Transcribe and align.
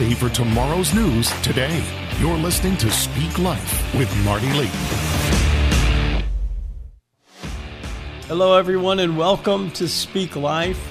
ready 0.00 0.14
for 0.14 0.30
tomorrow's 0.30 0.94
news 0.94 1.30
today. 1.42 1.84
You're 2.20 2.38
listening 2.38 2.74
to 2.78 2.90
Speak 2.90 3.38
Life 3.38 3.94
with 3.94 4.10
Marty 4.24 4.50
Layton. 4.54 4.80
Hello, 8.26 8.56
everyone, 8.56 8.98
and 9.00 9.18
welcome 9.18 9.70
to 9.72 9.86
Speak 9.86 10.36
Life. 10.36 10.90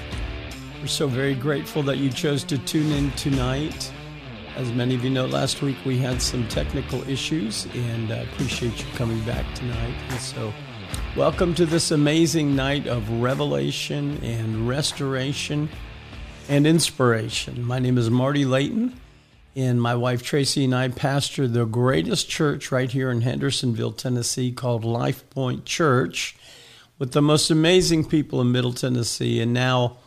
We're 0.80 0.86
so 0.86 1.08
very 1.08 1.34
grateful 1.34 1.82
that 1.84 1.98
you 1.98 2.12
chose 2.12 2.44
to 2.44 2.60
tune 2.60 2.92
in 2.92 3.10
tonight. 3.14 3.92
As 4.56 4.72
many 4.74 4.94
of 4.94 5.04
you 5.04 5.10
know, 5.10 5.26
last 5.26 5.64
week 5.64 5.78
we 5.86 5.98
had 5.98 6.22
some 6.22 6.48
technical 6.48 7.02
issues, 7.10 7.66
and 7.74 8.12
I 8.12 8.18
appreciate 8.18 8.78
you 8.78 8.86
coming 8.94 9.20
back 9.24 9.56
tonight. 9.56 9.96
And 10.10 10.20
so, 10.20 10.54
welcome 11.18 11.56
to 11.56 11.66
this 11.66 11.90
amazing 11.90 12.56
night 12.56 12.86
of 12.86 13.10
revelation 13.10 14.24
and 14.24 14.68
restoration 14.68 15.68
and 16.50 16.66
inspiration. 16.66 17.64
My 17.64 17.78
name 17.78 17.98
is 17.98 18.10
Marty 18.10 18.44
Layton, 18.44 19.00
and 19.56 19.82
my 19.82 19.96
wife 19.96 20.22
Tracy 20.22 20.66
and 20.66 20.76
I 20.76 20.90
pastor 20.90 21.48
the 21.48 21.66
greatest 21.66 22.30
church 22.30 22.72
right 22.72 22.92
here 22.92 23.10
in 23.10 23.22
Hendersonville, 23.22 23.94
Tennessee, 23.94 24.52
called 24.52 24.86
Life 24.86 25.28
Point 25.32 25.66
Church, 25.66 26.36
with 27.00 27.14
the 27.14 27.22
most 27.22 27.50
amazing 27.50 28.06
people 28.06 28.42
in 28.42 28.52
Middle 28.52 28.74
Tennessee, 28.74 29.42
and 29.42 29.54
now 29.54 29.98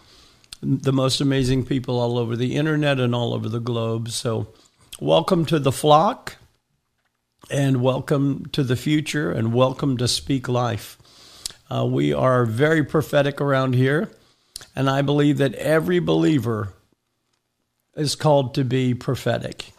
the 0.62 0.92
most 0.92 1.20
amazing 1.20 1.64
people 1.64 1.98
all 1.98 2.18
over 2.18 2.36
the 2.36 2.54
internet 2.54 3.00
and 3.00 3.14
all 3.14 3.34
over 3.34 3.48
the 3.48 3.60
globe. 3.60 4.10
So, 4.10 4.48
welcome 5.00 5.44
to 5.46 5.58
the 5.58 5.72
flock, 5.72 6.36
and 7.50 7.82
welcome 7.82 8.46
to 8.52 8.62
the 8.62 8.76
future, 8.76 9.32
and 9.32 9.52
welcome 9.52 9.96
to 9.96 10.06
Speak 10.06 10.48
Life. 10.48 10.98
Uh, 11.68 11.84
we 11.84 12.12
are 12.12 12.44
very 12.44 12.84
prophetic 12.84 13.40
around 13.40 13.74
here, 13.74 14.08
and 14.76 14.88
I 14.88 15.02
believe 15.02 15.38
that 15.38 15.54
every 15.56 15.98
believer 15.98 16.74
is 17.96 18.14
called 18.14 18.54
to 18.54 18.64
be 18.64 18.94
prophetic. 18.94 19.72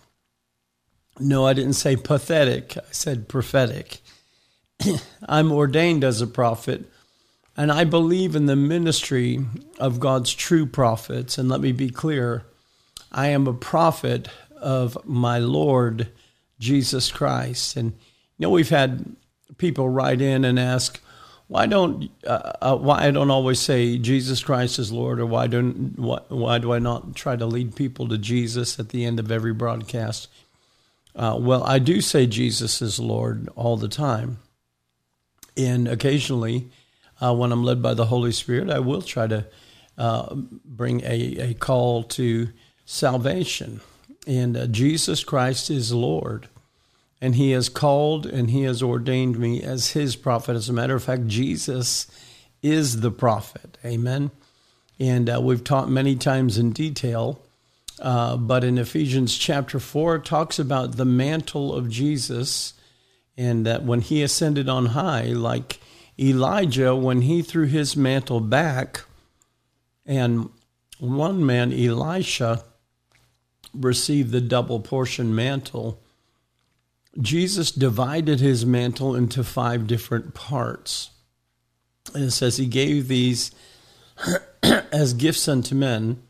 No, 1.19 1.45
I 1.45 1.53
didn't 1.53 1.73
say 1.73 1.95
pathetic, 1.95 2.77
I 2.77 2.91
said 2.91 3.27
prophetic. 3.27 3.99
I'm 5.27 5.51
ordained 5.51 6.03
as 6.03 6.21
a 6.21 6.27
prophet 6.27 6.85
and 7.55 7.71
I 7.71 7.83
believe 7.83 8.35
in 8.35 8.47
the 8.47 8.55
ministry 8.55 9.39
of 9.79 9.99
God's 9.99 10.33
true 10.33 10.65
prophets. 10.65 11.37
And 11.37 11.49
let 11.49 11.61
me 11.61 11.71
be 11.71 11.89
clear 11.89 12.45
I 13.11 13.27
am 13.27 13.47
a 13.47 13.53
prophet 13.53 14.27
of 14.57 14.97
my 15.05 15.37
Lord 15.37 16.09
Jesus 16.59 17.11
Christ. 17.11 17.77
And 17.77 17.91
you 17.91 17.99
know, 18.39 18.49
we've 18.49 18.69
had 18.69 19.15
people 19.57 19.87
write 19.87 20.19
in 20.19 20.45
and 20.45 20.59
ask, 20.59 20.99
why 21.53 21.67
don't 21.67 22.09
uh, 22.25 22.53
uh, 22.61 22.75
why 22.77 23.05
I 23.05 23.11
don't 23.11 23.29
always 23.29 23.59
say 23.59 23.99
Jesus 23.99 24.41
Christ 24.41 24.79
is 24.79 24.91
Lord, 24.91 25.19
or 25.19 25.27
why 25.27 25.45
don't 25.45 25.99
why, 25.99 26.19
why 26.29 26.57
do 26.57 26.73
I 26.73 26.79
not 26.79 27.15
try 27.15 27.35
to 27.35 27.45
lead 27.45 27.75
people 27.75 28.07
to 28.07 28.17
Jesus 28.17 28.79
at 28.79 28.89
the 28.89 29.05
end 29.05 29.19
of 29.19 29.31
every 29.31 29.53
broadcast? 29.53 30.29
Uh, 31.15 31.37
well, 31.39 31.63
I 31.63 31.77
do 31.77 32.01
say 32.01 32.25
Jesus 32.25 32.81
is 32.81 32.99
Lord 32.99 33.49
all 33.55 33.77
the 33.77 33.87
time, 33.87 34.39
and 35.55 35.87
occasionally 35.87 36.71
uh, 37.21 37.35
when 37.35 37.51
I'm 37.51 37.63
led 37.63 37.83
by 37.83 37.93
the 37.93 38.07
Holy 38.07 38.31
Spirit, 38.31 38.71
I 38.71 38.79
will 38.79 39.03
try 39.03 39.27
to 39.27 39.45
uh, 39.95 40.33
bring 40.33 41.01
a, 41.01 41.51
a 41.51 41.53
call 41.53 42.01
to 42.17 42.49
salvation. 42.83 43.79
And 44.25 44.57
uh, 44.57 44.65
Jesus 44.65 45.23
Christ 45.23 45.69
is 45.69 45.93
Lord. 45.93 46.47
And 47.23 47.35
He 47.35 47.51
has 47.51 47.69
called 47.69 48.25
and 48.25 48.49
He 48.49 48.63
has 48.63 48.83
ordained 48.83 49.39
me 49.39 49.63
as 49.63 49.91
His 49.91 50.17
prophet. 50.17 50.57
As 50.57 50.67
a 50.67 50.73
matter 50.73 50.95
of 50.95 51.03
fact, 51.03 51.27
Jesus 51.27 52.07
is 52.61 52.99
the 52.99 53.11
prophet. 53.11 53.77
Amen. 53.85 54.31
And 54.99 55.29
uh, 55.29 55.39
we've 55.41 55.63
taught 55.63 55.89
many 55.89 56.17
times 56.17 56.57
in 56.57 56.71
detail. 56.71 57.41
Uh, 58.01 58.35
but 58.35 58.65
in 58.65 58.77
Ephesians 58.77 59.37
chapter 59.37 59.79
4, 59.79 60.15
it 60.15 60.25
talks 60.25 60.59
about 60.59 60.97
the 60.97 61.05
mantle 61.05 61.73
of 61.73 61.89
Jesus 61.89 62.73
and 63.37 63.65
that 63.65 63.83
when 63.83 64.01
he 64.01 64.21
ascended 64.21 64.67
on 64.67 64.87
high, 64.87 65.27
like 65.27 65.79
Elijah, 66.19 66.93
when 66.93 67.21
he 67.21 67.41
threw 67.41 67.67
his 67.67 67.95
mantle 67.95 68.41
back, 68.41 69.05
and 70.05 70.49
one 70.99 71.45
man, 71.45 71.71
Elisha, 71.71 72.65
received 73.73 74.31
the 74.31 74.41
double 74.41 74.81
portion 74.81 75.33
mantle, 75.33 76.02
Jesus 77.19 77.71
divided 77.71 78.39
his 78.39 78.65
mantle 78.65 79.15
into 79.15 79.43
five 79.43 79.87
different 79.87 80.33
parts. 80.33 81.11
And 82.13 82.25
it 82.25 82.31
says 82.31 82.57
he 82.57 82.65
gave 82.65 83.07
these 83.07 83.51
as 84.63 85.13
gifts 85.13 85.47
unto 85.47 85.75
men. 85.75 86.21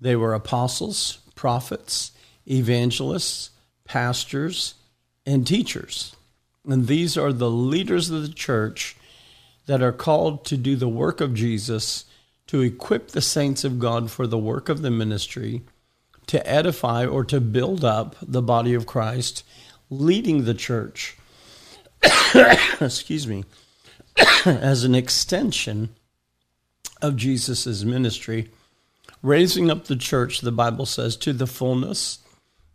They 0.00 0.16
were 0.16 0.34
apostles, 0.34 1.18
prophets, 1.34 2.12
evangelists, 2.46 3.50
pastors, 3.84 4.74
and 5.24 5.46
teachers. 5.46 6.16
And 6.66 6.86
these 6.86 7.16
are 7.16 7.32
the 7.32 7.50
leaders 7.50 8.10
of 8.10 8.22
the 8.22 8.28
church 8.28 8.96
that 9.66 9.82
are 9.82 9.92
called 9.92 10.44
to 10.46 10.56
do 10.56 10.76
the 10.76 10.88
work 10.88 11.20
of 11.20 11.34
Jesus, 11.34 12.04
to 12.46 12.60
equip 12.62 13.08
the 13.08 13.20
saints 13.20 13.64
of 13.64 13.78
God 13.78 14.10
for 14.10 14.26
the 14.26 14.38
work 14.38 14.68
of 14.68 14.82
the 14.82 14.90
ministry, 14.90 15.62
to 16.26 16.46
edify 16.46 17.06
or 17.06 17.24
to 17.24 17.40
build 17.40 17.84
up 17.84 18.16
the 18.20 18.42
body 18.42 18.74
of 18.74 18.86
Christ, 18.86 19.44
leading 19.90 20.44
the 20.44 20.54
church, 20.54 21.16
excuse 22.80 23.26
me, 23.26 23.44
as 24.44 24.84
an 24.84 24.94
extension 24.94 25.90
of 27.00 27.16
Jesus' 27.16 27.84
ministry, 27.84 28.50
raising 29.22 29.70
up 29.70 29.84
the 29.84 29.96
church, 29.96 30.40
the 30.40 30.52
Bible 30.52 30.86
says, 30.86 31.16
to 31.16 31.32
the 31.32 31.46
fullness 31.46 32.18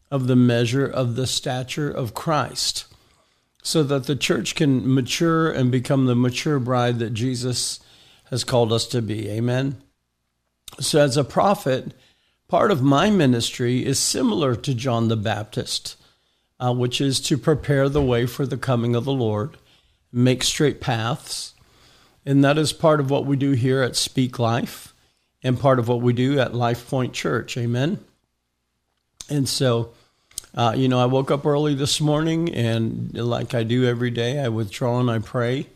of 0.10 0.28
the 0.28 0.36
measure 0.36 0.86
of 0.86 1.16
the 1.16 1.28
stature 1.28 1.90
of 1.90 2.14
Christ 2.14 2.86
so 3.64 3.82
that 3.82 4.04
the 4.04 4.16
church 4.16 4.56
can 4.56 4.94
mature 4.94 5.50
and 5.50 5.72
become 5.72 6.06
the 6.06 6.16
mature 6.16 6.60
bride 6.60 7.00
that 7.00 7.14
Jesus 7.14 7.80
has 8.26 8.44
called 8.44 8.74
us 8.74 8.86
to 8.88 9.02
be. 9.02 9.30
Amen. 9.30 9.82
So, 10.80 11.00
as 11.00 11.16
a 11.18 11.24
prophet, 11.24 11.94
part 12.48 12.72
of 12.72 12.82
my 12.82 13.10
ministry 13.10 13.86
is 13.86 14.00
similar 14.00 14.56
to 14.56 14.74
John 14.74 15.08
the 15.08 15.16
Baptist, 15.16 15.96
uh, 16.60 16.74
which 16.74 17.02
is 17.02 17.20
to 17.22 17.38
prepare 17.38 17.90
the 17.90 18.02
way 18.02 18.26
for 18.26 18.46
the 18.46 18.58
coming 18.58 18.96
of 18.96 19.06
the 19.06 19.14
Lord, 19.14 19.58
make 20.12 20.44
straight 20.44 20.80
paths. 20.82 21.54
And 22.26 22.44
that 22.44 22.58
is 22.58 22.72
part 22.72 23.00
of 23.00 23.10
what 23.10 23.26
we 23.26 23.36
do 23.36 23.52
here 23.52 23.82
at 23.82 23.96
Speak 23.96 24.40
Life 24.40 24.94
and 25.44 25.60
part 25.60 25.80
of 25.80 25.88
what 25.88 26.02
we 26.02 26.14
do 26.14 26.40
at 26.40 26.56
Life 26.56 26.90
Point 26.90 27.14
Church. 27.14 27.58
Amen. 27.58 28.00
And 29.30 29.48
so, 29.48 29.92
uh, 30.56 30.74
you 30.76 30.88
know, 30.88 31.00
I 31.00 31.06
woke 31.06 31.32
up 31.32 31.46
early 31.46 31.76
this 31.76 32.00
morning, 32.00 32.54
and 32.54 33.14
like 33.14 33.54
I 33.54 33.64
do 33.64 33.86
every 33.86 34.12
day, 34.12 34.40
I 34.40 34.50
withdraw 34.50 35.00
and 35.00 35.10
I 35.10 35.20
pray. 35.20 35.68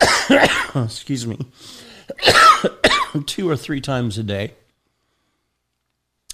Excuse 0.74 1.26
me. 1.26 1.38
Two 3.26 3.48
or 3.48 3.56
three 3.56 3.80
times 3.80 4.18
a 4.18 4.22
day. 4.22 4.52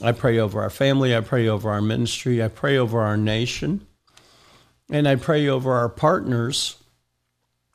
I 0.02 0.12
pray 0.12 0.38
over 0.38 0.60
our 0.60 0.70
family. 0.70 1.14
I 1.16 1.20
pray 1.20 1.46
over 1.46 1.70
our 1.70 1.80
ministry. 1.80 2.42
I 2.42 2.48
pray 2.48 2.76
over 2.76 3.00
our 3.00 3.16
nation. 3.16 3.86
And 4.90 5.06
I 5.06 5.14
pray 5.14 5.48
over 5.48 5.72
our 5.74 5.88
partners 5.88 6.76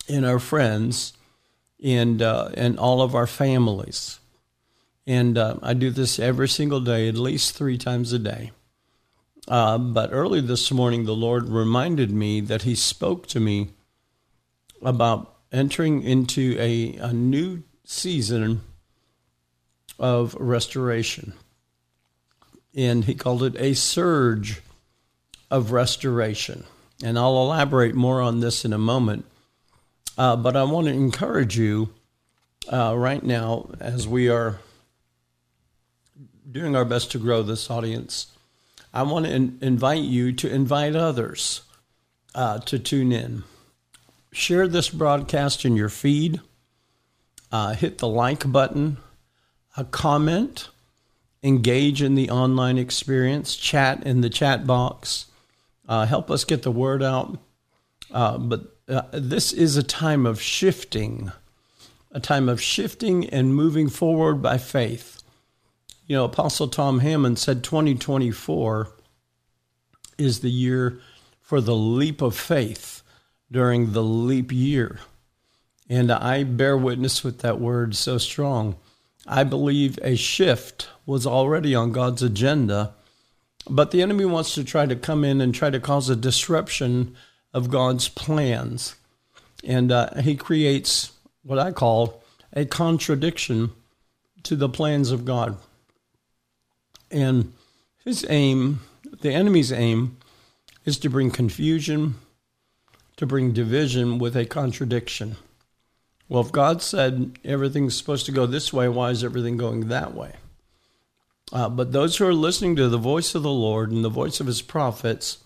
and 0.10 0.26
our 0.26 0.40
friends 0.40 1.14
and, 1.84 2.22
uh, 2.22 2.50
and 2.54 2.78
all 2.78 3.02
of 3.02 3.16
our 3.16 3.28
families. 3.28 4.20
And 5.06 5.38
uh, 5.38 5.56
I 5.64 5.74
do 5.74 5.90
this 5.90 6.20
every 6.20 6.50
single 6.50 6.82
day, 6.82 7.08
at 7.08 7.16
least 7.16 7.56
three 7.56 7.78
times 7.78 8.12
a 8.12 8.20
day. 8.20 8.52
Uh, 9.48 9.78
but 9.78 10.10
early 10.12 10.42
this 10.42 10.70
morning, 10.72 11.06
the 11.06 11.16
Lord 11.16 11.48
reminded 11.48 12.12
me 12.12 12.42
that 12.42 12.64
He 12.64 12.76
spoke 12.76 13.28
to 13.28 13.40
me 13.40 13.70
about 14.82 15.34
entering 15.52 16.04
into 16.04 16.58
a, 16.60 16.96
a 16.98 17.14
new 17.14 17.64
season 17.86 18.62
of 19.98 20.36
restoration. 20.36 21.34
And 22.78 23.04
He 23.04 23.14
called 23.14 23.44
it 23.44 23.56
a 23.58 23.74
surge 23.74 24.62
of 25.52 25.74
restoration. 25.74 26.64
And 27.04 27.20
I'll 27.20 27.42
elaborate 27.42 27.94
more 27.94 28.22
on 28.22 28.40
this 28.40 28.64
in 28.64 28.72
a 28.72 28.78
moment. 28.78 29.26
Uh, 30.18 30.38
but 30.38 30.56
I 30.56 30.64
want 30.64 30.88
to 30.88 30.94
encourage 30.94 31.58
you 31.58 31.90
uh, 32.72 32.96
right 32.96 33.22
now 33.24 33.70
as 33.82 34.08
we 34.08 34.30
are 34.30 34.60
doing 36.50 36.76
our 36.76 36.86
best 36.86 37.12
to 37.12 37.20
grow 37.20 37.44
this 37.44 37.70
audience 37.70 38.28
I 38.98 39.04
want 39.04 39.26
to 39.26 39.32
in- 39.32 39.60
invite 39.62 40.02
you 40.02 40.32
to 40.34 40.52
invite 40.52 40.96
others 40.96 41.62
uh, 42.34 42.58
to 42.60 42.80
tune 42.80 43.12
in. 43.12 43.44
Share 44.32 44.68
this 44.68 44.90
broadcast 44.90 45.66
in 45.66 45.76
your 45.76 45.90
feed. 45.90 46.42
Uh, 47.52 47.76
hit 47.76 48.00
the 48.00 48.08
like 48.08 48.52
button, 48.52 48.98
a 49.78 49.84
comment, 49.86 50.70
engage 51.44 52.02
in 52.02 52.16
the 52.16 52.30
online 52.30 52.78
experience, 52.78 53.56
chat 53.56 54.04
in 54.04 54.22
the 54.22 54.30
chat 54.30 54.66
box. 54.66 55.28
Uh, 55.88 56.06
help 56.06 56.30
us 56.30 56.44
get 56.44 56.64
the 56.64 56.72
word 56.72 57.02
out. 57.02 57.40
Uh, 58.12 58.38
but 58.38 58.76
uh, 58.88 59.04
this 59.12 59.52
is 59.52 59.78
a 59.78 59.84
time 59.84 60.26
of 60.26 60.42
shifting, 60.42 61.32
a 62.12 62.20
time 62.20 62.50
of 62.50 62.62
shifting 62.62 63.30
and 63.30 63.56
moving 63.56 63.90
forward 63.90 64.42
by 64.42 64.58
faith. 64.58 65.22
You 66.06 66.16
know, 66.16 66.26
Apostle 66.26 66.70
Tom 66.70 67.00
Hammond 67.00 67.38
said 67.38 67.64
2024 67.64 68.90
is 70.18 70.40
the 70.40 70.50
year 70.50 71.00
for 71.42 71.62
the 71.62 71.76
leap 71.76 72.22
of 72.22 72.36
faith 72.36 73.04
during 73.52 73.92
the 73.92 74.04
leap 74.04 74.52
year. 74.52 75.00
And 75.90 76.12
I 76.12 76.44
bear 76.44 76.78
witness 76.78 77.24
with 77.24 77.40
that 77.40 77.60
word 77.60 77.96
so 77.96 78.18
strong. 78.18 78.76
I 79.28 79.44
believe 79.44 80.00
a 80.02 80.16
shift 80.16 80.88
was 81.06 81.28
already 81.28 81.76
on 81.76 81.92
God's 81.92 82.24
agenda, 82.24 82.94
but 83.70 83.92
the 83.92 84.02
enemy 84.02 84.26
wants 84.26 84.54
to 84.56 84.64
try 84.64 84.86
to 84.86 84.96
come 84.96 85.26
in 85.26 85.42
and 85.42 85.54
try 85.54 85.70
to 85.70 85.80
cause 85.80 86.10
a 86.10 86.16
disruption 86.16 87.16
of 87.54 87.70
God's 87.70 88.08
plans. 88.08 88.96
And 89.64 89.92
uh, 89.92 90.22
he 90.22 90.36
creates 90.36 91.12
what 91.44 91.60
I 91.60 91.72
call 91.72 92.24
a 92.54 92.66
contradiction 92.66 93.72
to 94.44 94.56
the 94.56 94.70
plans 94.70 95.12
of 95.12 95.26
God. 95.26 95.58
And 97.12 97.54
his 98.06 98.26
aim, 98.30 98.82
the 99.22 99.32
enemy's 99.32 99.72
aim, 99.72 100.18
is 100.86 100.98
to 101.00 101.10
bring 101.10 101.32
confusion, 101.32 102.16
to 103.18 103.26
bring 103.26 103.52
division 103.52 104.20
with 104.20 104.38
a 104.38 104.46
contradiction. 104.46 105.36
Well, 106.30 106.42
if 106.42 106.52
God 106.52 106.82
said 106.82 107.40
everything's 107.46 107.96
supposed 107.96 108.26
to 108.26 108.32
go 108.32 108.46
this 108.46 108.74
way, 108.74 108.90
why 108.90 109.12
is 109.12 109.24
everything 109.24 109.58
going 109.58 109.88
that 109.88 110.14
way? 110.14 110.34
Uh, 111.54 111.70
but 111.70 111.94
those 111.94 112.18
who 112.18 112.28
are 112.28 112.34
listening 112.34 112.76
to 112.76 112.90
the 112.90 112.98
voice 112.98 113.34
of 113.34 113.44
the 113.44 113.50
Lord 113.50 113.92
and 113.92 114.04
the 114.04 114.10
voice 114.10 114.42
of 114.42 114.48
his 114.48 114.62
prophets 114.62 115.38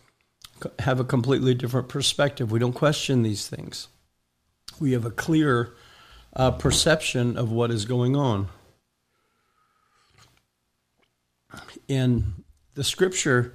have 0.80 1.00
a 1.00 1.04
completely 1.04 1.54
different 1.54 1.88
perspective. 1.90 2.52
We 2.52 2.60
don't 2.60 2.74
question 2.74 3.22
these 3.22 3.48
things, 3.48 3.88
we 4.80 4.94
have 4.94 5.06
a 5.06 5.12
clear 5.12 5.74
uh, 6.36 6.52
perception 6.52 7.38
of 7.38 7.52
what 7.52 7.72
is 7.72 7.86
going 7.86 8.16
on. 8.16 8.48
In 11.88 12.46
the 12.74 12.84
scripture, 12.84 13.54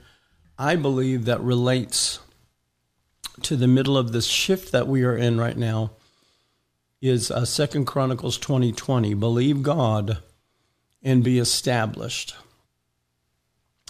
I 0.58 0.76
believe 0.76 1.24
that 1.24 1.40
relates 1.40 2.20
to 3.42 3.56
the 3.56 3.66
middle 3.66 3.96
of 3.96 4.12
this 4.12 4.26
shift 4.26 4.72
that 4.72 4.86
we 4.86 5.04
are 5.04 5.16
in 5.16 5.38
right 5.38 5.56
now 5.56 5.92
is 7.08 7.30
uh, 7.30 7.44
Second 7.44 7.86
Chronicles 7.86 8.38
twenty 8.38 8.72
twenty. 8.72 9.14
Believe 9.14 9.62
God 9.62 10.18
and 11.02 11.22
be 11.22 11.38
established. 11.38 12.34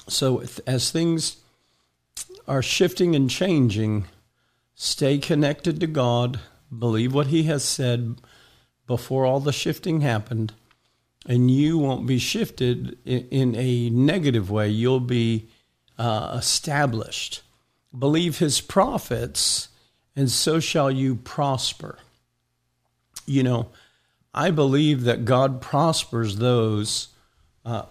So 0.09 0.45
as 0.67 0.91
things 0.91 1.39
are 2.47 2.63
shifting 2.63 3.17
and 3.17 3.29
changing, 3.29 4.07
stay 4.75 5.19
connected 5.19 5.81
to 5.81 5.87
God. 5.87 6.41
Believe 6.77 7.15
what 7.15 7.29
He 7.29 7.45
has 7.45 7.65
said 7.65 8.17
before 8.87 9.27
all 9.27 9.41
the 9.41 9.53
shifting 9.53 10.01
happened, 10.01 10.53
and 11.27 11.51
you 11.51 11.77
won't 11.79 12.07
be 12.07 12.19
shifted 12.19 12.97
in, 13.05 13.57
a 13.57 13.91
negative 13.91 14.49
way. 14.51 14.69
You'll 14.69 15.01
be 15.01 15.49
uh, 15.99 16.37
established. 16.39 17.43
Believe 17.97 18.39
his 18.39 18.61
prophets, 18.61 19.69
and 20.15 20.31
so 20.31 20.61
shall 20.61 20.91
you 20.91 21.17
prosper. 21.17 21.99
You 23.27 23.43
know, 23.43 23.71
I 24.33 24.51
believe 24.51 25.05
that 25.05 25.25
God 25.25 25.61
prospers 25.61 26.37
those, 26.37 27.09
uh, 27.65 27.87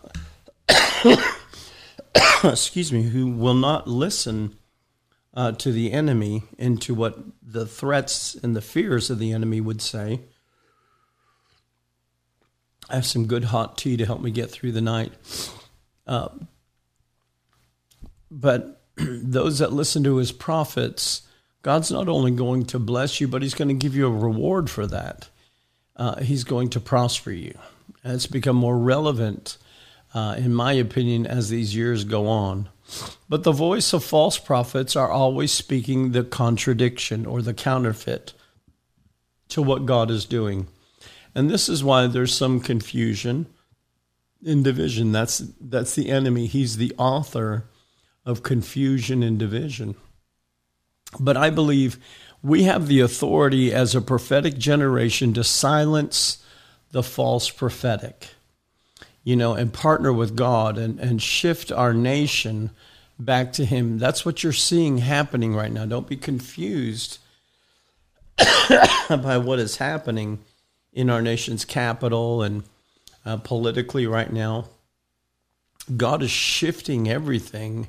excuse 2.44 2.92
me, 2.92 3.04
who 3.04 3.28
will 3.32 3.54
not 3.54 3.88
listen 3.88 4.58
uh, 5.34 5.52
to 5.54 5.72
the 5.72 5.92
enemy 5.92 6.44
and 6.58 6.82
to 6.82 6.94
what 6.94 7.20
the 7.44 7.66
threats 7.66 8.36
and 8.36 8.56
the 8.56 8.62
fears 8.62 9.10
of 9.10 9.20
the 9.20 9.32
enemy 9.34 9.60
would 9.62 9.82
say 9.82 10.22
I 12.90 12.96
have 12.96 13.06
some 13.06 13.26
good 13.26 13.46
hot 13.46 13.78
tea 13.78 13.98
to 13.98 14.06
help 14.06 14.22
me 14.22 14.32
get 14.32 14.52
through 14.52 14.72
the 14.72 14.82
night. 14.82 15.12
Uh, 16.06 16.30
but 18.30 18.84
those 18.98 19.60
that 19.60 19.74
listen 19.74 20.04
to 20.04 20.18
his 20.18 20.32
prophets, 20.32 21.24
God's 21.66 21.90
not 21.90 22.08
only 22.08 22.30
going 22.30 22.68
to 22.68 22.78
bless 22.78 23.20
you, 23.20 23.28
but 23.28 23.42
he's 23.42 23.56
going 23.56 23.70
to 23.70 23.74
give 23.74 23.96
you 23.96 24.06
a 24.06 24.12
reward 24.12 24.70
for 24.70 24.86
that. 24.86 25.30
Uh, 25.96 26.22
he's 26.22 26.44
going 26.44 26.70
to 26.70 26.80
prosper 26.80 27.32
you. 27.32 27.58
And 28.04 28.14
it's 28.14 28.28
become 28.28 28.56
more 28.56 28.78
relevant, 28.78 29.58
uh, 30.14 30.36
in 30.38 30.54
my 30.54 30.74
opinion, 30.74 31.26
as 31.26 31.50
these 31.50 31.76
years 31.76 32.04
go 32.04 32.28
on. 32.28 32.70
But 33.28 33.42
the 33.42 33.52
voice 33.52 33.94
of 33.94 34.04
false 34.04 34.38
prophets 34.38 34.96
are 34.96 35.10
always 35.10 35.52
speaking 35.52 36.12
the 36.12 36.24
contradiction 36.24 37.26
or 37.26 37.42
the 37.42 37.56
counterfeit 37.56 38.34
to 39.50 39.64
what 39.64 39.88
God 39.88 40.12
is 40.12 40.26
doing. 40.26 40.68
And 41.34 41.50
this 41.50 41.68
is 41.68 41.84
why 41.84 42.06
there's 42.06 42.36
some 42.36 42.60
confusion 42.60 43.48
in 44.44 44.62
division. 44.62 45.12
That's 45.12 45.40
that's 45.60 45.96
the 45.96 46.12
enemy. 46.12 46.46
He's 46.46 46.78
the 46.78 46.94
author 47.00 47.66
of 48.24 48.44
confusion 48.44 49.24
and 49.24 49.40
division. 49.40 49.96
But 51.20 51.38
I 51.38 51.50
believe 51.50 51.98
we 52.42 52.64
have 52.64 52.88
the 52.88 53.00
authority 53.00 53.74
as 53.74 53.96
a 53.96 54.02
prophetic 54.02 54.58
generation 54.58 55.34
to 55.34 55.44
silence 55.44 56.44
the 56.92 57.04
false 57.04 57.50
prophetic, 57.50 58.30
you 59.24 59.36
know, 59.36 59.54
and 59.54 59.74
partner 59.74 60.14
with 60.14 60.36
God 60.36 60.78
and, 60.78 61.00
and 61.00 61.22
shift 61.22 61.72
our 61.72 61.94
nation 61.94 62.72
back 63.18 63.54
to 63.54 63.66
Him. 63.66 63.98
That's 63.98 64.26
what 64.26 64.44
you're 64.44 64.54
seeing 64.54 65.00
happening 65.00 65.56
right 65.56 65.72
now. 65.72 65.86
Don't 65.86 66.08
be 66.08 66.18
confused 66.18 67.20
by 69.10 69.38
what 69.38 69.60
is 69.60 69.78
happening 69.78 70.40
in 70.94 71.10
our 71.10 71.22
nation's 71.22 71.66
capital 71.66 72.44
and 72.44 72.64
uh, 73.26 73.38
politically 73.38 74.08
right 74.08 74.32
now. 74.32 74.70
God 75.96 76.24
is 76.24 76.32
shifting 76.32 77.10
everything, 77.10 77.88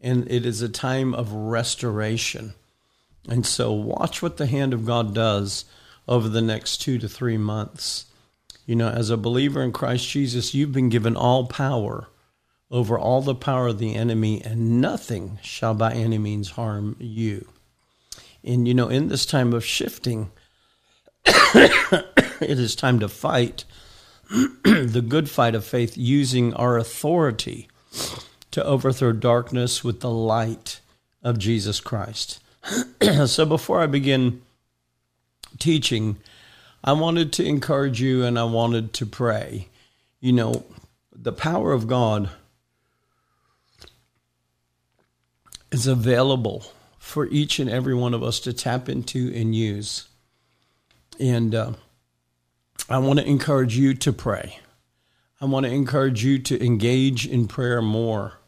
and 0.00 0.30
it 0.30 0.46
is 0.46 0.62
a 0.62 0.68
time 0.68 1.14
of 1.14 1.32
restoration. 1.32 2.54
And 3.28 3.44
so, 3.44 3.72
watch 3.72 4.22
what 4.22 4.36
the 4.36 4.46
hand 4.46 4.72
of 4.72 4.86
God 4.86 5.14
does 5.14 5.64
over 6.06 6.28
the 6.28 6.40
next 6.40 6.78
two 6.78 6.98
to 6.98 7.08
three 7.08 7.36
months. 7.36 8.06
You 8.64 8.76
know, 8.76 8.88
as 8.88 9.10
a 9.10 9.16
believer 9.16 9.62
in 9.62 9.72
Christ 9.72 10.08
Jesus, 10.08 10.54
you've 10.54 10.72
been 10.72 10.88
given 10.88 11.16
all 11.16 11.46
power 11.46 12.08
over 12.70 12.98
all 12.98 13.22
the 13.22 13.34
power 13.34 13.68
of 13.68 13.78
the 13.78 13.94
enemy, 13.94 14.42
and 14.42 14.80
nothing 14.80 15.38
shall 15.42 15.74
by 15.74 15.92
any 15.92 16.18
means 16.18 16.50
harm 16.50 16.96
you. 16.98 17.48
And, 18.44 18.68
you 18.68 18.74
know, 18.74 18.88
in 18.88 19.08
this 19.08 19.24
time 19.24 19.52
of 19.52 19.64
shifting, 19.64 20.30
it 21.24 22.58
is 22.58 22.76
time 22.76 23.00
to 23.00 23.08
fight 23.08 23.64
the 24.64 25.04
good 25.06 25.30
fight 25.30 25.54
of 25.54 25.64
faith 25.64 25.96
using 25.96 26.52
our 26.54 26.76
authority 26.76 27.68
to 28.50 28.64
overthrow 28.64 29.12
darkness 29.12 29.84
with 29.84 30.00
the 30.00 30.10
light 30.10 30.80
of 31.22 31.38
Jesus 31.38 31.80
Christ. 31.80 32.40
so 33.26 33.44
before 33.44 33.80
I 33.80 33.86
begin 33.86 34.42
teaching, 35.58 36.16
I 36.82 36.92
wanted 36.92 37.32
to 37.34 37.44
encourage 37.44 38.00
you 38.00 38.24
and 38.24 38.38
I 38.38 38.44
wanted 38.44 38.92
to 38.94 39.06
pray. 39.06 39.68
You 40.20 40.32
know, 40.32 40.64
the 41.12 41.32
power 41.32 41.72
of 41.72 41.86
God 41.86 42.30
is 45.70 45.86
available 45.86 46.64
for 46.98 47.26
each 47.26 47.58
and 47.58 47.68
every 47.68 47.94
one 47.94 48.14
of 48.14 48.22
us 48.22 48.40
to 48.40 48.52
tap 48.52 48.88
into 48.88 49.32
and 49.34 49.54
use. 49.54 50.08
And 51.18 51.54
uh, 51.54 51.72
I 52.88 52.98
want 52.98 53.18
to 53.18 53.26
encourage 53.26 53.76
you 53.76 53.94
to 53.94 54.12
pray. 54.12 54.60
I 55.40 55.44
want 55.44 55.66
to 55.66 55.72
encourage 55.72 56.24
you 56.24 56.40
to 56.40 56.64
engage 56.64 57.24
in 57.24 57.46
prayer 57.46 57.80
more. 57.80 58.40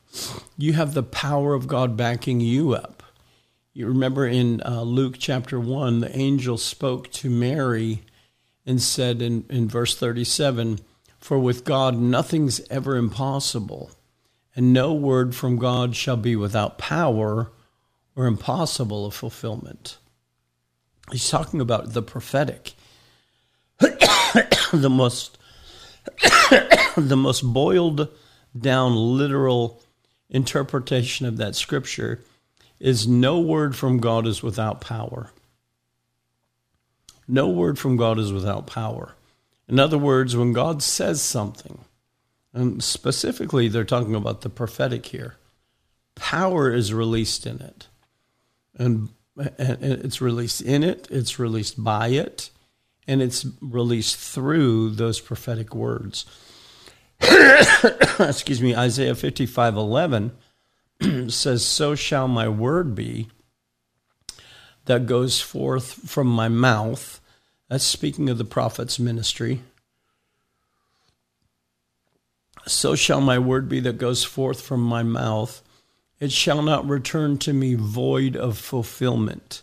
You 0.59 0.73
have 0.73 0.93
the 0.93 1.05
power 1.05 1.55
of 1.55 1.69
God 1.69 1.97
backing 1.97 2.41
you 2.41 2.75
up. 2.75 3.05
You 3.73 3.87
remember 3.87 4.27
in 4.27 4.61
uh, 4.67 4.83
Luke 4.83 5.15
chapter 5.17 5.61
1, 5.61 6.01
the 6.01 6.17
angel 6.17 6.59
spoke 6.59 7.13
to 7.13 7.31
Mary 7.31 8.03
and 8.67 8.83
said 8.83 9.23
in, 9.23 9.45
in 9.49 9.69
verse 9.69 9.97
37 9.97 10.81
For 11.21 11.39
with 11.39 11.65
God 11.65 11.97
nothing's 11.97 12.61
ever 12.69 12.97
impossible, 12.97 13.93
and 14.57 14.73
no 14.73 14.93
word 14.93 15.37
from 15.37 15.59
God 15.59 15.95
shall 15.95 16.17
be 16.17 16.35
without 16.35 16.77
power 16.77 17.53
or 18.17 18.27
impossible 18.27 19.07
of 19.07 19.15
fulfillment. 19.15 19.99
He's 21.13 21.31
talking 21.31 21.61
about 21.61 21.93
the 21.93 22.03
prophetic. 22.03 22.73
the 23.79 24.91
most 24.91 25.39
the 26.97 27.17
most 27.17 27.43
boiled 27.43 28.09
down 28.59 28.95
literal 28.95 29.81
interpretation 30.29 31.27
of 31.27 31.37
that 31.37 31.57
scripture 31.57 32.21
is 32.79 33.07
no 33.07 33.41
word 33.41 33.77
from 33.77 33.99
God 33.99 34.27
is 34.27 34.43
without 34.43 34.81
power. 34.81 35.31
No 37.29 37.49
word 37.49 37.79
from 37.79 37.97
God 37.97 38.19
is 38.19 38.33
without 38.33 38.67
power. 38.67 39.15
In 39.69 39.79
other 39.79 39.99
words, 39.99 40.37
when 40.37 40.53
God 40.53 40.83
says 40.83 41.23
something, 41.23 41.85
and 42.53 42.83
specifically 42.83 43.69
they're 43.69 43.85
talking 43.85 44.17
about 44.17 44.41
the 44.41 44.49
prophetic 44.49 45.07
here, 45.07 45.37
power 46.17 46.73
is 46.73 46.93
released 46.93 47.47
in 47.47 47.61
it. 47.61 47.87
And, 48.77 49.11
it's 49.37 50.21
released 50.21 50.61
in 50.61 50.83
it, 50.83 51.07
it's 51.11 51.39
released 51.39 51.83
by 51.83 52.09
it, 52.09 52.51
and 53.07 53.23
it's 53.23 53.47
released 53.61 54.17
through 54.17 54.91
those 54.91 55.21
prophetic 55.21 55.75
words. 55.75 56.27
excuse 58.19 58.63
me, 58.63 58.75
Isaiah 58.75 59.15
55 59.15 59.77
11 59.77 60.33
says, 61.29 61.65
So 61.65 61.95
shall 61.95 62.29
my 62.29 62.49
word 62.49 62.95
be 62.95 63.29
that 64.87 65.07
goes 65.07 65.41
forth 65.41 66.09
from 66.09 66.27
my 66.27 66.49
mouth. 66.49 67.21
That's 67.69 67.85
speaking 67.85 68.29
of 68.29 68.39
the 68.39 68.45
prophet's 68.45 68.99
ministry. 68.99 69.61
So 72.67 72.95
shall 72.95 73.21
my 73.21 73.39
word 73.39 73.69
be 73.69 73.81
that 73.81 73.99
goes 73.99 74.25
forth 74.25 74.61
from 74.61 74.83
my 74.83 75.03
mouth. 75.03 75.63
It 76.19 76.33
shall 76.33 76.63
not 76.63 76.89
return 76.89 77.39
to 77.39 77.53
me 77.53 77.75
void 77.75 78.37
of 78.37 78.59
fulfillment, 78.59 79.63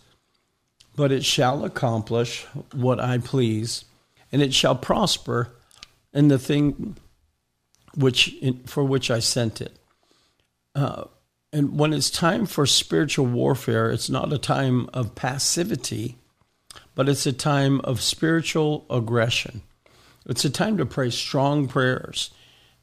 but 0.98 1.12
it 1.12 1.24
shall 1.24 1.63
accomplish 1.63 2.44
what 2.74 3.00
I 3.00 3.20
please, 3.20 3.86
and 4.32 4.42
it 4.42 4.54
shall 4.54 4.75
prosper 4.75 5.54
in 6.12 6.27
the 6.27 6.39
thing 6.39 6.98
which 7.96 8.36
for 8.66 8.84
which 8.84 9.10
I 9.10 9.20
sent 9.20 9.62
it. 9.62 9.77
Uh, 10.75 11.06
and 11.54 11.80
when 11.80 11.94
it's 11.94 12.10
time 12.10 12.46
for 12.46 12.66
spiritual 12.66 13.27
warfare, 13.27 13.92
it's 13.92 14.10
not 14.10 14.34
a 14.34 14.39
time 14.39 14.89
of 14.92 15.16
passivity, 15.16 16.18
but 16.96 17.08
it's 17.08 17.25
a 17.25 17.32
time 17.32 17.80
of 17.82 18.01
spiritual 18.01 18.86
aggression. 18.89 19.62
It's 20.25 20.46
a 20.46 20.50
time 20.50 20.77
to 20.77 20.86
pray 20.86 21.12
strong 21.12 21.68
prayers. 21.68 22.32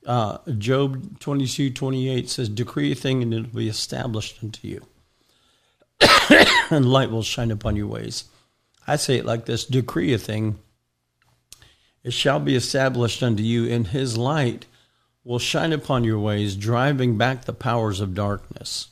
Uh, 0.07 0.39
Job 0.57 1.19
22 1.19 1.71
28 1.71 2.31
says, 2.31 2.49
Decree 2.49 2.93
a 2.93 2.95
thing 2.95 3.23
and 3.23 3.35
it 3.35 3.53
will 3.53 3.61
be 3.61 3.69
established 3.69 4.39
unto 4.43 4.69
you, 4.69 4.87
and 6.71 6.91
light 6.91 7.11
will 7.11 7.23
shine 7.23 7.51
upon 7.51 7.77
your 7.77 7.87
ways. 7.87 8.25
I 8.87 8.97
say 8.97 9.17
it 9.17 9.25
like 9.25 9.47
this 9.47 9.65
Decree 9.65 10.13
a 10.13 10.19
thing, 10.19 10.59
it 12.03 12.13
shall 12.13 12.39
be 12.39 12.55
established 12.55 13.23
unto 13.23 13.43
you, 13.43 13.67
and 13.73 13.87
his 13.87 14.19
light 14.19 14.67
will 15.25 15.39
shine 15.39 15.73
upon 15.73 16.05
your 16.05 16.19
ways, 16.19 16.55
driving 16.55 17.17
back 17.17 17.45
the 17.45 17.55
powers 17.55 18.01
of 18.01 18.15
darkness. 18.15 18.89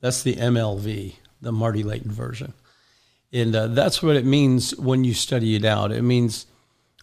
That's 0.00 0.22
the 0.22 0.36
MLV, 0.36 1.16
the 1.42 1.52
Marty 1.52 1.82
Layton 1.82 2.12
version. 2.12 2.54
And 3.32 3.54
uh, 3.54 3.66
that's 3.68 4.02
what 4.02 4.16
it 4.16 4.24
means 4.24 4.76
when 4.76 5.04
you 5.04 5.12
study 5.12 5.56
it 5.56 5.64
out. 5.64 5.92
It 5.92 6.02
means 6.02 6.46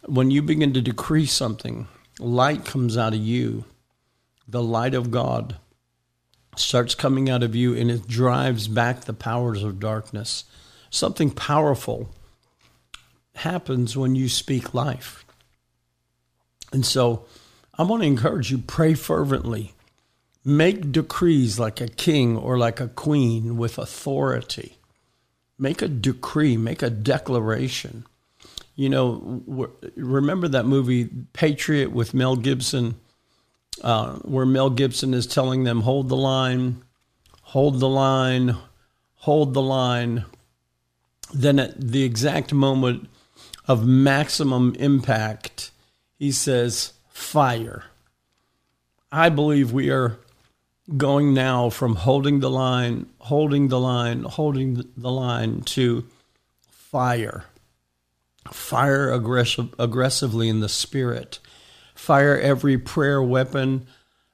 when 0.05 0.31
you 0.31 0.41
begin 0.41 0.73
to 0.73 0.81
decree 0.81 1.25
something, 1.25 1.87
light 2.19 2.65
comes 2.65 2.97
out 2.97 3.13
of 3.13 3.19
you. 3.19 3.65
The 4.47 4.63
light 4.63 4.93
of 4.93 5.11
God 5.11 5.57
starts 6.59 6.95
coming 6.95 7.29
out 7.29 7.43
of 7.43 7.55
you 7.55 7.75
and 7.75 7.89
it 7.91 8.07
drives 8.07 8.67
back 8.67 9.01
the 9.01 9.13
powers 9.13 9.63
of 9.63 9.79
darkness. 9.79 10.45
Something 10.89 11.31
powerful 11.31 12.09
happens 13.35 13.95
when 13.95 14.15
you 14.15 14.29
speak 14.29 14.73
life. 14.73 15.25
And 16.71 16.85
so, 16.85 17.25
I 17.77 17.83
want 17.83 18.01
to 18.01 18.07
encourage 18.07 18.51
you 18.51 18.57
pray 18.57 18.95
fervently. 18.95 19.73
Make 20.43 20.91
decrees 20.91 21.59
like 21.59 21.79
a 21.79 21.87
king 21.87 22.37
or 22.37 22.57
like 22.57 22.79
a 22.79 22.87
queen 22.87 23.57
with 23.57 23.77
authority. 23.77 24.77
Make 25.59 25.81
a 25.81 25.87
decree, 25.87 26.57
make 26.57 26.81
a 26.81 26.89
declaration. 26.89 28.05
You 28.75 28.89
know, 28.89 29.67
remember 29.95 30.47
that 30.47 30.65
movie 30.65 31.09
Patriot 31.33 31.91
with 31.91 32.13
Mel 32.13 32.35
Gibson, 32.35 32.95
uh, 33.83 34.13
where 34.17 34.45
Mel 34.45 34.69
Gibson 34.69 35.13
is 35.13 35.27
telling 35.27 35.63
them, 35.63 35.81
hold 35.81 36.09
the 36.09 36.17
line, 36.17 36.83
hold 37.41 37.79
the 37.79 37.89
line, 37.89 38.55
hold 39.15 39.53
the 39.53 39.61
line. 39.61 40.25
Then 41.33 41.59
at 41.59 41.79
the 41.79 42.03
exact 42.03 42.53
moment 42.53 43.09
of 43.67 43.85
maximum 43.85 44.75
impact, 44.75 45.71
he 46.17 46.31
says, 46.31 46.93
fire. 47.09 47.85
I 49.11 49.29
believe 49.29 49.71
we 49.71 49.89
are 49.89 50.17
going 50.95 51.33
now 51.33 51.69
from 51.69 51.95
holding 51.95 52.39
the 52.39 52.49
line, 52.49 53.07
holding 53.19 53.67
the 53.67 53.79
line, 53.79 54.23
holding 54.23 54.85
the 54.95 55.11
line 55.11 55.61
to 55.61 56.05
fire. 56.69 57.45
Fire 58.51 59.11
aggressive, 59.11 59.75
aggressively 59.77 60.47
in 60.47 60.61
the 60.61 60.69
spirit. 60.69 61.39
Fire 61.97 62.37
every 62.37 62.77
prayer 62.77 63.21
weapon 63.21 63.87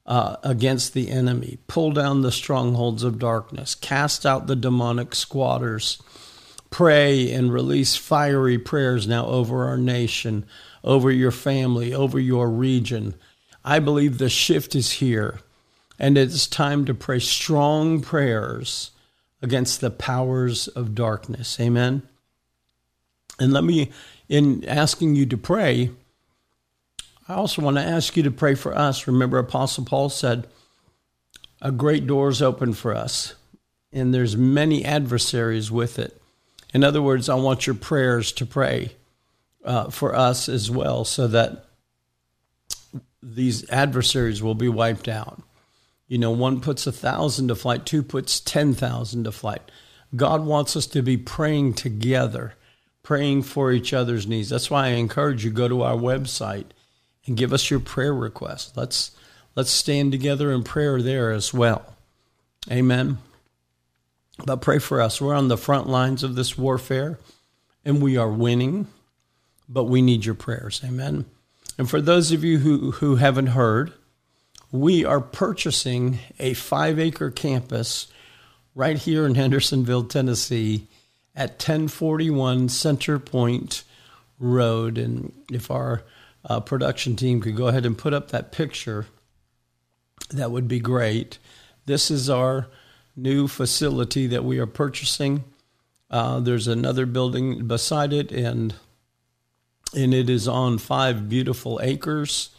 uh, 0.05 0.35
against 0.43 0.93
the 0.93 1.09
enemy. 1.09 1.59
Pull 1.67 1.93
down 1.93 2.21
the 2.21 2.31
strongholds 2.31 3.03
of 3.03 3.17
darkness. 3.17 3.73
Cast 3.73 4.25
out 4.25 4.47
the 4.47 4.55
demonic 4.55 5.15
squatters. 5.15 6.01
Pray 6.69 7.31
and 7.31 7.53
release 7.53 7.95
fiery 7.95 8.57
prayers 8.57 9.07
now 9.07 9.25
over 9.27 9.65
our 9.65 9.77
nation, 9.77 10.45
over 10.83 11.09
your 11.09 11.31
family, 11.31 11.93
over 11.93 12.19
your 12.19 12.49
region. 12.49 13.15
I 13.63 13.79
believe 13.79 14.17
the 14.17 14.29
shift 14.29 14.75
is 14.75 14.93
here, 14.93 15.39
and 15.97 16.17
it's 16.17 16.47
time 16.47 16.83
to 16.85 16.93
pray 16.93 17.19
strong 17.19 18.01
prayers 18.01 18.91
against 19.41 19.79
the 19.79 19.89
powers 19.89 20.67
of 20.67 20.95
darkness. 20.95 21.59
Amen. 21.61 22.01
And 23.39 23.53
let 23.53 23.63
me, 23.63 23.91
in 24.27 24.65
asking 24.65 25.15
you 25.15 25.25
to 25.27 25.37
pray, 25.37 25.91
I 27.33 27.37
also 27.37 27.63
want 27.63 27.77
to 27.77 27.83
ask 27.83 28.15
you 28.15 28.21
to 28.23 28.31
pray 28.31 28.53
for 28.53 28.77
us. 28.77 29.07
Remember, 29.07 29.39
Apostle 29.39 29.85
Paul 29.85 30.09
said, 30.09 30.47
"A 31.63 31.71
great 31.71 32.05
door 32.05 32.29
is 32.29 32.43
open 32.43 32.73
for 32.73 32.93
us, 32.95 33.33
and 33.91 34.13
there's 34.13 34.37
many 34.37 34.85
adversaries 34.85 35.71
with 35.71 35.97
it." 35.97 36.21
In 36.75 36.83
other 36.83 37.01
words, 37.01 37.29
I 37.29 37.35
want 37.35 37.65
your 37.65 37.75
prayers 37.75 38.31
to 38.33 38.45
pray 38.45 38.95
uh, 39.65 39.89
for 39.89 40.15
us 40.15 40.47
as 40.47 40.69
well 40.69 41.05
so 41.05 41.25
that 41.27 41.65
these 43.23 43.67
adversaries 43.71 44.43
will 44.43 44.53
be 44.53 44.69
wiped 44.69 45.07
out. 45.07 45.41
You 46.07 46.19
know, 46.19 46.31
one 46.31 46.61
puts 46.61 46.85
a 46.85 46.91
thousand 46.91 47.47
to 47.47 47.55
flight, 47.55 47.83
two 47.83 48.03
puts 48.03 48.39
10,000 48.41 49.23
to 49.23 49.31
flight. 49.31 49.71
God 50.15 50.45
wants 50.45 50.75
us 50.75 50.85
to 50.87 51.01
be 51.01 51.17
praying 51.17 51.73
together, 51.73 52.53
praying 53.01 53.41
for 53.41 53.71
each 53.71 53.91
other's 53.91 54.27
needs. 54.27 54.49
That's 54.49 54.69
why 54.69 54.87
I 54.87 54.89
encourage 54.89 55.43
you 55.43 55.49
go 55.49 55.67
to 55.67 55.81
our 55.81 55.97
website 55.97 56.65
and 57.25 57.37
give 57.37 57.53
us 57.53 57.69
your 57.69 57.79
prayer 57.79 58.13
request. 58.13 58.75
Let's 58.77 59.11
let's 59.55 59.71
stand 59.71 60.11
together 60.11 60.51
in 60.51 60.63
prayer 60.63 61.01
there 61.01 61.31
as 61.31 61.53
well. 61.53 61.95
Amen. 62.71 63.17
But 64.45 64.61
pray 64.61 64.79
for 64.79 65.01
us. 65.01 65.21
We're 65.21 65.35
on 65.35 65.47
the 65.47 65.57
front 65.57 65.87
lines 65.87 66.23
of 66.23 66.35
this 66.35 66.57
warfare 66.57 67.19
and 67.85 68.01
we 68.01 68.17
are 68.17 68.29
winning 68.29 68.87
but 69.73 69.85
we 69.85 70.01
need 70.01 70.25
your 70.25 70.35
prayers. 70.35 70.81
Amen. 70.83 71.25
And 71.77 71.89
for 71.89 72.01
those 72.01 72.31
of 72.31 72.43
you 72.43 72.59
who, 72.59 72.91
who 72.91 73.15
haven't 73.15 73.47
heard, 73.47 73.91
we 74.71 75.03
are 75.05 75.21
purchasing 75.21 76.19
a 76.39 76.53
five 76.53 76.99
acre 76.99 77.31
campus 77.31 78.07
right 78.75 78.97
here 78.97 79.25
in 79.25 79.35
Hendersonville, 79.35 80.05
Tennessee 80.05 80.87
at 81.35 81.51
1041 81.51 82.69
Center 82.69 83.19
Point 83.19 83.83
Road. 84.39 84.97
And 84.97 85.33
if 85.51 85.71
our 85.71 86.03
uh, 86.45 86.59
production 86.59 87.15
team 87.15 87.41
could 87.41 87.55
go 87.55 87.67
ahead 87.67 87.85
and 87.85 87.97
put 87.97 88.13
up 88.13 88.29
that 88.29 88.51
picture, 88.51 89.07
that 90.29 90.51
would 90.51 90.67
be 90.67 90.79
great. 90.79 91.37
This 91.85 92.09
is 92.09 92.29
our 92.29 92.67
new 93.15 93.47
facility 93.47 94.27
that 94.27 94.43
we 94.43 94.59
are 94.59 94.67
purchasing. 94.67 95.43
Uh, 96.09 96.39
there's 96.39 96.67
another 96.67 97.05
building 97.05 97.67
beside 97.67 98.13
it, 98.13 98.31
and 98.31 98.75
and 99.95 100.13
it 100.13 100.29
is 100.29 100.47
on 100.47 100.77
five 100.77 101.29
beautiful 101.29 101.79
acres. 101.83 102.49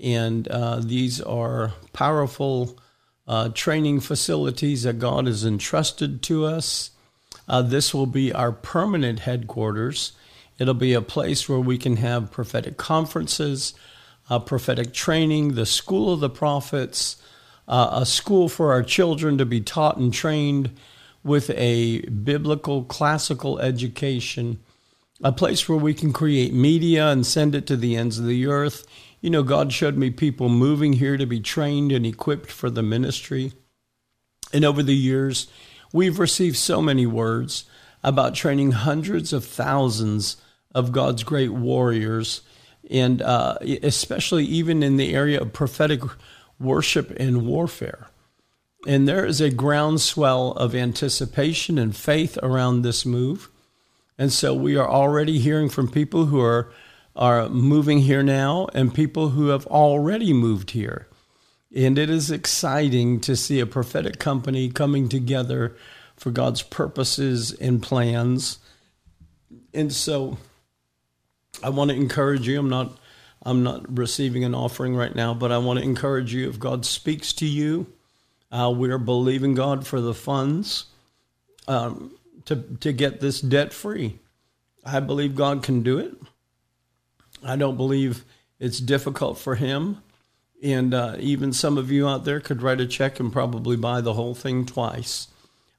And 0.00 0.46
uh, 0.48 0.80
these 0.80 1.20
are 1.20 1.72
powerful 1.92 2.78
uh, 3.26 3.48
training 3.48 4.00
facilities 4.00 4.84
that 4.84 5.00
God 5.00 5.26
has 5.26 5.44
entrusted 5.44 6.22
to 6.22 6.44
us. 6.44 6.92
Uh, 7.48 7.62
this 7.62 7.92
will 7.92 8.06
be 8.06 8.32
our 8.32 8.52
permanent 8.52 9.20
headquarters. 9.20 10.12
It'll 10.58 10.74
be 10.74 10.94
a 10.94 11.02
place 11.02 11.48
where 11.48 11.60
we 11.60 11.78
can 11.78 11.96
have 11.96 12.30
prophetic 12.30 12.76
conferences, 12.76 13.74
uh, 14.28 14.38
prophetic 14.40 14.92
training, 14.92 15.54
the 15.54 15.66
school 15.66 16.12
of 16.12 16.20
the 16.20 16.30
prophets, 16.30 17.16
uh, 17.66 17.90
a 17.92 18.06
school 18.06 18.48
for 18.48 18.72
our 18.72 18.82
children 18.82 19.38
to 19.38 19.46
be 19.46 19.60
taught 19.60 19.98
and 19.98 20.12
trained 20.12 20.70
with 21.22 21.50
a 21.50 22.00
biblical 22.00 22.84
classical 22.84 23.58
education 23.58 24.58
a 25.22 25.32
place 25.32 25.68
where 25.68 25.78
we 25.78 25.94
can 25.94 26.12
create 26.12 26.52
media 26.52 27.08
and 27.08 27.26
send 27.26 27.54
it 27.54 27.66
to 27.66 27.76
the 27.76 27.96
ends 27.96 28.18
of 28.18 28.26
the 28.26 28.46
earth. 28.46 28.86
You 29.20 29.30
know, 29.30 29.42
God 29.42 29.72
showed 29.72 29.96
me 29.96 30.10
people 30.10 30.48
moving 30.48 30.94
here 30.94 31.16
to 31.16 31.26
be 31.26 31.40
trained 31.40 31.90
and 31.90 32.06
equipped 32.06 32.50
for 32.50 32.70
the 32.70 32.82
ministry. 32.82 33.52
And 34.52 34.64
over 34.64 34.82
the 34.82 34.94
years, 34.94 35.48
we've 35.92 36.18
received 36.18 36.56
so 36.56 36.80
many 36.80 37.06
words 37.06 37.64
about 38.04 38.34
training 38.34 38.72
hundreds 38.72 39.32
of 39.32 39.44
thousands 39.44 40.36
of 40.74 40.92
God's 40.92 41.22
great 41.22 41.52
warriors, 41.52 42.42
and 42.90 43.22
uh, 43.22 43.58
especially 43.82 44.44
even 44.44 44.82
in 44.82 44.96
the 44.96 45.14
area 45.14 45.40
of 45.40 45.52
prophetic 45.52 46.00
worship 46.58 47.10
and 47.18 47.46
warfare. 47.46 48.08
And 48.86 49.08
there 49.08 49.26
is 49.26 49.40
a 49.40 49.50
groundswell 49.50 50.52
of 50.52 50.74
anticipation 50.74 51.78
and 51.78 51.96
faith 51.96 52.38
around 52.42 52.82
this 52.82 53.04
move. 53.04 53.48
And 54.16 54.32
so 54.32 54.54
we 54.54 54.76
are 54.76 54.88
already 54.88 55.38
hearing 55.38 55.68
from 55.68 55.90
people 55.90 56.26
who 56.26 56.40
are 56.40 56.70
are 57.18 57.48
moving 57.48 57.98
here 57.98 58.22
now 58.22 58.68
and 58.74 58.94
people 58.94 59.30
who 59.30 59.48
have 59.48 59.66
already 59.66 60.32
moved 60.32 60.70
here. 60.70 61.08
And 61.74 61.98
it 61.98 62.08
is 62.08 62.30
exciting 62.30 63.18
to 63.20 63.34
see 63.34 63.58
a 63.58 63.66
prophetic 63.66 64.20
company 64.20 64.70
coming 64.70 65.08
together 65.08 65.76
for 66.16 66.30
God's 66.30 66.62
purposes 66.62 67.52
and 67.52 67.82
plans. 67.82 68.60
And 69.74 69.92
so 69.92 70.38
I 71.62 71.70
want 71.70 71.90
to 71.90 71.96
encourage 71.96 72.46
you. 72.46 72.58
I'm 72.58 72.68
not 72.68 72.98
I'm 73.42 73.62
not 73.62 73.96
receiving 73.96 74.44
an 74.44 74.54
offering 74.54 74.96
right 74.96 75.14
now, 75.14 75.32
but 75.34 75.52
I 75.52 75.58
want 75.58 75.78
to 75.78 75.84
encourage 75.84 76.34
you 76.34 76.48
if 76.48 76.58
God 76.58 76.84
speaks 76.84 77.32
to 77.34 77.46
you, 77.46 77.86
uh, 78.50 78.72
we 78.74 78.90
are 78.90 78.98
believing 78.98 79.54
God 79.54 79.86
for 79.86 80.00
the 80.00 80.14
funds 80.14 80.86
um, 81.66 82.12
to 82.46 82.56
to 82.80 82.92
get 82.92 83.20
this 83.20 83.40
debt 83.40 83.72
free. 83.72 84.18
I 84.84 85.00
believe 85.00 85.34
God 85.34 85.62
can 85.62 85.82
do 85.82 85.98
it. 85.98 86.14
I 87.44 87.56
don't 87.56 87.76
believe 87.76 88.24
it's 88.58 88.80
difficult 88.80 89.38
for 89.38 89.54
Him. 89.54 90.02
And 90.62 90.92
uh, 90.92 91.16
even 91.20 91.52
some 91.52 91.78
of 91.78 91.90
you 91.90 92.08
out 92.08 92.24
there 92.24 92.40
could 92.40 92.62
write 92.62 92.80
a 92.80 92.86
check 92.86 93.20
and 93.20 93.32
probably 93.32 93.76
buy 93.76 94.00
the 94.00 94.14
whole 94.14 94.34
thing 94.34 94.66
twice. 94.66 95.28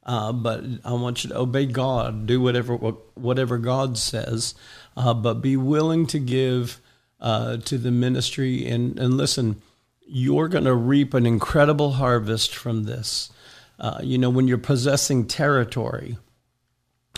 Uh, 0.06 0.32
but 0.32 0.64
I 0.86 0.94
want 0.94 1.24
you 1.24 1.30
to 1.32 1.38
obey 1.38 1.66
God, 1.66 2.26
do 2.26 2.40
whatever 2.42 2.76
whatever 2.76 3.58
God 3.58 3.98
says, 3.98 4.56
uh, 5.00 5.14
but 5.14 5.36
be 5.36 5.56
willing 5.56 6.06
to 6.06 6.20
give 6.20 6.82
uh, 7.22 7.56
to 7.58 7.78
the 7.78 7.90
ministry. 7.90 8.68
And, 8.68 9.00
and 9.00 9.16
listen, 9.16 9.62
you're 10.06 10.50
going 10.50 10.66
to 10.66 10.76
reap 10.76 11.14
an 11.14 11.26
incredible 11.26 11.94
harvest 11.94 12.54
from 12.54 12.84
this. 12.84 13.32
Uh, 13.80 14.00
you 14.04 14.18
know, 14.18 14.30
when 14.30 14.50
you're 14.50 14.58
possessing 14.58 15.26
territory, 15.26 16.18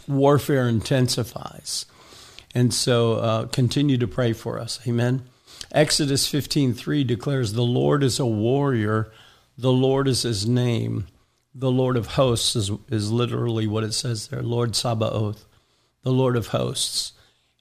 warfare 0.08 0.68
intensifies. 0.68 1.88
And 2.54 2.72
so 2.72 3.14
uh, 3.14 3.46
continue 3.48 3.98
to 3.98 4.08
pray 4.08 4.34
for 4.34 4.60
us. 4.60 4.80
Amen. 4.88 5.24
Exodus 5.72 6.32
15:3 6.32 7.08
declares 7.08 7.54
the 7.54 7.64
Lord 7.64 8.04
is 8.04 8.20
a 8.20 8.26
warrior, 8.28 9.12
the 9.58 9.72
Lord 9.72 10.08
is 10.08 10.22
his 10.22 10.48
name. 10.48 11.08
The 11.56 11.72
Lord 11.72 11.98
of 11.98 12.08
hosts 12.08 12.56
is, 12.56 12.72
is 12.90 13.12
literally 13.12 13.68
what 13.68 13.84
it 13.84 13.94
says 13.94 14.28
there, 14.28 14.44
Lord 14.44 14.76
Sabaoth, 14.76 15.46
the 16.04 16.12
Lord 16.12 16.38
of 16.38 16.48
hosts. 16.48 17.14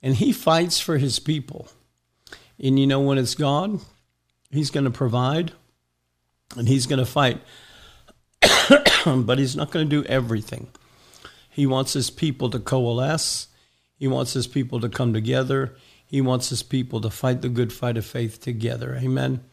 And 0.03 0.17
he 0.17 0.33
fights 0.33 0.81
for 0.81 0.99
his 0.99 1.19
people. 1.19 1.69
And 2.59 2.79
you 2.79 2.87
know 2.87 3.01
when 3.01 3.19
it's 3.19 3.35
God, 3.35 3.81
he's 4.51 4.71
going 4.71 4.85
to 4.85 4.91
provide 4.91 5.53
and 6.57 6.69
he's 6.69 6.87
going 6.87 6.99
to 6.99 7.07
fight. 7.07 7.41
but 9.05 9.39
he's 9.39 9.57
not 9.57 9.71
going 9.71 9.89
to 9.89 10.03
do 10.03 10.09
everything. 10.09 10.69
He 11.51 11.67
wants 11.67 11.93
his 11.93 12.11
people 12.11 12.51
to 12.51 12.59
coalesce 12.59 13.49
he 14.01 14.09
wants 14.09 14.33
his 14.33 14.47
people 14.47 14.81
to 14.81 14.89
come 14.89 15.13
together. 15.13 15.77
He 16.07 16.23
wants 16.23 16.49
his 16.49 16.63
people 16.63 17.03
to 17.03 17.11
fight 17.11 17.43
the 17.43 17.51
good 17.51 17.71
fight 17.71 17.99
of 17.99 18.07
faith 18.07 18.41
together. 18.41 18.99
Amen. 19.01 19.45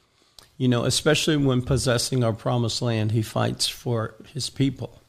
You 0.56 0.70
know, 0.70 0.86
especially 0.86 1.36
when 1.36 1.62
possessing 1.62 2.24
our 2.24 2.32
promised 2.32 2.82
land, 2.82 3.12
he 3.12 3.22
fights 3.22 3.68
for 3.68 4.16
his 4.34 4.50
people. 4.50 5.02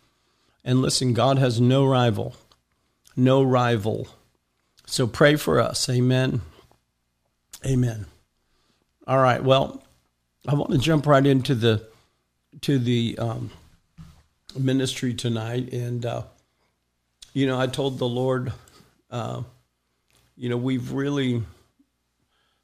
And 0.65 0.83
listen, 0.83 1.15
God 1.15 1.39
has 1.39 1.61
no 1.61 1.87
rival, 1.87 2.35
no 3.17 3.45
rival. 3.45 4.09
So 4.91 5.07
pray 5.07 5.37
for 5.37 5.61
us. 5.61 5.89
Amen. 5.89 6.41
Amen. 7.65 8.07
All 9.07 9.19
right. 9.19 9.43
Well, 9.43 9.83
I 10.49 10.55
want 10.55 10.73
to 10.73 10.79
jump 10.79 11.07
right 11.07 11.25
into 11.25 11.55
the 11.55 11.87
to 12.63 12.79
the 12.79 13.17
um, 13.19 13.51
ministry 14.59 15.13
tonight, 15.13 15.73
and 15.73 16.07
uh, 16.07 16.23
you 17.35 17.47
know, 17.47 17.61
I 17.61 17.67
told 17.67 17.99
the 17.99 18.09
Lord 18.09 18.53
uh, 19.11 19.43
you 20.37 20.49
know, 20.49 20.57
we've 20.57 20.93
really 20.93 21.43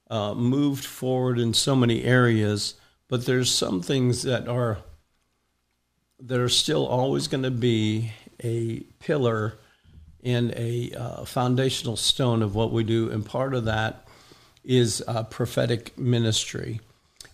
uh, 0.08 0.32
moved 0.34 0.84
forward 0.84 1.38
in 1.38 1.52
so 1.52 1.74
many 1.74 2.04
areas, 2.04 2.74
but 3.08 3.26
there's 3.26 3.50
some 3.50 3.82
things 3.82 4.22
that 4.22 4.48
are 4.48 4.78
that 6.20 6.40
are 6.40 6.48
still 6.48 6.86
always 6.86 7.26
going 7.26 7.42
to 7.42 7.50
be 7.50 8.12
a 8.42 8.80
pillar 9.00 9.58
and 10.24 10.52
a 10.56 10.92
uh, 10.92 11.24
foundational 11.24 11.96
stone 11.96 12.42
of 12.42 12.54
what 12.54 12.72
we 12.72 12.82
do, 12.82 13.10
and 13.10 13.24
part 13.24 13.54
of 13.54 13.66
that 13.66 14.06
is 14.64 15.02
prophetic 15.30 15.98
ministry. 15.98 16.80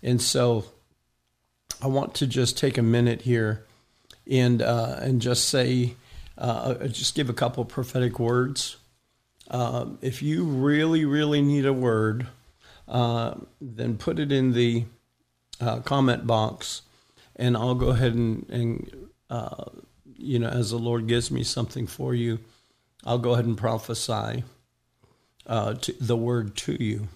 And 0.03 0.21
so, 0.21 0.65
I 1.81 1.87
want 1.87 2.15
to 2.17 2.27
just 2.27 2.59
take 2.59 2.77
a 2.77 2.83
minute 2.83 3.23
here 3.23 3.65
and 4.29 4.61
uh, 4.61 4.97
and 4.99 5.23
just 5.23 5.49
say, 5.49 5.95
uh, 6.37 6.75
just 6.89 7.15
give 7.15 7.31
a 7.31 7.35
couple 7.35 7.65
prophetic 7.65 8.19
words 8.19 8.77
um, 9.51 9.99
if 10.01 10.23
you 10.23 10.45
really, 10.45 11.05
really 11.05 11.43
need 11.43 11.67
a 11.67 11.73
word, 11.73 12.29
uh, 12.87 13.35
then 13.61 13.97
put 13.97 14.21
it 14.21 14.31
in 14.31 14.53
the 14.53 14.85
uh, 15.61 15.81
comment 15.81 16.27
box, 16.27 16.83
and 17.35 17.57
I'll 17.57 17.75
go 17.75 17.89
ahead 17.89 18.15
and, 18.15 18.49
and 18.49 19.09
uh, 19.29 19.65
you 20.17 20.39
know, 20.39 20.49
as 20.49 20.71
the 20.71 20.79
Lord 20.79 21.09
gives 21.09 21.31
me 21.31 21.43
something 21.43 21.89
for 21.89 22.15
you, 22.15 22.39
I'll 23.05 23.19
go 23.19 23.33
ahead 23.33 23.47
and 23.47 23.57
prophesy 23.57 24.45
uh, 25.47 25.75
the 26.01 26.17
word 26.17 26.57
to 26.57 26.83
you. 26.83 27.09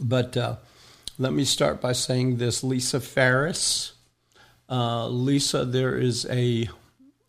But 0.00 0.36
uh, 0.36 0.56
let 1.18 1.32
me 1.32 1.44
start 1.44 1.80
by 1.80 1.92
saying 1.92 2.36
this 2.36 2.62
Lisa 2.62 3.00
Ferris. 3.00 3.92
Uh, 4.68 5.08
Lisa, 5.08 5.64
there 5.64 5.96
is 5.96 6.26
a, 6.30 6.68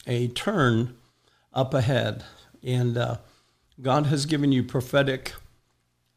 a 0.05 0.27
turn 0.29 0.95
up 1.53 1.73
ahead. 1.73 2.23
And 2.63 2.97
God 3.81 4.07
has 4.07 4.25
given 4.25 4.51
you 4.51 4.63
prophetic 4.63 5.33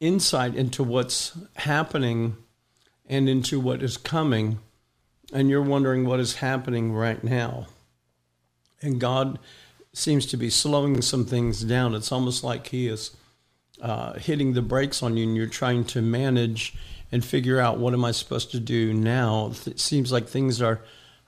insight 0.01 0.57
into 0.57 0.83
what's 0.83 1.39
happening 1.57 2.37
and 3.07 3.29
into 3.29 3.61
what 3.61 3.83
is 3.83 3.97
coming, 3.97 4.59
and 5.33 5.49
you're 5.49 5.63
wondering 5.63 6.05
what 6.05 6.19
is 6.19 6.37
happening 6.37 6.93
right 6.93 7.23
now. 7.23 7.67
And 8.81 9.01
God 9.01 9.39
seems 9.95 10.27
to 10.27 10.37
be 10.37 10.51
slowing 10.51 11.03
some 11.03 11.25
things 11.25 11.63
down. 11.63 11.95
It's 11.95 12.13
almost 12.13 12.43
like 12.45 12.69
He 12.69 12.89
is 12.89 13.11
uh, 13.81 14.15
hitting 14.15 14.53
the 14.53 14.63
brakes 14.63 15.03
on 15.03 15.17
you, 15.17 15.25
and 15.25 15.37
you're 15.37 15.47
trying 15.47 15.85
to 15.87 16.03
manage 16.03 16.75
and 17.11 17.25
figure 17.25 17.61
out 17.61 17.79
what 17.79 17.93
am 17.93 18.05
I 18.05 18.13
supposed 18.13 18.51
to 18.53 18.61
do 18.61 18.95
now. 18.95 19.53
It 19.67 19.81
seems 19.81 20.13
like 20.13 20.29
things 20.29 20.63
are 20.63 20.81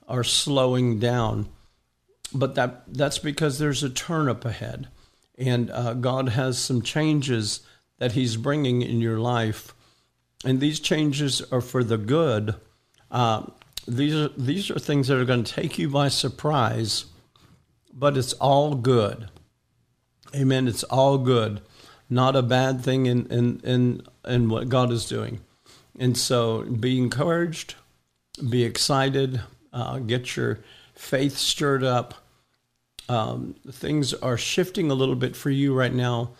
are 0.07 0.25
slowing 0.25 0.99
down, 0.99 1.49
but 2.33 2.55
that 2.57 2.85
that's 2.89 3.19
because 3.19 3.59
there's 3.59 3.83
a 3.83 3.91
turn 3.91 4.29
up 4.29 4.45
ahead 4.45 4.89
and 5.37 5.71
uh, 5.71 5.95
God 5.95 6.31
has 6.31 6.59
some 6.59 6.83
changes 6.83 7.61
that 7.99 8.13
He's 8.13 8.37
bringing 8.37 8.83
in 8.83 9.01
your 9.01 9.19
life, 9.19 9.75
and 10.45 10.61
these 10.61 10.81
changes 10.81 11.43
are 11.53 11.61
for 11.61 11.83
the 11.83 11.99
good. 11.99 12.55
Uh, 13.11 13.47
these 13.87 14.15
are 14.15 14.29
these 14.37 14.71
are 14.71 14.79
things 14.79 15.09
that 15.09 15.19
are 15.19 15.25
going 15.25 15.45
to 15.45 15.53
take 15.53 15.79
you 15.79 15.89
by 15.89 16.09
surprise, 16.09 17.07
but 18.05 18.19
it's 18.19 18.35
all 18.35 18.75
good. 18.75 19.29
Amen. 20.35 20.69
It's 20.69 20.85
all 20.85 21.17
good, 21.17 21.63
not 22.11 22.37
a 22.37 22.43
bad 22.43 22.83
thing 22.83 23.07
in 23.07 23.27
in 23.27 23.61
in, 23.65 24.03
in 24.27 24.49
what 24.51 24.69
God 24.69 24.93
is 24.93 25.07
doing. 25.07 25.41
And 25.99 26.19
so, 26.19 26.65
be 26.65 26.99
encouraged, 26.99 27.77
be 28.51 28.65
excited, 28.65 29.41
uh, 29.73 30.01
get 30.01 30.37
your 30.37 30.61
faith 30.95 31.37
stirred 31.37 31.85
up 31.85 32.25
um, 33.09 33.55
things 33.71 34.15
are 34.15 34.39
shifting 34.39 34.91
a 34.91 34.95
little 34.95 35.17
bit 35.17 35.37
for 35.37 35.51
you 35.51 35.75
right 35.75 35.93
now, 35.93 36.31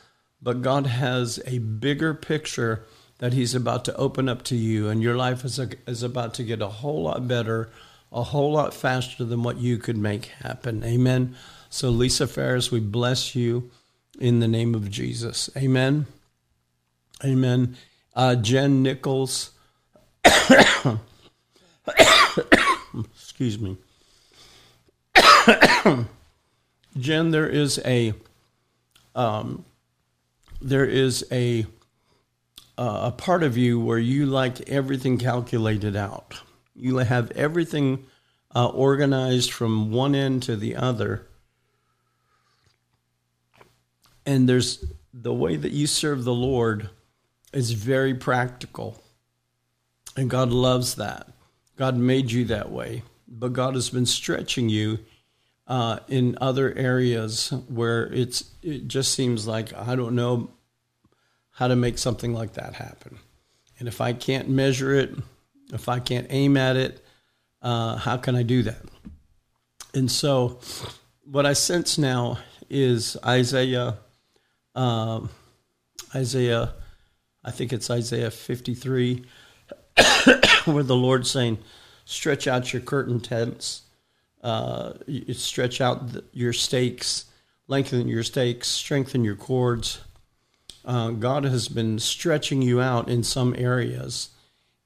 but 0.41 0.63
God 0.63 0.87
has 0.87 1.41
a 1.47 1.59
bigger 1.59 2.15
picture 2.15 2.85
that 3.19 3.33
He's 3.33 3.55
about 3.55 3.85
to 3.87 3.97
open 3.97 4.29
up 4.29 4.43
to 4.45 4.57
you, 4.57 4.89
and 4.89 5.03
your 5.03 5.17
life 5.17 5.45
is, 5.45 5.59
a, 5.59 5.71
is 5.87 6.03
about 6.03 6.35
to 6.35 6.43
get 6.43 6.63
a 6.63 6.69
whole 6.69 7.05
lot 7.05 7.29
better, 7.29 7.71
a 8.13 8.23
whole 8.23 8.53
lot 8.53 8.73
faster 8.75 9.25
than 9.25 9.43
what 9.43 9.59
you 9.59 9.79
could 9.79 9.97
make 9.97 10.27
happen. 10.43 10.85
Amen. 10.85 11.35
So, 11.69 11.91
Lisa 11.91 12.27
Ferris, 12.27 12.71
we 12.71 12.81
bless 12.81 13.35
you 13.35 13.71
in 14.19 14.41
the 14.41 14.49
name 14.49 14.75
of 14.75 14.91
Jesus. 14.91 15.51
Amen. 15.57 16.07
Amen. 17.25 17.77
Uh, 18.15 18.37
Jen 18.37 18.83
Nichols. 18.83 19.51
Excuse 23.15 23.59
me. 23.59 23.77
Jen, 26.97 27.31
there 27.31 27.49
is 27.49 27.81
a 27.85 28.15
um, 29.15 29.65
there 30.61 30.87
is 30.87 31.25
a 31.31 31.67
uh, 32.77 33.01
a 33.05 33.13
part 33.13 33.43
of 33.43 33.57
you 33.57 33.79
where 33.81 33.99
you 33.99 34.27
like 34.27 34.69
everything 34.69 35.19
calculated 35.19 35.97
out. 35.97 36.41
You 36.75 36.99
have 36.99 37.31
everything 37.33 38.07
uh, 38.55 38.69
organized 38.69 39.53
from 39.53 39.93
one 39.93 40.15
end 40.15 40.43
to 40.45 40.57
the 40.57 40.77
other, 40.77 41.27
and 44.27 44.49
there's 44.49 44.85
the 45.13 45.35
way 45.35 45.57
that 45.57 45.73
you 45.73 45.87
serve 45.87 46.25
the 46.25 46.35
Lord 46.35 46.91
is 47.53 47.73
very 47.73 48.15
practical, 48.15 49.03
and 50.17 50.29
God 50.29 50.51
loves 50.51 50.97
that. 50.97 51.29
God 51.77 51.97
made 51.97 52.31
you 52.31 52.45
that 52.47 52.71
way, 52.71 53.03
but 53.29 53.53
God 53.53 53.75
has 53.75 53.91
been 53.91 54.07
stretching 54.07 54.69
you 54.69 54.99
uh, 55.67 55.99
in 56.09 56.37
other 56.41 56.73
areas 56.77 57.51
where 57.69 58.07
it's 58.13 58.51
it 58.63 58.87
just 58.87 59.13
seems 59.13 59.47
like 59.47 59.73
I 59.73 59.95
don't 59.97 60.15
know 60.15 60.51
how 61.53 61.69
to 61.69 61.77
make 61.77 61.99
something 61.99 62.35
like 62.35 62.55
that 62.55 62.75
happen. 62.75 63.19
And 63.79 63.89
if 63.89 64.01
I 64.01 64.13
can't 64.13 64.49
measure 64.49 64.95
it, 64.95 65.15
if 65.73 65.89
I 65.89 65.99
can't 66.01 66.27
aim 66.31 66.57
at 66.57 66.77
it, 66.77 67.05
uh, 67.63 67.97
how 67.97 68.17
can 68.17 68.37
I 68.37 68.43
do 68.43 68.63
that? 68.63 68.83
And 69.95 70.11
so, 70.11 70.61
what 71.25 71.47
I 71.47 71.53
sense 71.53 71.99
now 71.99 72.39
is 72.69 73.17
Isaiah, 73.25 73.99
uh, 74.75 75.21
Isaiah, 76.15 76.75
I 77.45 77.51
think 77.51 77.73
it's 77.73 77.91
Isaiah 77.91 78.31
53, 78.31 79.25
where 80.65 80.83
the 80.83 80.97
Lord's 80.97 81.31
saying, 81.31 81.59
stretch 82.05 82.47
out 82.47 82.73
your 82.73 82.83
curtain 82.83 83.21
tents, 83.21 83.83
uh, 84.43 84.95
stretch 85.33 85.81
out 85.81 86.13
the, 86.13 86.25
your 86.33 86.53
stakes, 86.53 87.27
lengthen 87.69 88.09
your 88.09 88.23
stakes, 88.23 88.69
strengthen 88.69 89.25
your 89.25 89.37
cords. 89.37 90.01
Uh, 90.85 91.11
God 91.11 91.45
has 91.45 91.69
been 91.69 91.99
stretching 91.99 92.61
you 92.61 92.81
out 92.81 93.09
in 93.09 93.23
some 93.23 93.55
areas, 93.57 94.31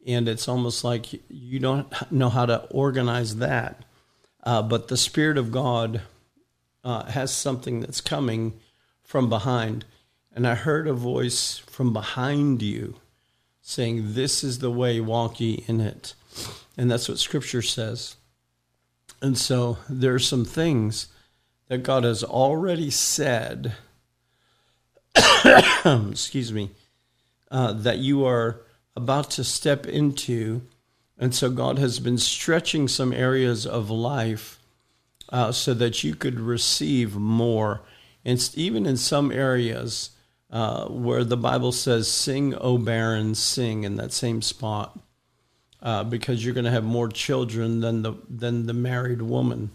and 0.08 0.26
it's 0.26 0.48
almost 0.48 0.84
like 0.84 1.12
you 1.28 1.60
don't 1.60 1.92
know 2.10 2.30
how 2.30 2.46
to 2.46 2.64
organize 2.70 3.36
that. 3.36 3.84
Uh, 4.42 4.62
but 4.62 4.88
the 4.88 4.96
Spirit 4.96 5.36
of 5.36 5.52
God 5.52 6.00
uh, 6.82 7.04
has 7.04 7.30
something 7.30 7.80
that's 7.80 8.00
coming 8.00 8.58
from 9.02 9.28
behind. 9.28 9.84
And 10.34 10.46
I 10.46 10.54
heard 10.54 10.88
a 10.88 10.94
voice 10.94 11.58
from 11.58 11.92
behind 11.92 12.62
you 12.62 12.96
saying, 13.60 14.14
This 14.14 14.42
is 14.42 14.60
the 14.60 14.70
way, 14.70 14.98
walk 14.98 15.40
ye 15.40 15.62
in 15.66 15.80
it. 15.80 16.14
And 16.78 16.90
that's 16.90 17.08
what 17.08 17.18
Scripture 17.18 17.62
says. 17.62 18.16
And 19.20 19.36
so 19.36 19.76
there 19.90 20.14
are 20.14 20.20
some 20.20 20.46
things 20.46 21.08
that 21.66 21.82
God 21.82 22.04
has 22.04 22.24
already 22.24 22.88
said, 22.90 23.74
excuse 25.84 26.50
me, 26.50 26.70
uh, 27.50 27.74
that 27.74 27.98
you 27.98 28.24
are 28.24 28.62
about 28.98 29.30
to 29.30 29.44
step 29.44 29.86
into. 29.86 30.62
And 31.16 31.32
so 31.32 31.50
God 31.50 31.78
has 31.78 32.00
been 32.00 32.18
stretching 32.18 32.88
some 32.88 33.12
areas 33.12 33.64
of 33.64 33.90
life 33.90 34.58
uh, 35.30 35.52
so 35.52 35.72
that 35.74 36.02
you 36.02 36.14
could 36.16 36.40
receive 36.40 37.14
more. 37.16 37.82
And 38.24 38.50
even 38.54 38.86
in 38.86 38.96
some 38.96 39.30
areas 39.30 40.10
uh, 40.50 40.86
where 40.86 41.22
the 41.22 41.36
Bible 41.36 41.70
says, 41.70 42.10
Sing, 42.10 42.54
O 42.56 42.76
barren, 42.76 43.34
sing, 43.36 43.84
in 43.84 43.96
that 43.96 44.12
same 44.12 44.42
spot, 44.42 44.98
uh, 45.80 46.02
because 46.02 46.44
you're 46.44 46.54
going 46.54 46.64
to 46.64 46.70
have 46.70 46.84
more 46.84 47.08
children 47.08 47.80
than 47.80 48.02
the, 48.02 48.14
than 48.28 48.66
the 48.66 48.74
married 48.74 49.22
woman. 49.22 49.70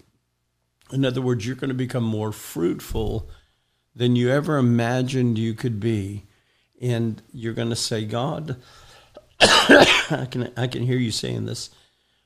In 0.91 1.05
other 1.05 1.21
words, 1.21 1.47
you're 1.47 1.55
going 1.55 1.69
to 1.69 1.73
become 1.75 2.03
more 2.03 2.33
fruitful 2.33 3.29
than 3.95 4.17
you 4.17 4.29
ever 4.29 4.57
imagined 4.57 5.37
you 5.37 5.53
could 5.53 5.79
be. 5.79 6.25
And 6.81 7.21
you're 7.31 7.53
going 7.53 7.69
to 7.69 7.75
say, 7.75 8.03
God, 8.03 8.57
I 10.11 10.27
can, 10.29 10.51
I 10.55 10.67
can 10.67 10.83
hear 10.83 10.97
you 10.97 11.11
saying 11.11 11.45
this. 11.45 11.69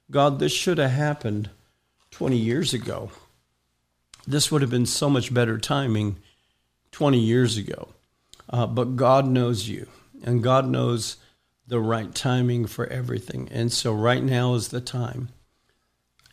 God, 0.10 0.40
this 0.40 0.52
should 0.52 0.78
have 0.78 0.92
happened 0.92 1.50
20 2.12 2.38
years 2.38 2.74
ago. 2.74 3.12
This 4.26 4.52
would 4.52 4.62
have 4.62 4.72
been 4.72 4.86
so 4.86 5.10
much 5.10 5.34
better 5.34 5.58
timing 5.58 6.18
20 6.92 7.18
years 7.20 7.58
ago. 7.58 7.90
Uh, 8.50 8.68
but 8.68 8.96
God 8.96 9.28
knows 9.28 9.68
you, 9.68 9.88
and 10.24 10.44
God 10.44 10.68
knows 10.68 11.18
the 11.68 11.80
right 11.80 12.14
timing 12.16 12.66
for 12.66 12.88
everything. 12.88 13.50
And 13.52 13.72
so, 13.72 13.94
right 13.94 14.24
now 14.24 14.54
is 14.54 14.70
the 14.70 14.80
time. 14.80 15.30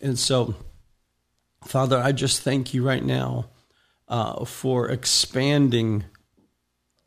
And 0.01 0.19
so, 0.19 0.55
Father, 1.65 1.99
I 1.99 2.13
just 2.13 2.43
thank 2.43 2.73
you 2.73 2.87
right 2.87 3.03
now 3.03 3.47
uh, 4.07 4.45
for 4.45 4.89
expanding 4.89 6.05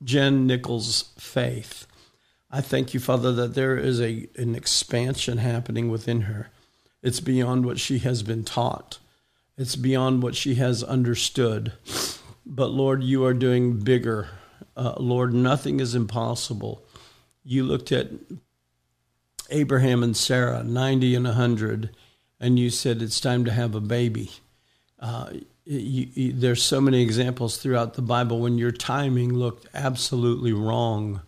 Jen 0.03 0.45
Nichols' 0.45 1.13
faith. 1.17 1.87
I 2.49 2.61
thank 2.61 2.93
you, 2.93 2.99
Father, 2.99 3.31
that 3.33 3.55
there 3.55 3.77
is 3.77 3.99
a, 3.99 4.27
an 4.37 4.55
expansion 4.55 5.37
happening 5.37 5.89
within 5.89 6.21
her. 6.21 6.49
It's 7.03 7.19
beyond 7.19 7.65
what 7.65 7.79
she 7.79 7.99
has 7.99 8.23
been 8.23 8.43
taught, 8.43 8.99
it's 9.57 9.75
beyond 9.75 10.23
what 10.23 10.35
she 10.35 10.55
has 10.55 10.83
understood. 10.83 11.73
But 12.45 12.67
Lord, 12.67 13.03
you 13.03 13.25
are 13.25 13.33
doing 13.33 13.79
bigger. 13.79 14.29
Uh, 14.75 14.93
Lord, 14.97 15.33
nothing 15.33 15.79
is 15.79 15.95
impossible. 15.95 16.83
You 17.43 17.63
looked 17.63 17.91
at 17.91 18.09
Abraham 19.49 20.03
and 20.03 20.15
Sarah, 20.15 20.63
90 20.63 21.15
and 21.15 21.25
100, 21.25 21.89
and 22.39 22.59
you 22.59 22.69
said 22.69 23.01
it's 23.01 23.19
time 23.19 23.43
to 23.45 23.51
have 23.51 23.75
a 23.75 23.81
baby. 23.81 24.31
Uh, 24.99 25.31
you, 25.65 26.07
you, 26.13 26.33
there's 26.33 26.63
so 26.63 26.79
many 26.79 27.01
examples 27.01 27.57
throughout 27.57 27.95
the 27.95 28.01
Bible 28.01 28.39
when 28.39 28.57
your 28.57 28.71
timing 28.71 29.33
looked 29.33 29.67
absolutely 29.73 30.53
wrong. 30.53 31.21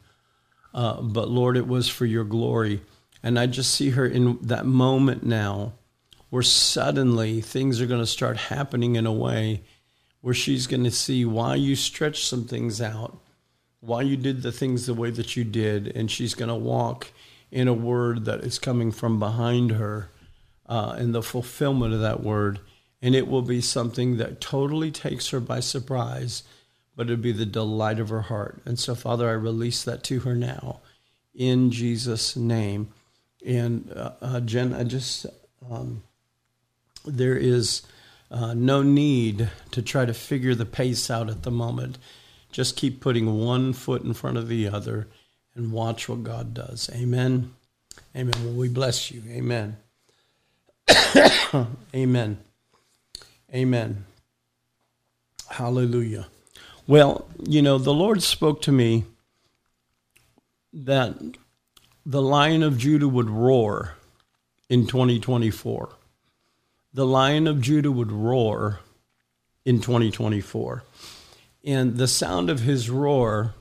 Uh, 0.74 1.02
but 1.02 1.30
Lord, 1.30 1.58
it 1.58 1.68
was 1.68 1.90
for 1.90 2.06
your 2.06 2.24
glory. 2.24 2.82
And 3.24 3.38
I 3.38 3.48
just 3.48 3.74
see 3.74 3.92
her 3.92 4.06
in 4.06 4.38
that 4.42 4.66
moment 4.66 5.24
now 5.24 5.74
where 6.30 6.44
suddenly 6.44 7.42
things 7.42 7.82
are 7.82 7.88
going 7.88 8.02
to 8.02 8.08
start 8.08 8.38
happening 8.38 8.96
in 8.96 9.06
a 9.06 9.14
way 9.14 9.64
where 10.22 10.34
she's 10.34 10.68
going 10.68 10.84
to 10.84 10.92
see 10.92 11.26
why 11.26 11.56
you 11.56 11.76
stretched 11.76 12.28
some 12.28 12.46
things 12.46 12.82
out, 12.82 13.18
why 13.80 14.02
you 14.02 14.18
did 14.18 14.42
the 14.42 14.52
things 14.52 14.86
the 14.86 14.94
way 14.94 15.10
that 15.10 15.36
you 15.36 15.44
did, 15.44 15.88
and 15.96 16.12
she's 16.12 16.36
going 16.36 16.50
to 16.50 16.56
walk 16.56 17.12
in 17.52 17.68
a 17.68 17.74
word 17.74 18.26
that 18.26 18.42
is 18.42 18.60
coming 18.60 18.92
from 18.92 19.18
behind 19.18 19.72
her 19.72 20.12
uh, 20.68 20.96
in 21.00 21.14
the 21.14 21.24
fulfillment 21.24 21.94
of 21.94 22.02
that 22.02 22.22
word. 22.22 22.60
And 23.02 23.16
it 23.16 23.28
will 23.28 23.42
be 23.42 23.62
something 23.62 24.18
that 24.18 24.42
totally 24.42 24.92
takes 24.92 25.30
her 25.30 25.40
by 25.40 25.62
surprise 25.62 26.44
but 27.00 27.08
it'd 27.08 27.22
be 27.22 27.32
the 27.32 27.46
delight 27.46 27.98
of 27.98 28.10
her 28.10 28.24
heart. 28.24 28.62
And 28.66 28.78
so, 28.78 28.94
Father, 28.94 29.30
I 29.30 29.32
release 29.32 29.86
that 29.86 30.04
to 30.04 30.20
her 30.20 30.36
now 30.36 30.82
in 31.34 31.72
Jesus' 31.72 32.36
name. 32.36 32.90
And 33.46 33.90
uh, 33.96 34.12
uh, 34.22 34.42
Jen, 34.42 34.74
I 34.74 34.84
just, 34.84 35.26
um, 35.72 36.04
there 37.06 37.38
is 37.38 37.84
uh, 38.30 38.54
no 38.54 38.84
need 38.84 39.50
to 39.72 39.82
try 39.82 40.04
to 40.04 40.14
figure 40.14 40.54
the 40.54 40.66
pace 40.66 41.10
out 41.10 41.30
at 41.30 41.44
the 41.44 41.52
moment. 41.52 42.00
Just 42.52 42.76
keep 42.76 43.00
putting 43.00 43.46
one 43.46 43.72
foot 43.72 44.04
in 44.04 44.14
front 44.14 44.36
of 44.36 44.50
the 44.50 44.68
other 44.68 45.08
and 45.56 45.72
watch 45.72 46.10
what 46.10 46.26
God 46.26 46.54
does. 46.54 46.90
Amen. 46.94 47.54
Amen. 48.14 48.34
Well, 48.44 48.56
we 48.56 48.68
bless 48.68 49.10
you. 49.10 49.24
Amen. 49.30 49.78
Amen. 51.96 52.40
Amen. 53.54 54.04
Hallelujah. 55.50 56.28
Well, 56.90 57.28
you 57.48 57.62
know, 57.62 57.78
the 57.78 57.94
Lord 57.94 58.24
spoke 58.24 58.64
to 58.64 58.72
me 58.72 59.06
that 60.74 61.16
the 62.04 62.20
Lion 62.20 62.64
of 62.64 62.80
Judah 62.80 63.08
would 63.08 63.30
roar 63.30 63.94
in 64.70 64.88
2024. 64.88 65.90
The 66.92 67.06
Lion 67.06 67.46
of 67.46 67.62
Judah 67.62 67.92
would 67.92 68.12
roar 68.12 68.80
in 69.66 69.82
2024. 69.82 70.84
And 71.64 71.98
the 71.98 72.08
sound 72.08 72.50
of 72.50 72.62
his 72.62 72.90
roar, 72.90 73.54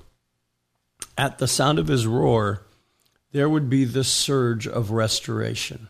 at 1.19 1.37
the 1.37 1.47
sound 1.47 1.79
of 1.79 1.89
his 1.89 2.07
roar, 2.07 2.63
there 3.33 3.51
would 3.51 3.69
be 3.69 3.85
the 3.85 4.05
surge 4.05 4.67
of 4.67 4.91
restoration. 4.91 5.89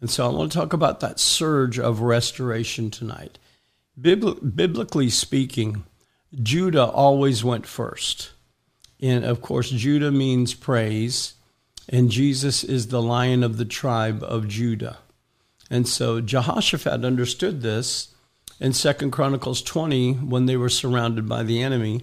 And 0.00 0.08
so 0.08 0.24
I 0.24 0.32
want 0.32 0.50
to 0.50 0.58
talk 0.58 0.72
about 0.72 1.00
that 1.00 1.20
surge 1.20 1.78
of 1.78 2.00
restoration 2.00 2.90
tonight. 2.90 3.38
biblically 4.00 5.10
speaking, 5.10 5.84
Judah 6.42 6.86
always 6.86 7.44
went 7.44 7.66
first. 7.66 8.32
And 9.00 9.24
of 9.24 9.42
course, 9.42 9.70
Judah 9.70 10.10
means 10.10 10.54
praise, 10.54 11.34
and 11.88 12.10
Jesus 12.10 12.64
is 12.64 12.88
the 12.88 13.02
lion 13.02 13.42
of 13.42 13.56
the 13.56 13.64
tribe 13.64 14.22
of 14.22 14.48
Judah. 14.48 14.98
And 15.70 15.88
so 15.88 16.20
Jehoshaphat 16.20 17.04
understood 17.04 17.62
this 17.62 18.14
in 18.60 18.72
Second 18.72 19.10
Chronicles 19.10 19.62
20 19.62 20.14
when 20.14 20.46
they 20.46 20.56
were 20.56 20.68
surrounded 20.68 21.28
by 21.28 21.42
the 21.42 21.62
enemy. 21.62 22.02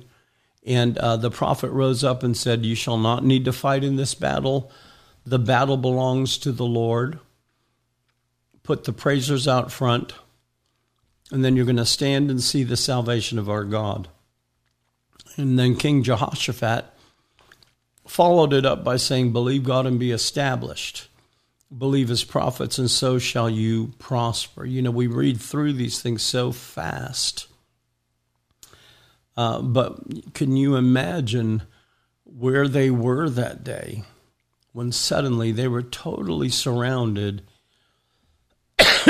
And 0.64 0.98
uh, 0.98 1.18
the 1.18 1.32
prophet 1.32 1.72
rose 1.72 2.04
up 2.04 2.22
and 2.22 2.38
said, 2.38 2.66
You 2.66 2.76
shall 2.76 2.98
not 2.98 3.24
need 3.24 3.46
to 3.46 3.54
fight 3.54 3.84
in 3.84 3.96
this 3.96 4.14
battle. 4.14 4.72
The 5.26 5.40
battle 5.40 5.78
belongs 5.78 6.38
to 6.40 6.52
the 6.52 6.66
Lord. 6.66 7.20
Put 8.64 8.84
the 8.84 8.94
praisers 8.94 9.48
out 9.48 9.72
front, 9.72 10.14
and 11.32 11.44
then 11.44 11.56
you're 11.56 11.66
going 11.66 11.78
to 11.78 11.86
stand 11.86 12.30
and 12.30 12.42
see 12.42 12.64
the 12.64 12.78
salvation 12.78 13.40
of 13.40 13.50
our 13.50 13.64
God. 13.64 14.08
And 15.38 15.58
then 15.58 15.76
King 15.76 16.04
Jehoshaphat 16.04 16.86
followed 18.08 18.54
it 18.54 18.66
up 18.66 18.84
by 18.84 18.98
saying, 18.98 19.32
Believe 19.32 19.64
God 19.64 19.86
and 19.86 20.00
be 20.00 20.12
established. 20.12 21.08
Believe 21.76 22.10
his 22.10 22.26
prophets, 22.26 22.78
and 22.78 22.92
so 22.92 23.18
shall 23.18 23.50
you 23.50 23.94
prosper. 23.98 24.66
You 24.66 24.82
know, 24.82 24.92
we 24.92 25.08
read 25.08 25.40
through 25.40 25.74
these 25.74 26.02
things 26.02 26.22
so 26.22 26.52
fast. 26.52 27.48
Uh, 29.38 29.62
but 29.62 30.34
can 30.34 30.58
you 30.58 30.76
imagine 30.76 31.64
where 32.26 32.68
they 32.68 32.92
were 32.92 33.30
that 33.30 33.64
day 33.64 34.04
when 34.74 34.92
suddenly 34.92 35.54
they 35.54 35.70
were 35.70 35.82
totally 35.82 36.50
surrounded 36.50 37.44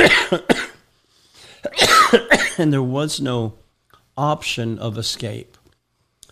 and 2.57 2.71
there 2.71 2.83
was 2.83 3.19
no 3.19 3.55
option 4.15 4.77
of 4.77 4.99
escape? 4.99 5.57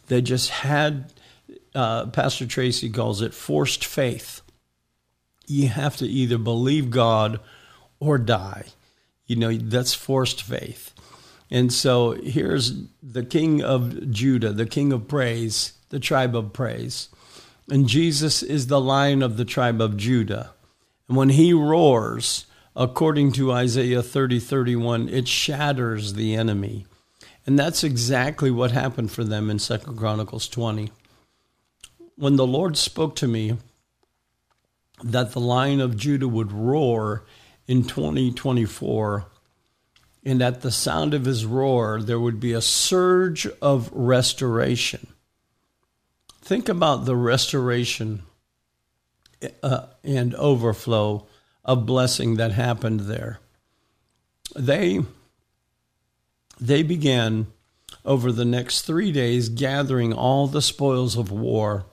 They 0.10 0.22
just 0.22 0.50
had 0.50 1.14
uh, 1.74 2.08
Pastor 2.08 2.46
Tracy 2.46 2.90
calls 2.90 3.22
it 3.22 3.34
forced 3.34 3.86
faith. 3.86 4.42
You 5.48 5.70
have 5.70 5.98
to 5.98 6.08
either 6.08 6.38
believe 6.38 6.90
God 6.90 7.40
or 8.00 8.18
die. 8.18 8.66
You 9.26 9.36
know, 9.36 9.54
that's 9.54 9.94
forced 9.94 10.44
faith. 10.44 10.94
And 11.52 11.74
so 11.74 12.12
here's 12.12 12.74
the 13.02 13.24
king 13.24 13.64
of 13.64 14.12
Judah, 14.12 14.52
the 14.52 14.66
king 14.66 14.92
of 14.94 15.08
praise, 15.08 15.74
the 15.90 16.00
tribe 16.00 16.36
of 16.36 16.54
praise. 16.54 17.10
And 17.70 17.88
Jesus 17.88 18.44
is 18.44 18.68
the 18.68 18.82
lion 18.82 19.22
of 19.24 19.38
the 19.38 19.46
tribe 19.46 19.82
of 19.82 19.98
Judah. 19.98 20.54
And 21.08 21.18
when 21.18 21.30
he 21.30 21.54
roars, 21.54 22.46
according 22.76 23.32
to 23.34 23.52
Isaiah 23.52 24.04
30 24.04 24.40
31, 24.40 25.10
it 25.10 25.28
shatters 25.28 26.14
the 26.14 26.36
enemy. 26.36 26.86
And 27.50 27.58
that's 27.58 27.84
exactly 27.84 28.52
what 28.52 28.70
happened 28.70 29.12
for 29.12 29.24
them 29.24 29.50
in 29.50 29.58
Second 29.58 29.98
Chronicles 29.98 30.48
20. 30.48 30.92
When 32.16 32.36
the 32.36 32.46
Lord 32.46 32.78
spoke 32.78 33.16
to 33.16 33.28
me 33.28 33.58
that 35.02 35.32
the 35.32 35.40
lion 35.40 35.82
of 35.82 35.98
Judah 35.98 36.28
would 36.28 36.52
roar 36.52 37.26
in 37.66 37.86
2024, 37.86 39.26
and 40.24 40.44
at 40.44 40.62
the 40.62 40.70
sound 40.70 41.16
of 41.16 41.26
his 41.26 41.44
roar, 41.44 42.04
there 42.04 42.20
would 42.20 42.40
be 42.40 42.54
a 42.54 42.62
surge 42.62 43.48
of 43.64 43.90
restoration. 43.94 45.08
Think 46.44 46.70
about 46.70 47.06
the 47.06 47.16
restoration 47.16 48.22
uh, 49.64 49.88
and 50.04 50.36
overflow 50.36 51.26
of 51.66 51.88
blessing 51.88 52.36
that 52.36 52.52
happened 52.52 53.00
there. 53.00 53.40
They, 54.56 55.00
they 56.60 56.84
began 56.84 57.48
over 58.06 58.32
the 58.32 58.46
next 58.46 58.82
three 58.82 59.12
days 59.12 59.50
gathering 59.50 60.14
all 60.14 60.48
the 60.48 60.62
spoils 60.62 61.18
of 61.18 61.32
war 61.32 61.86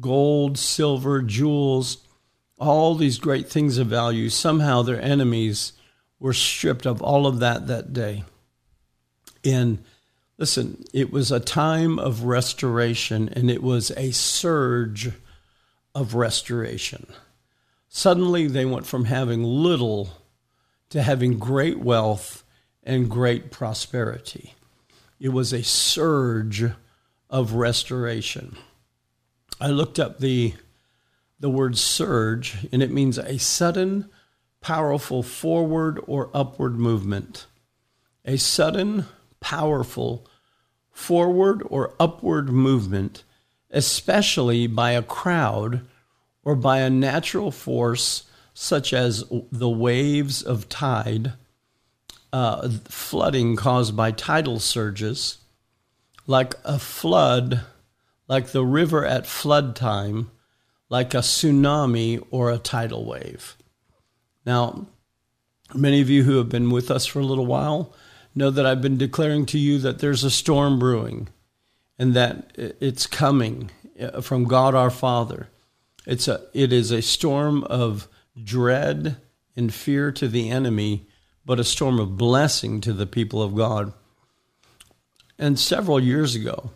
gold, 0.00 0.58
silver, 0.58 1.22
jewels, 1.22 1.98
all 2.58 2.94
these 2.94 3.18
great 3.18 3.48
things 3.48 3.78
of 3.78 3.86
value. 3.86 4.28
Somehow 4.28 4.82
their 4.82 5.00
enemies 5.00 5.72
were 6.20 6.34
stripped 6.34 6.86
of 6.86 7.00
all 7.00 7.26
of 7.26 7.38
that 7.38 7.68
that 7.68 7.92
day. 7.92 8.24
And 9.44 9.82
listen, 10.36 10.84
it 10.92 11.10
was 11.10 11.30
a 11.30 11.40
time 11.40 11.98
of 11.98 12.24
restoration 12.24 13.28
and 13.30 13.50
it 13.50 13.62
was 13.62 13.90
a 13.92 14.10
surge 14.10 15.10
of 15.94 16.14
restoration. 16.14 17.06
Suddenly 17.88 18.46
they 18.48 18.64
went 18.64 18.86
from 18.86 19.06
having 19.06 19.42
little 19.42 20.10
to 20.90 21.02
having 21.02 21.38
great 21.38 21.78
wealth 21.78 22.44
and 22.88 23.10
great 23.10 23.50
prosperity. 23.50 24.54
It 25.20 25.28
was 25.28 25.52
a 25.52 25.62
surge 25.62 26.64
of 27.28 27.52
restoration. 27.52 28.56
I 29.60 29.68
looked 29.68 29.98
up 29.98 30.18
the 30.18 30.54
the 31.38 31.50
word 31.50 31.76
surge 31.76 32.66
and 32.72 32.82
it 32.82 32.90
means 32.90 33.18
a 33.18 33.38
sudden 33.38 34.08
powerful 34.60 35.22
forward 35.22 36.00
or 36.06 36.30
upward 36.32 36.78
movement. 36.78 37.46
A 38.24 38.38
sudden, 38.38 39.04
powerful 39.38 40.26
forward 40.90 41.62
or 41.68 41.94
upward 42.00 42.48
movement, 42.48 43.22
especially 43.70 44.66
by 44.66 44.92
a 44.92 45.02
crowd 45.02 45.86
or 46.42 46.56
by 46.56 46.78
a 46.78 46.90
natural 46.90 47.50
force 47.50 48.24
such 48.54 48.94
as 48.94 49.24
the 49.52 49.68
waves 49.68 50.42
of 50.42 50.68
tide, 50.70 51.34
uh, 52.32 52.68
flooding 52.88 53.56
caused 53.56 53.96
by 53.96 54.10
tidal 54.10 54.58
surges, 54.58 55.38
like 56.26 56.54
a 56.64 56.78
flood, 56.78 57.62
like 58.28 58.48
the 58.48 58.64
river 58.64 59.04
at 59.04 59.26
flood 59.26 59.74
time, 59.74 60.30
like 60.88 61.14
a 61.14 61.18
tsunami 61.18 62.24
or 62.30 62.50
a 62.50 62.58
tidal 62.58 63.04
wave. 63.04 63.56
Now, 64.44 64.86
many 65.74 66.00
of 66.00 66.10
you 66.10 66.24
who 66.24 66.38
have 66.38 66.48
been 66.48 66.70
with 66.70 66.90
us 66.90 67.06
for 67.06 67.20
a 67.20 67.26
little 67.26 67.46
while 67.46 67.94
know 68.34 68.50
that 68.50 68.66
I've 68.66 68.82
been 68.82 68.98
declaring 68.98 69.46
to 69.46 69.58
you 69.58 69.78
that 69.78 69.98
there's 69.98 70.24
a 70.24 70.30
storm 70.30 70.78
brewing 70.78 71.28
and 71.98 72.14
that 72.14 72.52
it's 72.56 73.06
coming 73.06 73.70
uh, 74.00 74.20
from 74.20 74.44
God 74.44 74.74
our 74.74 74.90
Father. 74.90 75.48
It's 76.06 76.28
a, 76.28 76.46
it 76.54 76.72
is 76.72 76.90
a 76.90 77.02
storm 77.02 77.64
of 77.64 78.08
dread 78.42 79.16
and 79.56 79.74
fear 79.74 80.12
to 80.12 80.28
the 80.28 80.48
enemy, 80.48 81.06
but 81.48 81.58
a 81.58 81.64
storm 81.64 81.98
of 81.98 82.18
blessing 82.18 82.78
to 82.78 82.92
the 82.92 83.06
people 83.06 83.42
of 83.42 83.54
God. 83.54 83.94
And 85.38 85.58
several 85.58 85.98
years 85.98 86.34
ago, 86.34 86.72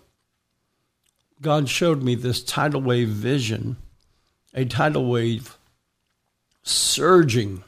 God 1.43 1.69
showed 1.69 2.03
me 2.03 2.15
this 2.15 2.43
tidal 2.43 2.81
wave 2.81 3.11
vision, 3.11 3.77
a 4.55 4.65
tidal 4.65 5.11
wave 5.11 5.59
surging. 6.63 7.63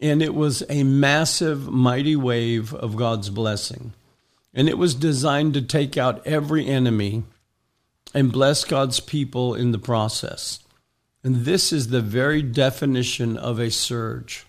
And 0.00 0.22
it 0.22 0.34
was 0.34 0.62
a 0.70 0.84
massive, 0.84 1.68
mighty 1.68 2.16
wave 2.16 2.72
of 2.72 2.96
God's 2.96 3.28
blessing. 3.28 3.92
And 4.54 4.70
it 4.70 4.78
was 4.78 4.94
designed 4.94 5.52
to 5.52 5.60
take 5.60 5.98
out 5.98 6.26
every 6.26 6.66
enemy 6.66 7.24
and 8.14 8.32
bless 8.32 8.64
God's 8.64 9.00
people 9.00 9.54
in 9.54 9.72
the 9.72 9.78
process. 9.78 10.60
And 11.22 11.44
this 11.44 11.74
is 11.74 11.88
the 11.88 12.00
very 12.00 12.40
definition 12.40 13.36
of 13.36 13.58
a 13.58 13.70
surge. 13.70 14.46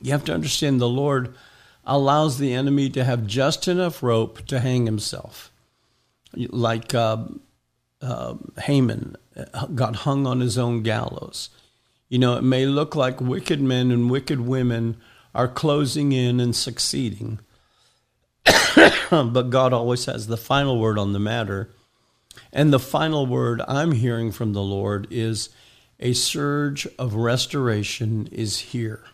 You 0.00 0.12
have 0.12 0.24
to 0.24 0.34
understand 0.34 0.80
the 0.80 0.88
Lord 0.88 1.34
allows 1.86 2.38
the 2.38 2.52
enemy 2.52 2.88
to 2.90 3.04
have 3.04 3.26
just 3.26 3.68
enough 3.68 4.02
rope 4.02 4.46
to 4.46 4.60
hang 4.60 4.86
himself. 4.86 5.52
Like 6.34 6.94
uh, 6.94 7.24
uh, 8.00 8.34
Haman 8.62 9.16
got 9.74 9.96
hung 9.96 10.26
on 10.26 10.40
his 10.40 10.58
own 10.58 10.82
gallows. 10.82 11.50
You 12.08 12.18
know, 12.18 12.36
it 12.36 12.42
may 12.42 12.66
look 12.66 12.94
like 12.94 13.20
wicked 13.20 13.60
men 13.60 13.90
and 13.90 14.10
wicked 14.10 14.40
women 14.40 14.96
are 15.34 15.48
closing 15.48 16.12
in 16.12 16.38
and 16.38 16.54
succeeding, 16.54 17.40
but 19.10 19.50
God 19.50 19.72
always 19.72 20.04
has 20.04 20.26
the 20.26 20.36
final 20.36 20.78
word 20.78 20.98
on 20.98 21.12
the 21.12 21.18
matter. 21.18 21.70
And 22.52 22.72
the 22.72 22.80
final 22.80 23.26
word 23.26 23.62
I'm 23.66 23.92
hearing 23.92 24.32
from 24.32 24.52
the 24.52 24.62
Lord 24.62 25.08
is 25.10 25.48
a 25.98 26.12
surge 26.12 26.86
of 26.98 27.14
restoration 27.14 28.28
is 28.30 28.58
here. 28.58 29.04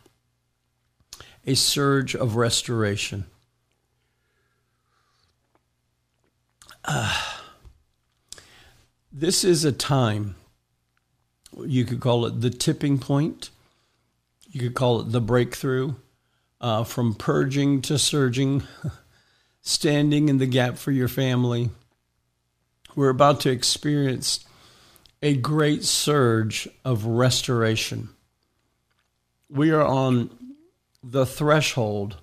A 1.46 1.54
surge 1.54 2.14
of 2.14 2.36
restoration. 2.36 3.26
Uh, 6.84 7.18
this 9.12 9.44
is 9.44 9.64
a 9.64 9.72
time 9.72 10.36
you 11.66 11.84
could 11.84 12.00
call 12.00 12.26
it 12.26 12.40
the 12.40 12.50
tipping 12.50 12.98
point. 12.98 13.50
You 14.50 14.60
could 14.60 14.74
call 14.74 15.00
it 15.00 15.12
the 15.12 15.20
breakthrough 15.20 15.94
uh, 16.60 16.84
from 16.84 17.14
purging 17.14 17.82
to 17.82 17.98
surging, 17.98 18.62
standing 19.62 20.28
in 20.28 20.38
the 20.38 20.46
gap 20.46 20.76
for 20.76 20.90
your 20.90 21.08
family. 21.08 21.70
We're 22.94 23.10
about 23.10 23.40
to 23.40 23.50
experience 23.50 24.44
a 25.22 25.36
great 25.36 25.84
surge 25.84 26.68
of 26.84 27.04
restoration. 27.04 28.10
We 29.48 29.70
are 29.70 29.84
on 29.84 30.30
the 31.02 31.26
threshold 31.26 32.16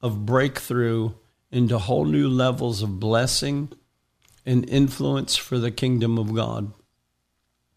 of 0.00 0.26
breakthrough 0.26 1.12
into 1.50 1.78
whole 1.78 2.04
new 2.04 2.28
levels 2.28 2.82
of 2.82 2.98
blessing 2.98 3.70
and 4.44 4.68
influence 4.68 5.36
for 5.36 5.58
the 5.58 5.70
kingdom 5.70 6.18
of 6.18 6.34
God. 6.34 6.72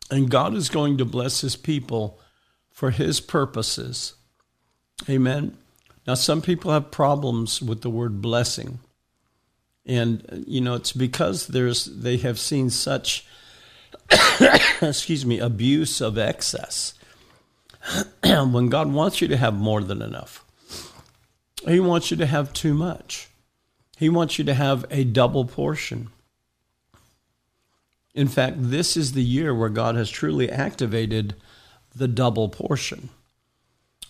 And 0.09 0.29
God 0.29 0.53
is 0.55 0.69
going 0.69 0.97
to 0.97 1.05
bless 1.05 1.41
his 1.41 1.55
people 1.55 2.19
for 2.71 2.91
his 2.91 3.19
purposes. 3.19 4.13
Amen. 5.09 5.57
Now, 6.07 6.13
some 6.13 6.41
people 6.41 6.71
have 6.71 6.91
problems 6.91 7.61
with 7.61 7.81
the 7.81 7.89
word 7.89 8.21
blessing. 8.21 8.79
And, 9.85 10.45
you 10.47 10.61
know, 10.61 10.75
it's 10.75 10.91
because 10.91 11.47
there's, 11.47 11.85
they 11.85 12.17
have 12.17 12.39
seen 12.39 12.69
such, 12.69 13.25
excuse 14.81 15.25
me, 15.25 15.39
abuse 15.39 16.01
of 16.01 16.17
excess. 16.17 16.93
when 18.23 18.69
God 18.69 18.91
wants 18.91 19.21
you 19.21 19.27
to 19.27 19.37
have 19.37 19.53
more 19.53 19.81
than 19.81 20.01
enough, 20.01 20.43
He 21.67 21.79
wants 21.79 22.11
you 22.11 22.17
to 22.17 22.25
have 22.25 22.53
too 22.53 22.73
much. 22.73 23.29
He 23.97 24.09
wants 24.09 24.37
you 24.37 24.45
to 24.45 24.53
have 24.53 24.85
a 24.89 25.03
double 25.03 25.45
portion. 25.45 26.09
In 28.13 28.27
fact, 28.27 28.57
this 28.59 28.95
is 28.95 29.11
the 29.11 29.23
year 29.23 29.53
where 29.53 29.69
God 29.69 29.95
has 29.95 30.09
truly 30.09 30.49
activated 30.49 31.35
the 31.95 32.07
double 32.07 32.49
portion. 32.49 33.09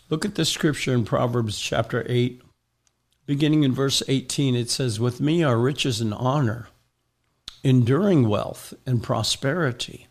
Look 0.10 0.26
at 0.26 0.36
the 0.36 0.46
scripture 0.46 0.94
in 0.94 1.06
Proverbs 1.06 1.60
chapter 1.60 2.06
8, 2.08 2.42
beginning 3.26 3.64
in 3.64 3.74
verse 3.74 4.04
18. 4.08 4.56
It 4.56 4.70
says, 4.70 5.00
With 5.00 5.20
me 5.20 5.44
are 5.44 5.58
riches 5.58 6.02
and 6.02 6.14
honor, 6.14 6.68
enduring 7.64 8.30
wealth 8.30 8.74
and 8.86 9.02
prosperity. 9.02 10.08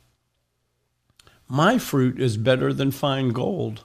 My 1.49 1.79
fruit 1.79 2.21
is 2.21 2.37
better 2.37 2.73
than 2.73 2.91
fine 2.91 3.31
gold. 3.31 3.85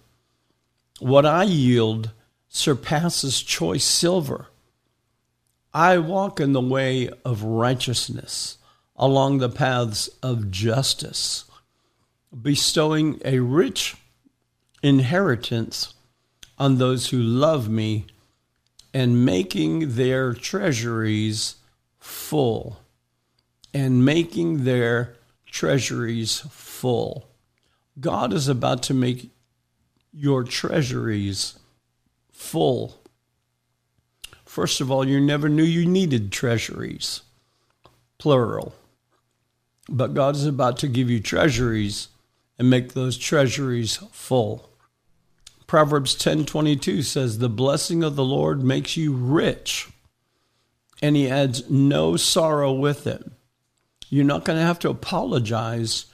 What 0.99 1.25
I 1.25 1.43
yield 1.43 2.11
surpasses 2.47 3.41
choice 3.41 3.85
silver. 3.85 4.47
I 5.73 5.97
walk 5.99 6.39
in 6.39 6.53
the 6.53 6.61
way 6.61 7.09
of 7.23 7.43
righteousness 7.43 8.57
along 8.95 9.37
the 9.37 9.49
paths 9.49 10.09
of 10.23 10.51
justice, 10.51 11.45
bestowing 12.41 13.21
a 13.23 13.39
rich 13.39 13.95
inheritance 14.81 15.93
on 16.57 16.77
those 16.77 17.09
who 17.09 17.19
love 17.19 17.69
me 17.69 18.07
and 18.93 19.25
making 19.25 19.95
their 19.95 20.33
treasuries 20.33 21.55
full. 21.99 22.79
And 23.73 24.03
making 24.03 24.63
their 24.63 25.15
treasuries 25.45 26.39
full. 26.49 27.28
God 27.99 28.33
is 28.33 28.47
about 28.47 28.83
to 28.83 28.93
make 28.93 29.31
your 30.11 30.43
treasuries 30.43 31.59
full. 32.31 33.01
First 34.45 34.81
of 34.81 34.89
all, 34.89 35.07
you 35.07 35.19
never 35.19 35.49
knew 35.49 35.63
you 35.63 35.85
needed 35.85 36.31
treasuries, 36.31 37.21
plural. 38.17 38.73
But 39.87 40.13
God 40.13 40.35
is 40.35 40.45
about 40.45 40.77
to 40.77 40.87
give 40.87 41.09
you 41.09 41.19
treasuries 41.19 42.09
and 42.57 42.69
make 42.69 42.93
those 42.93 43.17
treasuries 43.17 43.97
full. 44.11 44.69
Proverbs 45.67 46.15
10:22 46.15 47.03
says 47.03 47.37
the 47.37 47.49
blessing 47.49 48.03
of 48.03 48.15
the 48.15 48.23
Lord 48.23 48.63
makes 48.63 48.97
you 48.97 49.13
rich 49.13 49.89
and 51.01 51.15
he 51.15 51.29
adds 51.29 51.69
no 51.69 52.17
sorrow 52.17 52.73
with 52.73 53.07
it. 53.07 53.31
You're 54.09 54.25
not 54.25 54.45
going 54.45 54.57
to 54.57 54.65
have 54.65 54.79
to 54.79 54.89
apologize 54.89 56.05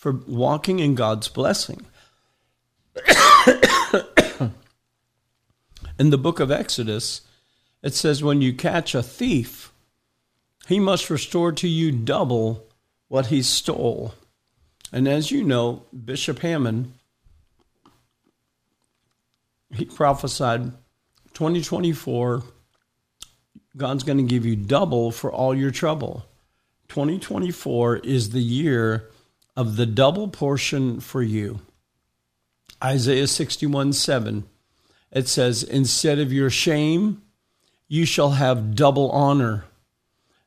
for 0.00 0.12
walking 0.26 0.78
in 0.78 0.94
God's 0.94 1.28
blessing. 1.28 1.84
in 5.98 6.08
the 6.08 6.16
book 6.16 6.40
of 6.40 6.50
Exodus, 6.50 7.20
it 7.82 7.92
says 7.92 8.24
when 8.24 8.40
you 8.40 8.54
catch 8.54 8.94
a 8.94 9.02
thief, 9.02 9.70
he 10.66 10.80
must 10.80 11.10
restore 11.10 11.52
to 11.52 11.68
you 11.68 11.92
double 11.92 12.66
what 13.08 13.26
he 13.26 13.42
stole. 13.42 14.14
And 14.90 15.06
as 15.06 15.30
you 15.30 15.44
know, 15.44 15.82
Bishop 15.92 16.38
Hamon, 16.38 16.94
he 19.74 19.84
prophesied 19.84 20.72
2024 21.34 22.42
God's 23.76 24.02
going 24.02 24.16
to 24.16 24.24
give 24.24 24.46
you 24.46 24.56
double 24.56 25.10
for 25.10 25.30
all 25.30 25.54
your 25.54 25.70
trouble. 25.70 26.24
2024 26.88 27.98
is 27.98 28.30
the 28.30 28.40
year 28.40 29.10
of 29.56 29.76
the 29.76 29.86
double 29.86 30.28
portion 30.28 31.00
for 31.00 31.22
you. 31.22 31.60
Isaiah 32.82 33.26
61 33.26 33.92
7, 33.92 34.44
it 35.12 35.28
says, 35.28 35.62
Instead 35.62 36.18
of 36.18 36.32
your 36.32 36.50
shame, 36.50 37.22
you 37.88 38.06
shall 38.06 38.30
have 38.30 38.74
double 38.74 39.10
honor. 39.10 39.64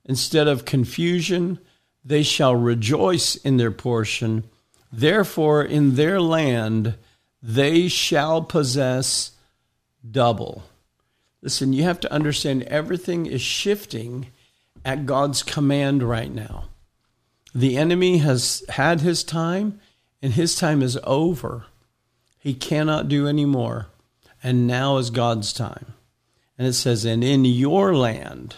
Instead 0.05 0.47
of 0.47 0.65
confusion, 0.65 1.59
they 2.03 2.23
shall 2.23 2.55
rejoice 2.55 3.35
in 3.35 3.57
their 3.57 3.71
portion. 3.71 4.45
Therefore, 4.91 5.63
in 5.63 5.95
their 5.95 6.19
land, 6.19 6.95
they 7.41 7.87
shall 7.87 8.41
possess 8.41 9.31
double. 10.09 10.63
Listen, 11.41 11.73
you 11.73 11.83
have 11.83 11.99
to 12.01 12.11
understand 12.11 12.63
everything 12.63 13.25
is 13.25 13.41
shifting 13.41 14.27
at 14.85 15.05
God's 15.05 15.43
command 15.43 16.03
right 16.03 16.33
now. 16.33 16.65
The 17.53 17.77
enemy 17.77 18.17
has 18.19 18.63
had 18.69 19.01
his 19.01 19.23
time, 19.23 19.79
and 20.21 20.33
his 20.33 20.55
time 20.55 20.81
is 20.81 20.97
over. 21.03 21.65
He 22.39 22.53
cannot 22.53 23.07
do 23.07 23.27
any 23.27 23.45
more. 23.45 23.87
And 24.41 24.67
now 24.67 24.97
is 24.97 25.09
God's 25.09 25.53
time. 25.53 25.93
And 26.57 26.67
it 26.67 26.73
says, 26.73 27.05
and 27.05 27.23
in 27.23 27.45
your 27.45 27.95
land, 27.95 28.55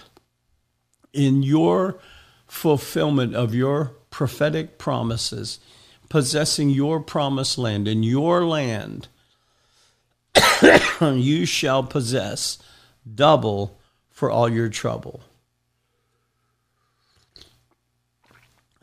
in 1.13 1.43
your 1.43 1.99
fulfillment 2.47 3.35
of 3.35 3.53
your 3.53 3.93
prophetic 4.09 4.77
promises, 4.77 5.59
possessing 6.09 6.69
your 6.69 6.99
promised 6.99 7.57
land. 7.57 7.87
In 7.87 8.03
your 8.03 8.45
land, 8.45 9.07
you 11.01 11.45
shall 11.45 11.83
possess 11.83 12.57
double 13.13 13.79
for 14.09 14.31
all 14.31 14.49
your 14.49 14.69
trouble. 14.69 15.21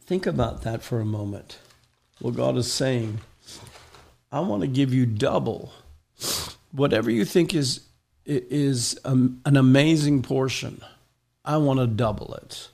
Think 0.04 0.26
about 0.26 0.62
that 0.62 0.82
for 0.82 1.00
a 1.00 1.04
moment. 1.04 1.58
What 2.18 2.34
God 2.34 2.56
is 2.56 2.72
saying, 2.72 3.20
I 4.30 4.40
want 4.40 4.62
to 4.62 4.68
give 4.68 4.92
you 4.92 5.06
double. 5.06 5.72
Whatever 6.72 7.10
you 7.10 7.24
think 7.24 7.54
is 7.54 7.80
is 8.24 8.98
an 9.04 9.40
amazing 9.44 10.22
portion, 10.22 10.82
I 11.44 11.56
want 11.56 11.80
to 11.80 11.86
double 11.86 12.34
it. 12.34 12.68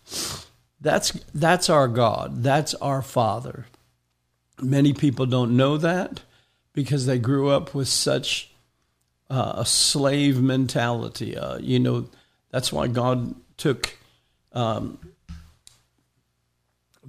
That's 0.81 1.13
that's 1.35 1.69
our 1.69 1.89
God. 1.89 2.43
That's 2.43 2.75
our 2.75 3.03
Father. 3.03 3.67
Many 4.61 4.93
people 4.93 5.27
don't 5.27 5.57
know 5.57 5.77
that 5.77 6.23
because 6.73 7.07
they 7.07 7.19
grew 7.19 7.51
up 7.51 7.75
with 7.75 7.89
such 7.89 8.51
uh, 9.29 9.55
a 9.57 9.67
slave 9.67 10.41
mentality. 10.41 11.37
Uh, 11.37 11.59
you 11.59 11.79
know, 11.79 12.09
that's 12.51 12.73
why 12.73 12.87
God 12.87 13.35
took 13.57 13.97
um, 14.53 14.99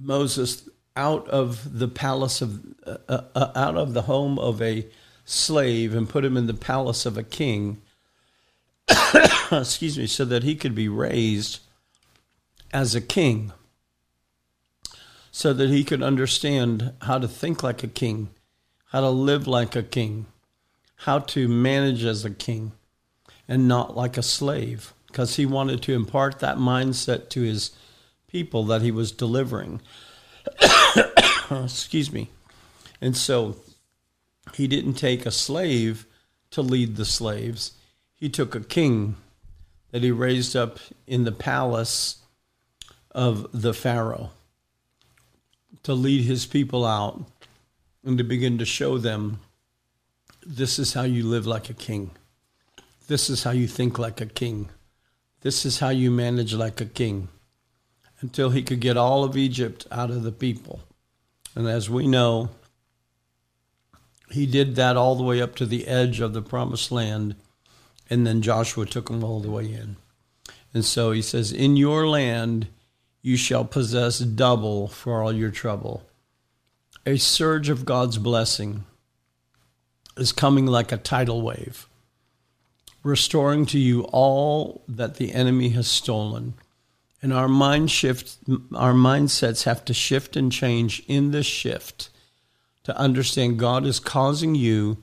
Moses 0.00 0.68
out 0.96 1.28
of 1.28 1.78
the 1.78 1.88
palace 1.88 2.40
of 2.42 2.60
uh, 2.86 2.96
uh, 3.08 3.22
uh, 3.34 3.52
out 3.54 3.76
of 3.76 3.92
the 3.92 4.02
home 4.02 4.38
of 4.38 4.60
a 4.60 4.86
slave 5.24 5.94
and 5.94 6.08
put 6.08 6.24
him 6.24 6.36
in 6.36 6.46
the 6.46 6.54
palace 6.54 7.06
of 7.06 7.16
a 7.16 7.22
king. 7.22 7.80
excuse 9.52 9.98
me, 9.98 10.06
so 10.06 10.24
that 10.24 10.42
he 10.42 10.54
could 10.54 10.74
be 10.74 10.88
raised 10.88 11.60
as 12.72 12.94
a 12.94 13.00
king 13.00 13.52
so 15.30 15.52
that 15.52 15.70
he 15.70 15.84
could 15.84 16.02
understand 16.02 16.92
how 17.02 17.18
to 17.18 17.28
think 17.28 17.62
like 17.62 17.82
a 17.82 17.88
king, 17.88 18.30
how 18.86 19.00
to 19.00 19.10
live 19.10 19.46
like 19.46 19.76
a 19.76 19.82
king, 19.82 20.26
how 20.96 21.18
to 21.18 21.48
manage 21.48 22.04
as 22.04 22.24
a 22.24 22.30
king, 22.30 22.72
and 23.48 23.68
not 23.68 23.96
like 23.96 24.16
a 24.16 24.22
slave, 24.22 24.92
because 25.06 25.36
he 25.36 25.46
wanted 25.46 25.82
to 25.82 25.94
impart 25.94 26.40
that 26.40 26.56
mindset 26.56 27.28
to 27.30 27.42
his 27.42 27.70
people 28.30 28.64
that 28.64 28.82
he 28.82 28.90
was 28.90 29.12
delivering. 29.12 29.80
Excuse 31.50 32.12
me. 32.12 32.30
And 33.00 33.16
so 33.16 33.56
he 34.54 34.66
didn't 34.66 34.94
take 34.94 35.26
a 35.26 35.30
slave 35.30 36.06
to 36.50 36.62
lead 36.62 36.96
the 36.96 37.04
slaves, 37.04 37.72
he 38.14 38.28
took 38.28 38.54
a 38.54 38.60
king 38.60 39.16
that 39.92 40.02
he 40.02 40.10
raised 40.10 40.56
up 40.56 40.78
in 41.06 41.24
the 41.24 41.32
palace 41.32 42.18
of 43.12 43.46
the 43.52 43.72
Pharaoh 43.72 44.30
to 45.82 45.94
lead 45.94 46.24
his 46.24 46.46
people 46.46 46.84
out 46.84 47.24
and 48.04 48.18
to 48.18 48.24
begin 48.24 48.58
to 48.58 48.64
show 48.64 48.98
them 48.98 49.40
this 50.44 50.78
is 50.78 50.92
how 50.92 51.02
you 51.02 51.24
live 51.24 51.46
like 51.46 51.70
a 51.70 51.74
king. 51.74 52.10
This 53.08 53.30
is 53.30 53.42
how 53.42 53.50
you 53.50 53.66
think 53.66 53.98
like 53.98 54.20
a 54.20 54.26
king. 54.26 54.68
This 55.42 55.64
is 55.64 55.78
how 55.78 55.88
you 55.88 56.10
manage 56.10 56.54
like 56.54 56.80
a 56.80 56.86
king. 56.86 57.28
Until 58.20 58.50
he 58.50 58.62
could 58.62 58.80
get 58.80 58.96
all 58.96 59.24
of 59.24 59.36
Egypt 59.36 59.86
out 59.90 60.10
of 60.10 60.22
the 60.22 60.32
people. 60.32 60.80
And 61.54 61.66
as 61.66 61.88
we 61.88 62.06
know, 62.06 62.50
he 64.30 64.46
did 64.46 64.76
that 64.76 64.96
all 64.96 65.16
the 65.16 65.24
way 65.24 65.40
up 65.40 65.54
to 65.56 65.66
the 65.66 65.86
edge 65.86 66.20
of 66.20 66.32
the 66.32 66.42
promised 66.42 66.92
land. 66.92 67.34
And 68.08 68.26
then 68.26 68.42
Joshua 68.42 68.86
took 68.86 69.08
them 69.08 69.24
all 69.24 69.40
the 69.40 69.50
way 69.50 69.72
in. 69.72 69.96
And 70.72 70.84
so 70.84 71.12
he 71.12 71.22
says, 71.22 71.52
In 71.52 71.76
your 71.76 72.08
land, 72.08 72.68
you 73.22 73.36
shall 73.36 73.64
possess 73.64 74.18
double 74.18 74.88
for 74.88 75.22
all 75.22 75.32
your 75.32 75.50
trouble. 75.50 76.02
A 77.06 77.16
surge 77.16 77.68
of 77.68 77.84
God's 77.84 78.18
blessing 78.18 78.84
is 80.16 80.32
coming 80.32 80.66
like 80.66 80.92
a 80.92 80.96
tidal 80.96 81.42
wave, 81.42 81.88
restoring 83.02 83.66
to 83.66 83.78
you 83.78 84.02
all 84.12 84.82
that 84.86 85.16
the 85.16 85.32
enemy 85.32 85.70
has 85.70 85.88
stolen. 85.88 86.54
And 87.22 87.32
our 87.32 87.48
mind 87.48 87.90
shift, 87.90 88.38
our 88.74 88.94
mindsets 88.94 89.64
have 89.64 89.84
to 89.86 89.94
shift 89.94 90.36
and 90.36 90.50
change 90.50 91.02
in 91.06 91.32
this 91.32 91.46
shift 91.46 92.08
to 92.84 92.96
understand 92.96 93.58
God 93.58 93.84
is 93.84 94.00
causing 94.00 94.54
you 94.54 95.02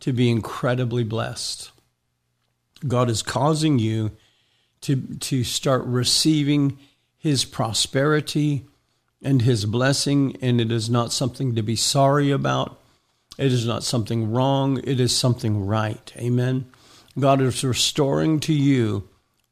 to 0.00 0.12
be 0.12 0.30
incredibly 0.30 1.04
blessed. 1.04 1.70
God 2.86 3.10
is 3.10 3.22
causing 3.22 3.78
you 3.78 4.12
to, 4.82 4.96
to 4.96 5.44
start 5.44 5.84
receiving 5.84 6.78
his 7.16 7.44
prosperity 7.44 8.64
and 9.22 9.42
his 9.42 9.64
blessing, 9.64 10.36
and 10.40 10.60
it 10.60 10.70
is 10.70 10.88
not 10.88 11.12
something 11.12 11.54
to 11.56 11.62
be 11.62 11.76
sorry 11.76 12.30
about. 12.30 12.80
It 13.36 13.52
is 13.52 13.66
not 13.66 13.82
something 13.84 14.30
wrong. 14.30 14.80
It 14.84 15.00
is 15.00 15.16
something 15.16 15.66
right. 15.66 16.12
Amen. 16.16 16.66
God 17.18 17.40
is 17.40 17.64
restoring 17.64 18.38
to 18.40 18.52
you 18.52 19.08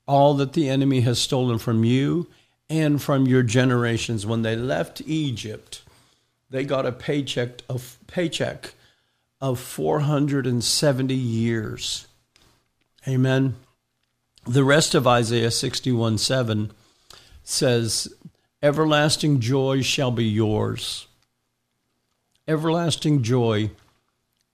all 0.07 0.34
that 0.34 0.52
the 0.52 0.68
enemy 0.68 1.00
has 1.00 1.18
stolen 1.18 1.59
from 1.59 1.84
you 1.84 2.28
and 2.68 3.02
from 3.02 3.26
your 3.26 3.42
generations. 3.42 4.26
When 4.26 4.42
they 4.42 4.57
left 4.57 5.02
Egypt, 5.07 5.82
they 6.50 6.64
got 6.64 6.86
a 6.86 6.92
paycheck 6.92 7.62
of 7.68 7.98
paycheck 8.07 8.74
of 9.40 9.59
470 9.61 11.14
years. 11.14 12.07
Amen. 13.07 13.57
The 14.46 14.64
rest 14.64 14.94
of 14.94 15.07
Isaiah 15.07 15.50
61 15.50 16.18
7 16.18 16.70
says 17.42 18.12
Everlasting 18.62 19.40
joy 19.40 19.82
shall 19.82 20.11
be 20.11 20.24
yours. 20.24 21.07
Everlasting 22.48 23.22
joy 23.22 23.70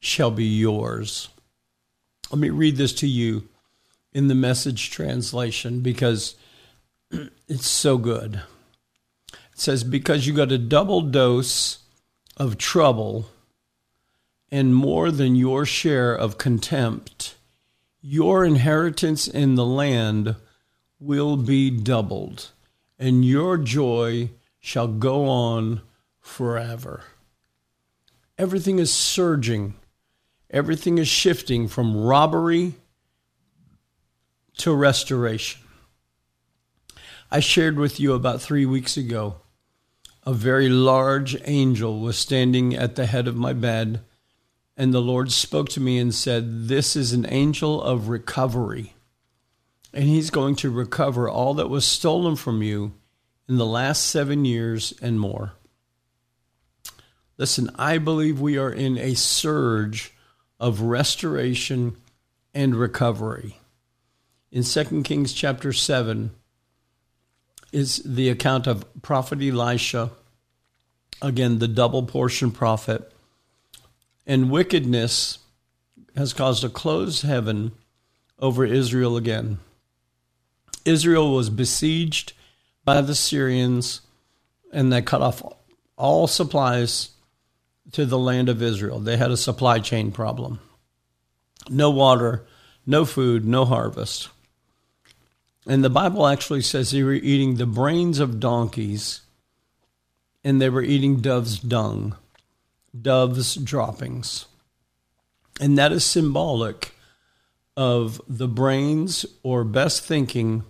shall 0.00 0.30
be 0.30 0.44
yours. 0.44 1.28
Let 2.30 2.38
me 2.38 2.50
read 2.50 2.76
this 2.76 2.94
to 2.94 3.07
you 3.07 3.48
in 4.12 4.28
the 4.28 4.34
message 4.34 4.90
translation 4.90 5.80
because 5.80 6.36
it's 7.48 7.68
so 7.68 7.98
good. 7.98 8.42
It 9.32 9.58
says, 9.58 9.84
Because 9.84 10.26
you 10.26 10.32
got 10.32 10.52
a 10.52 10.58
double 10.58 11.00
dose 11.00 11.78
of 12.36 12.58
trouble 12.58 13.28
and 14.50 14.74
more 14.74 15.10
than 15.10 15.34
your 15.34 15.64
share 15.64 16.14
of 16.14 16.38
contempt, 16.38 17.36
your 18.02 18.44
inheritance 18.44 19.26
in 19.26 19.54
the 19.54 19.64
land 19.64 20.36
will 21.00 21.36
be 21.36 21.70
doubled, 21.70 22.50
and 22.98 23.24
your 23.24 23.56
joy 23.56 24.28
shall 24.60 24.88
go 24.88 25.26
on 25.26 25.80
forever. 26.20 27.02
Everything 28.36 28.78
is 28.78 28.92
surging, 28.92 29.74
everything 30.50 30.98
is 30.98 31.08
shifting 31.08 31.66
from 31.66 31.96
robbery 31.96 32.74
to 34.59 34.74
restoration. 34.74 35.61
I 37.30 37.40
shared 37.40 37.78
with 37.78 37.98
you 37.98 38.12
about 38.12 38.42
three 38.42 38.66
weeks 38.66 38.96
ago 38.96 39.36
a 40.24 40.32
very 40.32 40.68
large 40.68 41.36
angel 41.46 41.98
was 41.98 42.16
standing 42.16 42.74
at 42.74 42.94
the 42.94 43.07
head 43.07 43.26
of 43.26 43.36
my 43.36 43.53
bed, 43.53 44.00
and 44.76 44.94
the 44.94 45.00
Lord 45.00 45.32
spoke 45.32 45.68
to 45.70 45.80
me 45.80 45.98
and 45.98 46.14
said, 46.14 46.68
This 46.68 46.94
is 46.94 47.12
an 47.12 47.26
angel 47.28 47.82
of 47.82 48.09
recovery, 48.09 48.94
and 49.92 50.05
he's 50.05 50.30
going 50.30 50.55
to 50.57 50.70
recover 50.70 51.28
all 51.28 51.55
that 51.55 51.68
was 51.68 51.84
stolen 51.84 52.36
from 52.36 52.62
you 52.62 52.92
in 53.48 53.57
the 53.57 53.66
last 53.66 54.05
seven 54.07 54.44
years 54.44 54.94
and 55.03 55.18
more. 55.18 55.55
Listen, 57.36 57.70
I 57.76 57.98
believe 57.98 58.40
we 58.40 58.59
are 58.59 58.72
in 58.72 58.96
a 58.98 59.14
surge 59.14 60.12
of 60.61 60.82
restoration 60.82 61.96
and 62.55 62.76
recovery. 62.76 63.57
In 64.53 64.62
2 64.62 65.03
Kings 65.03 65.32
chapter 65.32 65.72
7, 65.72 66.30
is 67.72 68.03
the 68.05 68.28
account 68.28 68.66
of 68.66 68.84
prophet 69.03 69.40
Elisha, 69.42 70.11
again, 71.22 71.59
the 71.59 71.68
double 71.68 72.03
portion 72.05 72.50
prophet. 72.50 73.11
And 74.26 74.50
wickedness 74.50 75.38
has 76.14 76.34
caused 76.34 76.62
a 76.62 76.68
closed 76.68 77.22
heaven 77.22 77.72
over 78.38 78.64
Israel 78.64 79.16
again. 79.16 79.59
Israel 80.84 81.34
was 81.34 81.48
besieged 81.48 82.34
by 82.84 83.00
the 83.00 83.14
Syrians, 83.14 84.03
and 84.72 84.92
they 84.92 85.00
cut 85.00 85.22
off 85.22 85.42
all 85.96 86.26
supplies 86.26 87.11
to 87.92 88.05
the 88.05 88.18
land 88.18 88.48
of 88.48 88.62
Israel. 88.62 89.00
They 89.00 89.16
had 89.16 89.30
a 89.30 89.36
supply 89.36 89.78
chain 89.78 90.12
problem. 90.12 90.61
No 91.70 91.90
water, 91.90 92.44
no 92.84 93.05
food, 93.05 93.46
no 93.46 93.64
harvest. 93.64 94.28
And 95.66 95.84
the 95.84 95.90
Bible 95.90 96.26
actually 96.26 96.62
says 96.62 96.90
they 96.90 97.02
were 97.02 97.12
eating 97.12 97.54
the 97.54 97.66
brains 97.66 98.18
of 98.18 98.40
donkeys 98.40 99.20
and 100.42 100.60
they 100.60 100.68
were 100.68 100.82
eating 100.82 101.20
dove's 101.20 101.58
dung, 101.58 102.16
dove's 103.00 103.54
droppings. 103.54 104.46
And 105.60 105.78
that 105.78 105.92
is 105.92 106.04
symbolic 106.04 106.94
of 107.76 108.20
the 108.28 108.48
brains 108.48 109.24
or 109.42 109.64
best 109.64 110.04
thinking 110.04 110.64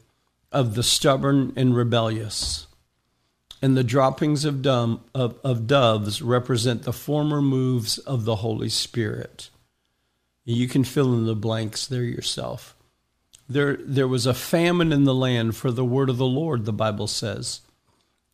of 0.51 0.74
the 0.74 0.82
stubborn 0.82 1.53
and 1.57 1.74
rebellious. 1.74 2.66
And 3.62 3.76
the 3.76 3.84
droppings 3.84 4.45
of, 4.45 4.61
dumb, 4.61 5.03
of, 5.14 5.38
of 5.45 5.66
doves 5.66 6.20
represent 6.20 6.82
the 6.82 6.93
former 6.93 7.40
moves 7.40 7.97
of 7.99 8.24
the 8.24 8.36
Holy 8.36 8.68
Spirit. 8.68 9.51
You 10.45 10.68
can 10.68 10.84
fill 10.84 11.14
in 11.14 11.26
the 11.26 11.36
blanks 11.36 11.86
there 11.86 12.03
yourself. 12.03 12.76
There, 13.49 13.76
there 13.76 14.09
was 14.09 14.26
a 14.26 14.34
famine 14.34 14.93
in 14.93 15.05
the 15.05 15.14
land 15.14 15.57
for 15.57 15.70
the 15.70 15.84
word 15.84 16.09
of 16.09 16.16
the 16.16 16.26
Lord, 16.26 16.64
the 16.64 16.72
Bible 16.72 17.07
says. 17.07 17.61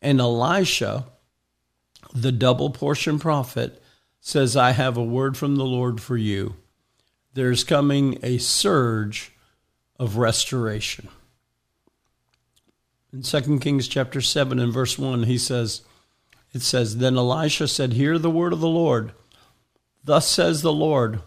And 0.00 0.20
Elisha, 0.20 1.06
the 2.14 2.32
double 2.32 2.70
portion 2.70 3.18
prophet, 3.18 3.82
says, 4.20 4.56
I 4.56 4.72
have 4.72 4.96
a 4.96 5.02
word 5.02 5.36
from 5.36 5.56
the 5.56 5.64
Lord 5.64 6.00
for 6.00 6.16
you. 6.16 6.56
There's 7.34 7.64
coming 7.64 8.18
a 8.22 8.38
surge 8.38 9.32
of 9.98 10.16
restoration. 10.16 11.08
In 13.12 13.22
2 13.22 13.58
Kings 13.58 13.88
chapter 13.88 14.20
7 14.20 14.58
and 14.58 14.72
verse 14.72 14.98
1, 14.98 15.24
he 15.24 15.38
says, 15.38 15.82
it 16.52 16.62
says, 16.62 16.98
Then 16.98 17.16
Elisha 17.16 17.68
said, 17.68 17.92
Hear 17.92 18.18
the 18.18 18.30
word 18.30 18.52
of 18.52 18.60
the 18.60 18.68
Lord. 18.68 19.12
Thus 20.04 20.28
says 20.28 20.62
the 20.62 20.72
Lord, 20.72 21.20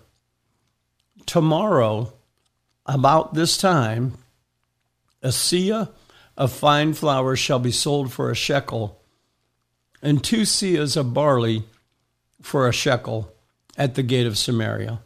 Tomorrow 1.26 2.14
about 2.86 3.34
this 3.34 3.58
time, 3.58 4.14
a 5.22 5.30
seah 5.30 5.90
of 6.38 6.52
fine 6.52 6.94
flour 6.94 7.36
shall 7.36 7.60
be 7.60 7.72
sold 7.72 8.12
for 8.12 8.32
a 8.32 8.36
shekel, 8.36 9.02
and 10.02 10.24
two 10.24 10.42
seahs 10.42 10.98
of 10.98 11.14
barley 11.14 11.64
for 12.42 12.68
a 12.68 12.74
shekel 12.74 13.34
at 13.78 13.96
the 13.96 14.04
gate 14.04 14.26
of 14.26 14.38
Samaria. 14.38 15.00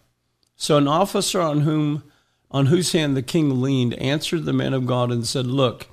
So 0.55 0.77
an 0.77 0.87
officer 0.87 1.41
on 1.41 1.61
whom 1.61 2.03
on 2.51 2.67
whose 2.67 2.93
hand 2.93 3.17
the 3.17 3.21
king 3.21 3.61
leaned 3.61 3.93
answered 3.95 4.45
the 4.45 4.53
man 4.53 4.73
of 4.73 4.85
God 4.85 5.11
and 5.11 5.27
said, 5.27 5.45
Look, 5.45 5.87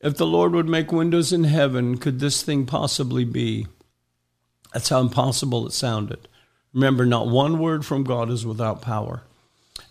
if 0.00 0.16
the 0.16 0.26
Lord 0.26 0.52
would 0.52 0.68
make 0.68 0.92
windows 0.92 1.32
in 1.32 1.44
heaven, 1.44 1.98
could 1.98 2.20
this 2.20 2.42
thing 2.42 2.64
possibly 2.66 3.24
be? 3.24 3.66
That's 4.72 4.88
how 4.88 5.00
impossible 5.00 5.66
it 5.66 5.72
sounded. 5.72 6.28
Remember, 6.72 7.06
not 7.06 7.26
one 7.26 7.58
word 7.58 7.84
from 7.84 8.04
God 8.04 8.30
is 8.30 8.46
without 8.46 8.82
power. 8.82 9.22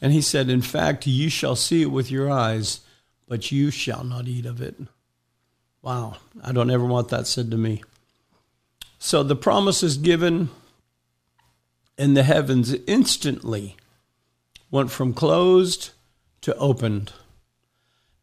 And 0.01 0.11
he 0.11 0.21
said, 0.21 0.49
In 0.49 0.61
fact, 0.61 1.07
you 1.07 1.29
shall 1.29 1.55
see 1.55 1.81
it 1.81 1.91
with 1.91 2.11
your 2.11 2.29
eyes, 2.29 2.81
but 3.27 3.51
you 3.51 3.71
shall 3.71 4.03
not 4.03 4.27
eat 4.27 4.45
of 4.45 4.61
it. 4.61 4.75
Wow, 5.81 6.17
I 6.43 6.51
don't 6.51 6.71
ever 6.71 6.85
want 6.85 7.09
that 7.09 7.27
said 7.27 7.51
to 7.51 7.57
me. 7.57 7.83
So 8.97 9.21
the 9.21 9.35
promise 9.35 9.83
is 9.83 9.97
given, 9.97 10.49
and 11.97 12.17
the 12.17 12.23
heavens 12.23 12.73
instantly 12.87 13.77
went 14.71 14.91
from 14.91 15.13
closed 15.13 15.91
to 16.41 16.55
opened. 16.55 17.13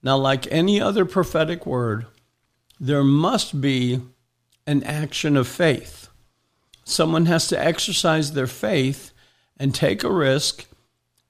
Now, 0.03 0.17
like 0.17 0.51
any 0.51 0.81
other 0.81 1.05
prophetic 1.05 1.65
word, 1.65 2.07
there 2.81 3.05
must 3.05 3.61
be 3.61 4.01
an 4.67 4.83
action 4.83 5.37
of 5.37 5.47
faith. 5.47 6.09
Someone 6.85 7.27
has 7.27 7.47
to 7.49 7.65
exercise 7.65 8.33
their 8.33 8.49
faith 8.49 9.13
and 9.57 9.73
take 9.73 10.03
a 10.03 10.13
risk 10.13 10.67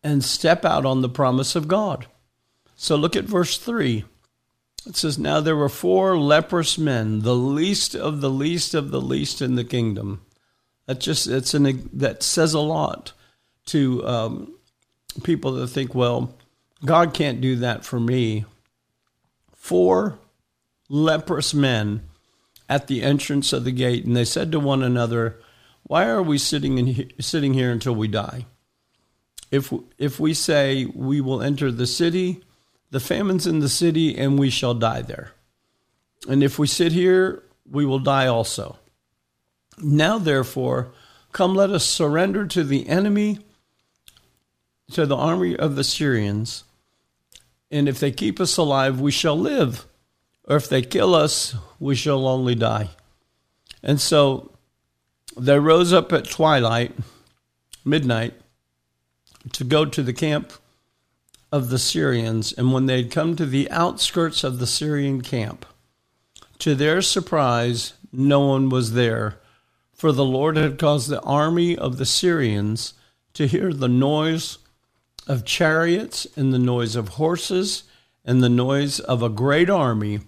and 0.03 0.25
step 0.25 0.65
out 0.65 0.85
on 0.85 1.01
the 1.01 1.09
promise 1.09 1.55
of 1.55 1.69
God. 1.69 2.07
So 2.77 2.97
look 2.97 3.15
at 3.15 3.25
verse 3.25 3.59
3. 3.59 4.05
It 4.87 4.97
says, 4.97 5.19
Now 5.19 5.41
there 5.41 5.57
were 5.57 5.69
four 5.69 6.19
leprous 6.19 6.77
men, 6.77 7.21
the 7.21 7.37
least 7.37 7.95
of 7.95 8.21
the 8.21 8.31
least 8.31 8.75
of 8.75 8.91
the 8.91 9.01
least 9.01 9.41
in 9.41 9.55
the 9.55 9.65
kingdom. 9.65 10.23
That 10.87 10.99
just 10.99 11.29
it's 11.29 11.55
an 11.55 11.89
that 11.93 12.23
says 12.23 12.55
a 12.55 12.61
lot 12.61 13.13
to 13.67 14.05
um, 14.07 14.55
people 15.23 15.53
that 15.53 15.69
think, 15.69 15.95
well, 15.95 16.35
God 16.85 17.15
can't 17.15 17.41
do 17.41 17.57
that 17.57 17.85
for 17.85 18.01
me. 18.01 18.45
Four 19.55 20.19
leprous 20.89 21.55
men 21.55 22.09
at 22.69 22.89
the 22.89 23.03
entrance 23.03 23.53
of 23.53 23.63
the 23.63 23.71
gate, 23.71 24.05
and 24.05 24.17
they 24.17 24.25
said 24.25 24.51
to 24.51 24.59
one 24.59 24.83
another, 24.83 25.41
"Why 25.85 26.07
are 26.09 26.23
we 26.23 26.39
sitting 26.39 26.79
in, 26.79 27.13
sitting 27.21 27.55
here 27.55 27.71
until 27.71 27.95
we 27.95 28.09
die?" 28.09 28.47
If 29.53 29.73
if 29.99 30.19
we 30.19 30.35
say 30.35 30.87
we 30.87 31.21
will 31.21 31.43
enter 31.43 31.71
the 31.71 31.87
city, 31.87 32.43
the 32.91 32.99
famine's 32.99 33.47
in 33.47 33.61
the 33.61 33.69
city, 33.69 34.17
and 34.17 34.39
we 34.39 34.51
shall 34.51 34.75
die 34.75 35.03
there. 35.03 35.33
And 36.29 36.43
if 36.43 36.59
we 36.59 36.67
sit 36.67 36.93
here, 36.93 37.43
we 37.71 37.85
will 37.85 37.99
die 37.99 38.27
also. 38.27 38.79
Now, 39.79 40.19
therefore, 40.19 40.93
come, 41.33 41.55
let 41.55 41.71
us 41.71 41.85
surrender 41.85 42.47
to 42.47 42.65
the 42.65 42.89
enemy, 42.89 43.41
to 44.93 45.07
the 45.07 45.17
army 45.17 45.57
of 45.57 45.77
the 45.77 45.85
Syrians. 45.85 46.65
And 47.71 47.89
if 47.89 47.99
they 48.01 48.11
keep 48.11 48.41
us 48.41 48.57
alive, 48.57 49.01
we 49.01 49.11
shall 49.11 49.39
live. 49.39 49.87
Or 50.45 50.57
if 50.57 50.69
they 50.69 50.83
kill 50.83 51.15
us, 51.15 51.55
we 51.79 51.95
shall 51.95 52.27
only 52.27 52.55
die. 52.55 52.91
And 53.83 54.01
so 54.01 54.53
they 55.37 55.59
rose 55.59 55.93
up 55.93 56.13
at 56.13 56.29
twilight, 56.29 56.95
midnight, 57.85 58.35
to 59.53 59.65
go 59.65 59.85
to 59.85 60.03
the 60.03 60.13
camp 60.13 60.53
of 61.51 61.69
the 61.69 61.79
Syrians, 61.79 62.53
and 62.53 62.73
when 62.73 62.87
they 62.87 63.03
had 63.03 63.11
come 63.11 63.37
to 63.37 63.47
the 63.47 63.71
outskirts 63.71 64.45
of 64.45 64.59
the 64.59 64.67
Syrian 64.67 65.21
camp, 65.21 65.67
to 66.61 66.75
their 66.75 67.03
surprise, 67.03 67.95
no 68.13 68.41
one 68.41 68.69
was 68.69 68.93
there, 68.93 69.39
for 69.93 70.13
the 70.13 70.25
Lord 70.25 70.57
had 70.57 70.79
caused 70.79 71.09
the 71.09 71.21
army 71.21 71.77
of 71.77 71.99
the 71.99 72.07
Syrians 72.07 72.95
to 73.35 73.47
hear 73.47 73.73
the 73.73 73.89
noise 73.89 74.59
of 75.27 75.45
chariots 75.45 76.27
and 76.37 76.53
the 76.53 76.59
noise 76.59 76.97
of 76.97 77.11
horses 77.11 77.85
and 78.25 78.43
the 78.43 78.49
noise 78.49 79.01
of 79.01 79.23
a 79.23 79.29
great 79.29 79.71
army. 79.71 80.21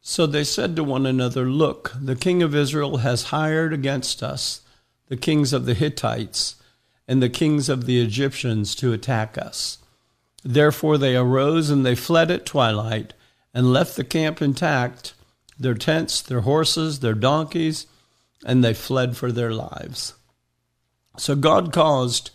So 0.00 0.26
they 0.26 0.44
said 0.44 0.74
to 0.76 0.84
one 0.84 1.06
another, 1.06 1.46
Look, 1.46 1.92
the 2.00 2.16
king 2.16 2.42
of 2.42 2.54
Israel 2.54 2.98
has 2.98 3.24
hired 3.24 3.72
against 3.72 4.22
us 4.22 4.62
the 5.08 5.16
kings 5.16 5.52
of 5.52 5.66
the 5.66 5.74
Hittites 5.74 6.56
and 7.08 7.22
the 7.22 7.30
kings 7.30 7.68
of 7.68 7.86
the 7.86 8.00
Egyptians 8.00 8.74
to 8.76 8.92
attack 8.92 9.38
us. 9.38 9.78
Therefore 10.44 10.98
they 10.98 11.16
arose 11.16 11.70
and 11.70 11.84
they 11.84 11.94
fled 11.94 12.30
at 12.30 12.46
twilight 12.46 13.14
and 13.54 13.72
left 13.72 13.96
the 13.96 14.04
camp 14.04 14.40
intact, 14.42 15.14
their 15.58 15.74
tents, 15.74 16.20
their 16.20 16.42
horses, 16.42 17.00
their 17.00 17.14
donkeys, 17.14 17.86
and 18.44 18.62
they 18.62 18.74
fled 18.74 19.16
for 19.16 19.32
their 19.32 19.52
lives. 19.52 20.14
So 21.16 21.34
God 21.34 21.72
caused 21.72 22.30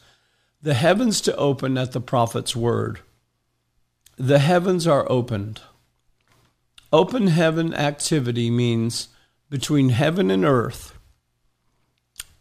the 0.62 0.74
heavens 0.74 1.22
to 1.22 1.36
open 1.38 1.78
at 1.78 1.92
the 1.92 2.02
prophet's 2.02 2.56
word. 2.56 3.00
The 4.18 4.40
heavens 4.40 4.88
are 4.88 5.10
opened. 5.10 5.62
Open 6.92 7.28
heaven 7.28 7.74
activity 7.74 8.50
means 8.50 9.08
between 9.50 9.90
heaven 9.90 10.30
and 10.30 10.44
earth. 10.44 10.98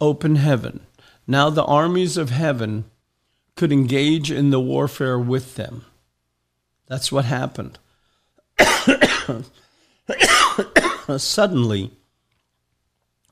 Open 0.01 0.35
heaven. 0.35 0.81
Now 1.25 1.49
the 1.49 1.63
armies 1.63 2.17
of 2.17 2.29
heaven 2.29 2.85
could 3.55 3.71
engage 3.71 4.31
in 4.31 4.49
the 4.49 4.59
warfare 4.59 5.19
with 5.19 5.55
them. 5.55 5.85
That's 6.87 7.11
what 7.11 7.25
happened. 7.25 7.79
Suddenly, 11.17 11.91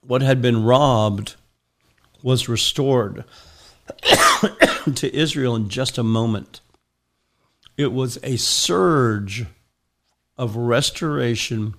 what 0.01 0.21
had 0.21 0.41
been 0.41 0.63
robbed 0.63 1.35
was 2.23 2.47
restored 2.47 3.23
to 4.95 5.15
Israel 5.15 5.55
in 5.55 5.69
just 5.69 5.97
a 5.97 6.03
moment. 6.03 6.61
It 7.77 7.91
was 7.91 8.17
a 8.23 8.37
surge 8.37 9.45
of 10.37 10.55
restoration 10.55 11.75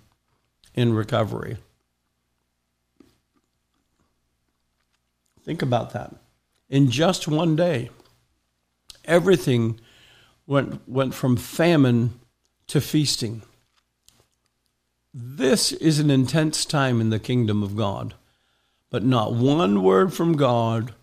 and 0.75 0.97
recovery. 0.97 1.59
Think 5.45 5.63
about 5.63 5.93
that. 5.93 6.15
In 6.69 6.91
just 6.91 7.29
one 7.29 7.57
day, 7.57 7.91
everything 9.05 9.81
went, 10.47 10.89
went 10.89 11.15
from 11.15 11.37
famine 11.37 12.21
to 12.69 12.81
feasting. 12.81 13.43
This 15.13 15.73
is 15.73 15.99
an 15.99 16.11
intense 16.11 16.65
time 16.65 17.01
in 17.01 17.11
the 17.11 17.19
kingdom 17.19 17.63
of 17.63 17.77
God, 17.77 18.15
but 18.91 19.05
not 19.05 19.35
one 19.35 19.83
word 19.83 20.15
from 20.15 20.37
God 20.37 20.95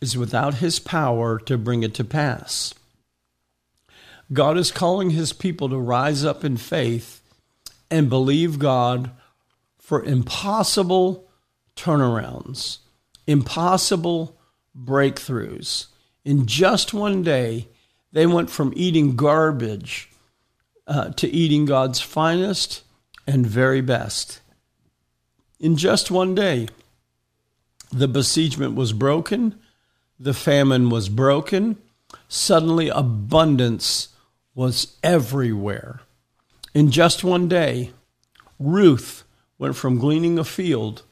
is 0.00 0.18
without 0.18 0.54
his 0.56 0.78
power 0.78 1.38
to 1.38 1.56
bring 1.56 1.82
it 1.82 1.94
to 1.94 2.04
pass. 2.04 2.74
God 4.32 4.58
is 4.58 4.70
calling 4.70 5.10
his 5.10 5.32
people 5.32 5.68
to 5.68 5.78
rise 5.78 6.24
up 6.24 6.44
in 6.44 6.56
faith 6.56 7.22
and 7.90 8.10
believe 8.10 8.58
God 8.58 9.10
for 9.78 10.02
impossible 10.02 11.28
turnarounds, 11.76 12.78
impossible 13.26 14.36
breakthroughs. 14.76 15.86
In 16.24 16.46
just 16.46 16.94
one 16.94 17.22
day, 17.22 17.68
they 18.12 18.26
went 18.26 18.50
from 18.50 18.72
eating 18.76 19.16
garbage 19.16 20.10
uh, 20.86 21.10
to 21.10 21.28
eating 21.28 21.64
God's 21.64 22.00
finest 22.00 22.82
and 23.26 23.46
very 23.46 23.80
best. 23.80 24.40
In 25.58 25.76
just 25.76 26.10
one 26.10 26.34
day, 26.34 26.68
the 27.90 28.08
besiegement 28.08 28.74
was 28.74 28.92
broken, 28.92 29.58
the 30.18 30.34
famine 30.34 30.90
was 30.90 31.08
broken, 31.08 31.76
suddenly 32.28 32.88
abundance 32.88 34.08
was 34.54 34.96
everywhere. 35.02 36.00
In 36.74 36.90
just 36.90 37.24
one 37.24 37.48
day, 37.48 37.90
Ruth 38.58 39.24
went 39.58 39.76
from 39.76 39.98
gleaning 39.98 40.38
a 40.38 40.44
field 40.44 41.02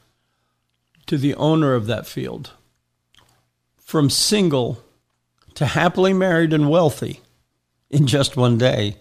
to 1.07 1.17
the 1.17 1.35
owner 1.35 1.73
of 1.73 1.87
that 1.87 2.07
field, 2.07 2.51
from 3.77 4.09
single 4.09 4.83
to 5.55 5.65
happily 5.65 6.13
married 6.13 6.53
and 6.53 6.69
wealthy 6.69 7.21
in 7.89 8.07
just 8.07 8.35
one 8.35 8.57
day. 8.57 8.97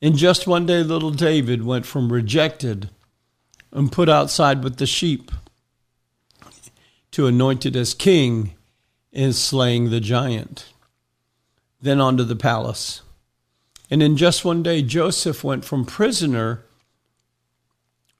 In 0.00 0.16
just 0.16 0.46
one 0.46 0.66
day, 0.66 0.82
little 0.82 1.10
David 1.10 1.64
went 1.64 1.86
from 1.86 2.12
rejected 2.12 2.90
and 3.72 3.92
put 3.92 4.08
outside 4.08 4.62
with 4.62 4.76
the 4.76 4.86
sheep 4.86 5.30
to 7.10 7.26
anointed 7.26 7.76
as 7.76 7.94
king 7.94 8.54
in 9.12 9.32
slaying 9.32 9.90
the 9.90 10.00
giant. 10.00 10.66
Then 11.80 12.00
on 12.00 12.16
to 12.16 12.24
the 12.24 12.36
palace. 12.36 13.02
And 13.90 14.02
in 14.02 14.16
just 14.16 14.44
one 14.44 14.62
day, 14.62 14.82
Joseph 14.82 15.44
went 15.44 15.64
from 15.64 15.84
prisoner 15.84 16.64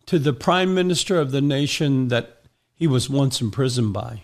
to 0.07 0.19
the 0.19 0.33
prime 0.33 0.75
minister 0.75 1.19
of 1.19 1.33
the 1.33 1.41
nation 1.41 2.09
that 2.09 2.36
he 2.77 2.87
was 2.87 3.11
once 3.11 3.41
imprisoned 3.41 3.93
by. 3.93 4.23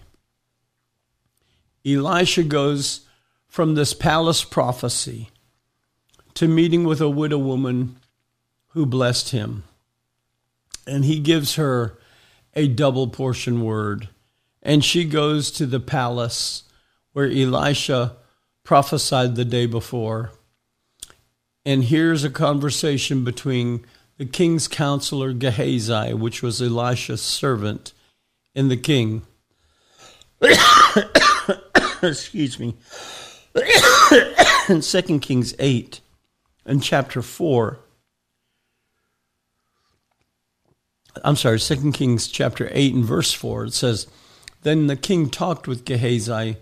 Elisha 1.84 2.44
goes 2.44 3.00
from 3.48 3.74
this 3.74 3.92
palace 3.92 4.44
prophecy 4.44 5.30
to 6.34 6.46
meeting 6.46 6.84
with 6.84 7.00
a 7.00 7.10
widow 7.10 7.38
woman 7.38 7.96
who 8.68 8.86
blessed 8.86 9.30
him. 9.30 9.64
And 10.86 11.04
he 11.04 11.18
gives 11.18 11.56
her 11.56 11.98
a 12.54 12.68
double 12.68 13.08
portion 13.08 13.62
word. 13.62 14.08
And 14.62 14.84
she 14.84 15.04
goes 15.04 15.50
to 15.52 15.66
the 15.66 15.80
palace 15.80 16.62
where 17.12 17.26
Elisha 17.26 18.16
prophesied 18.64 19.34
the 19.34 19.44
day 19.44 19.66
before. 19.66 20.32
And 21.64 21.84
here's 21.84 22.24
a 22.24 22.30
conversation 22.30 23.24
between 23.24 23.84
the 24.18 24.24
king's 24.24 24.68
counselor 24.68 25.32
Gehazi, 25.32 26.14
which 26.14 26.42
was 26.42 26.62
Elisha's 26.62 27.22
servant, 27.22 27.92
and 28.54 28.70
the 28.70 28.76
king. 28.76 29.22
Excuse 32.02 32.58
me. 32.58 32.76
in 34.68 34.80
2 34.80 35.18
Kings 35.20 35.54
8 35.58 36.00
and 36.64 36.82
chapter 36.82 37.22
4. 37.22 37.78
I'm 41.24 41.36
sorry, 41.36 41.58
2 41.58 41.92
Kings 41.92 42.28
chapter 42.28 42.68
8 42.72 42.94
and 42.94 43.04
verse 43.04 43.32
4. 43.32 43.64
It 43.66 43.74
says, 43.74 44.06
Then 44.62 44.86
the 44.86 44.96
king 44.96 45.28
talked 45.28 45.68
with 45.68 45.84
Gehazi, 45.84 46.56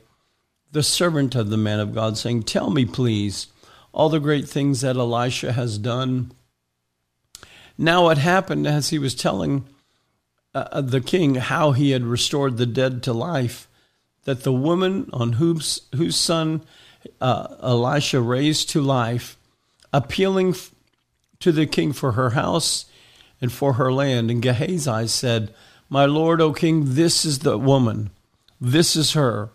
the 0.73 0.83
servant 0.83 1.35
of 1.35 1.51
the 1.51 1.57
man 1.57 1.81
of 1.81 1.95
God, 1.95 2.19
saying, 2.19 2.45
Tell 2.45 2.71
me, 2.71 2.85
please, 2.85 3.47
all 3.93 4.09
the 4.09 4.19
great 4.19 4.49
things 4.49 4.81
that 4.81 4.97
Elisha 4.97 5.53
has 5.53 5.79
done. 5.79 6.33
Now 7.79 8.09
it 8.11 8.19
happened 8.19 8.67
as 8.67 8.91
he 8.91 8.99
was 8.99 9.15
telling 9.15 9.65
uh, 10.55 10.81
the 10.81 11.01
king 11.01 11.37
how 11.37 11.73
he 11.73 11.91
had 11.91 12.03
restored 12.05 12.57
the 12.57 12.67
dead 12.67 13.03
to 13.05 13.13
life, 13.13 13.69
that 14.25 14.43
the 14.43 14.53
woman 14.53 15.09
on 15.13 15.35
whose, 15.35 15.83
whose 15.95 16.17
son 16.17 16.63
uh, 17.21 17.55
Elisha 17.63 18.21
raised 18.21 18.69
to 18.71 18.81
life, 18.81 19.37
appealing 19.93 20.55
to 21.39 21.53
the 21.53 21.67
king 21.67 21.93
for 21.93 22.13
her 22.13 22.31
house 22.31 22.87
and 23.41 23.53
for 23.53 23.75
her 23.75 23.93
land. 23.93 24.31
And 24.31 24.43
Gehazi 24.43 25.07
said, 25.09 25.55
My 25.89 26.05
lord, 26.05 26.41
O 26.41 26.53
king, 26.53 26.95
this 26.95 27.25
is 27.25 27.41
the 27.41 27.57
woman. 27.57 28.11
This 28.61 28.95
is 28.95 29.13
her. 29.13 29.51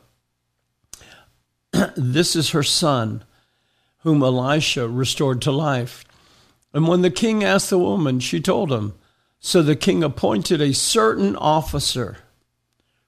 this 1.96 2.36
is 2.36 2.50
her 2.50 2.64
son, 2.64 3.24
whom 4.00 4.24
Elisha 4.24 4.88
restored 4.88 5.42
to 5.44 5.52
life. 5.52 6.06
And 6.74 6.88
when 6.88 7.02
the 7.02 7.12
king 7.12 7.44
asked 7.44 7.70
the 7.70 7.78
woman, 7.78 8.20
she 8.20 8.42
told 8.42 8.72
him. 8.72 8.94
So 9.46 9.62
the 9.62 9.76
king 9.76 10.04
appointed 10.04 10.60
a 10.60 10.74
certain 10.74 11.36
officer 11.36 12.18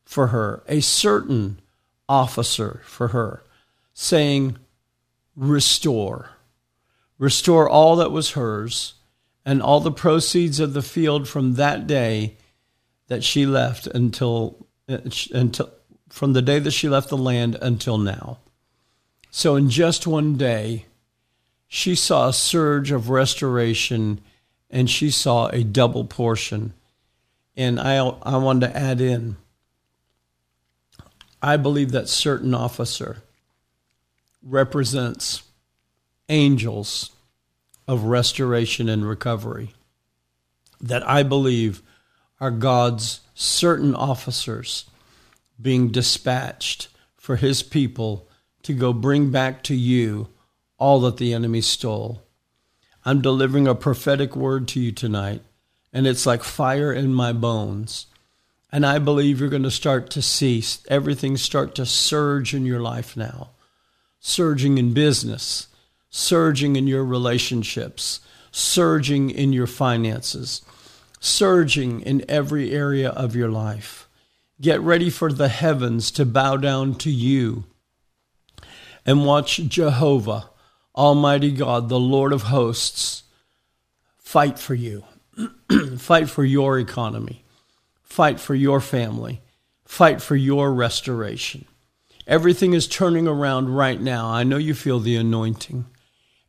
for 0.06 0.28
her, 0.28 0.62
a 0.68 0.82
certain 0.82 1.60
officer 2.08 2.82
for 2.86 3.08
her, 3.08 3.42
saying, 3.96 4.60
Restore. 5.36 6.30
Restore 7.18 7.68
all 7.68 7.96
that 7.96 8.12
was 8.12 8.34
hers, 8.34 8.94
and 9.48 9.64
all 9.64 9.80
the 9.80 9.92
proceeds 9.92 10.60
of 10.60 10.74
the 10.74 10.84
field 10.84 11.28
from 11.28 11.56
that 11.56 11.88
day 11.88 12.38
that 13.08 13.24
she 13.24 13.48
left 13.48 13.88
until, 13.88 14.68
until 14.88 15.72
from 16.08 16.34
the 16.34 16.44
day 16.44 16.60
that 16.60 16.70
she 16.70 16.88
left 16.88 17.10
the 17.10 17.18
land 17.18 17.58
until 17.64 17.98
now. 17.98 18.38
So, 19.32 19.56
in 19.56 19.72
just 19.72 20.06
one 20.06 20.38
day, 20.38 20.86
she 21.68 21.96
saw 21.96 22.28
a 22.28 22.34
surge 22.34 22.92
of 22.92 23.10
restoration 23.10 24.22
and 24.70 24.90
she 24.90 25.10
saw 25.10 25.48
a 25.48 25.64
double 25.64 26.06
portion. 26.06 26.74
And 27.56 27.80
I, 27.80 27.98
I 27.98 28.38
wanted 28.38 28.68
to 28.68 28.78
add 28.78 29.02
in 29.02 29.38
I 31.42 31.56
believe 31.58 31.92
that 31.92 32.10
certain 32.10 32.54
officer 32.54 33.18
represents 34.42 35.44
angels 36.30 37.12
of 37.88 38.04
restoration 38.04 38.90
and 38.90 39.08
recovery 39.08 39.74
that 40.82 41.08
I 41.08 41.24
believe 41.24 41.82
are 42.40 42.52
God's 42.52 43.22
certain 43.34 43.96
officers 43.96 44.86
being 45.62 45.90
dispatched 45.90 46.90
for 47.16 47.36
his 47.36 47.64
people 47.64 48.28
to 48.64 48.74
go 48.74 48.94
bring 48.94 49.32
back 49.32 49.64
to 49.64 49.76
you 49.76 50.30
all 50.78 51.00
that 51.02 51.18
the 51.18 51.34
enemy 51.34 51.62
stole. 51.62 52.22
I'm 53.08 53.22
delivering 53.22 53.70
a 53.70 53.74
prophetic 53.74 54.36
word 54.36 54.68
to 54.68 54.82
you 54.82 54.92
tonight 54.92 55.42
and 55.94 56.06
it's 56.06 56.26
like 56.26 56.44
fire 56.44 56.92
in 56.92 57.14
my 57.14 57.32
bones. 57.32 58.08
And 58.70 58.86
I 58.86 59.00
believe 59.00 59.40
you're 59.40 59.48
going 59.48 59.64
to 59.64 59.72
start 59.72 60.10
to 60.10 60.22
see 60.22 60.62
everything 60.90 61.38
start 61.38 61.74
to 61.76 61.86
surge 61.86 62.54
in 62.54 62.66
your 62.66 62.82
life 62.82 63.16
now. 63.16 63.52
Surging 64.20 64.78
in 64.78 64.94
business, 64.94 65.68
surging 66.10 66.76
in 66.76 66.86
your 66.86 67.06
relationships, 67.06 68.20
surging 68.52 69.30
in 69.30 69.54
your 69.54 69.68
finances, 69.68 70.62
surging 71.22 72.02
in 72.02 72.26
every 72.28 72.74
area 72.74 73.12
of 73.12 73.38
your 73.38 73.50
life. 73.50 74.10
Get 74.60 74.82
ready 74.82 75.10
for 75.10 75.32
the 75.32 75.48
heavens 75.48 76.12
to 76.12 76.26
bow 76.26 76.58
down 76.58 76.96
to 76.96 77.10
you 77.10 77.64
and 79.06 79.26
watch 79.26 79.62
Jehovah, 79.70 80.50
Almighty 80.98 81.52
God, 81.52 81.90
the 81.90 82.00
Lord 82.00 82.34
of 82.34 82.44
hosts, 82.44 83.22
fight 84.18 84.58
for 84.58 84.74
you, 84.74 85.04
fight 85.98 86.28
for 86.28 86.44
your 86.44 86.80
economy, 86.80 87.46
fight 88.02 88.40
for 88.40 88.56
your 88.56 88.82
family, 88.82 89.42
fight 89.86 90.24
for 90.24 90.36
your 90.36 90.74
restoration. 90.74 91.66
Everything 92.26 92.74
is 92.74 92.88
turning 92.88 93.28
around 93.28 93.76
right 93.76 94.02
now. 94.02 94.28
I 94.28 94.44
know 94.44 94.58
you 94.58 94.74
feel 94.74 95.00
the 95.00 95.16
anointing. 95.16 95.86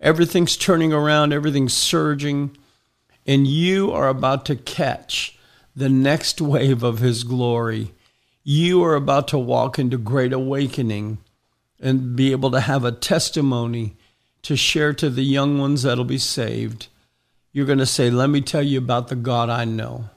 Everything's 0.01 0.57
turning 0.57 0.95
around, 0.95 1.35
everything's 1.35 1.75
surging, 1.75 2.57
and 3.27 3.47
you 3.47 3.93
are 3.93 4.09
about 4.09 4.47
to 4.47 4.57
catch 4.57 5.39
the 5.77 5.91
next 5.91 6.41
wave 6.41 6.83
of 6.83 7.01
His 7.01 7.23
glory. 7.23 7.93
You 8.45 8.83
are 8.83 8.95
about 8.95 9.29
to 9.29 9.39
walk 9.39 9.79
into 9.79 9.99
great 9.99 10.33
awakening 10.33 11.19
and 11.79 12.17
be 12.17 12.33
able 12.33 12.51
to 12.53 12.61
have 12.61 12.87
a 12.87 12.93
testimony 12.93 13.98
to 14.49 14.57
share 14.57 14.95
to 14.95 15.11
the 15.11 15.23
young 15.23 15.59
ones 15.59 15.83
that'll 15.83 16.07
be 16.07 16.17
saved. 16.17 16.87
You're 17.53 17.67
going 17.67 17.81
to 17.81 17.85
say, 17.85 18.09
Let 18.09 18.31
me 18.31 18.41
tell 18.41 18.63
you 18.63 18.79
about 18.79 19.09
the 19.09 19.15
God 19.15 19.51
I 19.51 19.67
know 19.67 20.09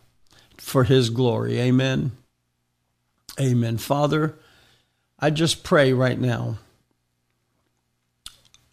for 0.57 0.85
His 0.85 1.09
glory. 1.09 1.59
Amen. 1.59 2.13
Amen. 3.37 3.77
Father, 3.77 4.39
I 5.19 5.31
just 5.31 5.65
pray 5.65 5.91
right 5.91 6.17
now 6.17 6.59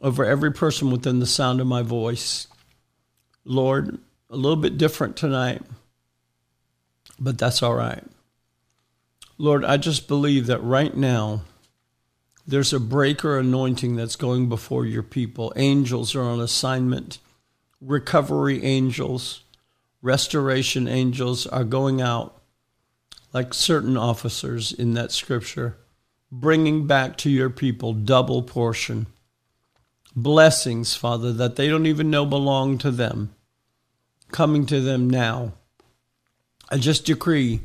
over 0.01 0.25
every 0.25 0.53
person 0.53 0.93
within 0.93 1.19
the 1.19 1.27
sound 1.27 1.61
of 1.61 1.67
my 1.67 1.83
voice. 1.83 2.47
Lord, 3.45 3.99
a 4.31 4.37
little 4.37 4.55
bit 4.55 4.79
different 4.79 5.17
tonight, 5.17 5.63
but 7.19 7.37
that's 7.37 7.65
all 7.65 7.75
right. 7.75 8.05
Lord, 9.39 9.65
I 9.65 9.77
just 9.77 10.07
believe 10.07 10.47
that 10.47 10.63
right 10.63 10.97
now 10.97 11.43
there's 12.49 12.73
a 12.73 12.81
breaker 12.81 13.39
anointing 13.39 13.95
that's 13.95 14.17
going 14.17 14.49
before 14.49 14.85
your 14.85 15.05
people. 15.05 15.53
Angels 15.55 16.15
are 16.17 16.23
on 16.23 16.41
assignment, 16.41 17.19
recovery 17.81 18.65
angels, 18.65 19.45
restoration 20.03 20.89
angels 20.89 21.47
are 21.47 21.65
going 21.65 22.01
out 22.01 22.41
like 23.33 23.55
certain 23.55 23.97
officers 23.97 24.73
in 24.73 24.95
that 24.95 25.13
scripture, 25.13 25.77
bringing 26.33 26.87
back 26.87 27.17
to 27.19 27.31
your 27.31 27.51
people 27.51 27.93
double 27.93 28.43
portion 28.43 29.07
blessings, 30.23 30.95
Father, 30.95 31.33
that 31.33 31.57
they 31.57 31.69
don't 31.69 31.87
even 31.87 32.11
know 32.11 32.27
belong 32.27 32.79
to 32.79 32.91
them, 32.91 33.35
coming 34.33 34.67
to 34.67 34.81
them 34.81 35.09
now. 35.09 35.53
I 36.71 36.79
just 36.79 37.07
decree 37.07 37.61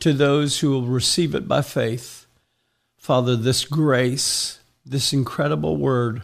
to 0.00 0.12
those 0.12 0.60
who 0.60 0.70
will 0.70 0.86
receive 0.86 1.34
it 1.34 1.46
by 1.46 1.62
faith, 1.62 2.21
Father, 3.02 3.34
this 3.34 3.64
grace, 3.64 4.60
this 4.86 5.12
incredible 5.12 5.76
word, 5.76 6.22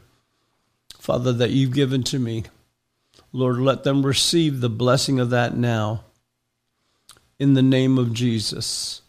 Father, 0.96 1.32
that 1.32 1.50
you've 1.50 1.74
given 1.74 2.04
to 2.04 2.20
me. 2.20 2.44
Lord, 3.32 3.58
let 3.58 3.82
them 3.82 4.06
receive 4.06 4.60
the 4.60 4.68
blessing 4.68 5.18
of 5.18 5.30
that 5.30 5.56
now. 5.56 6.04
In 7.36 7.54
the 7.54 7.62
name 7.62 7.98
of 7.98 8.14
Jesus. 8.14 9.02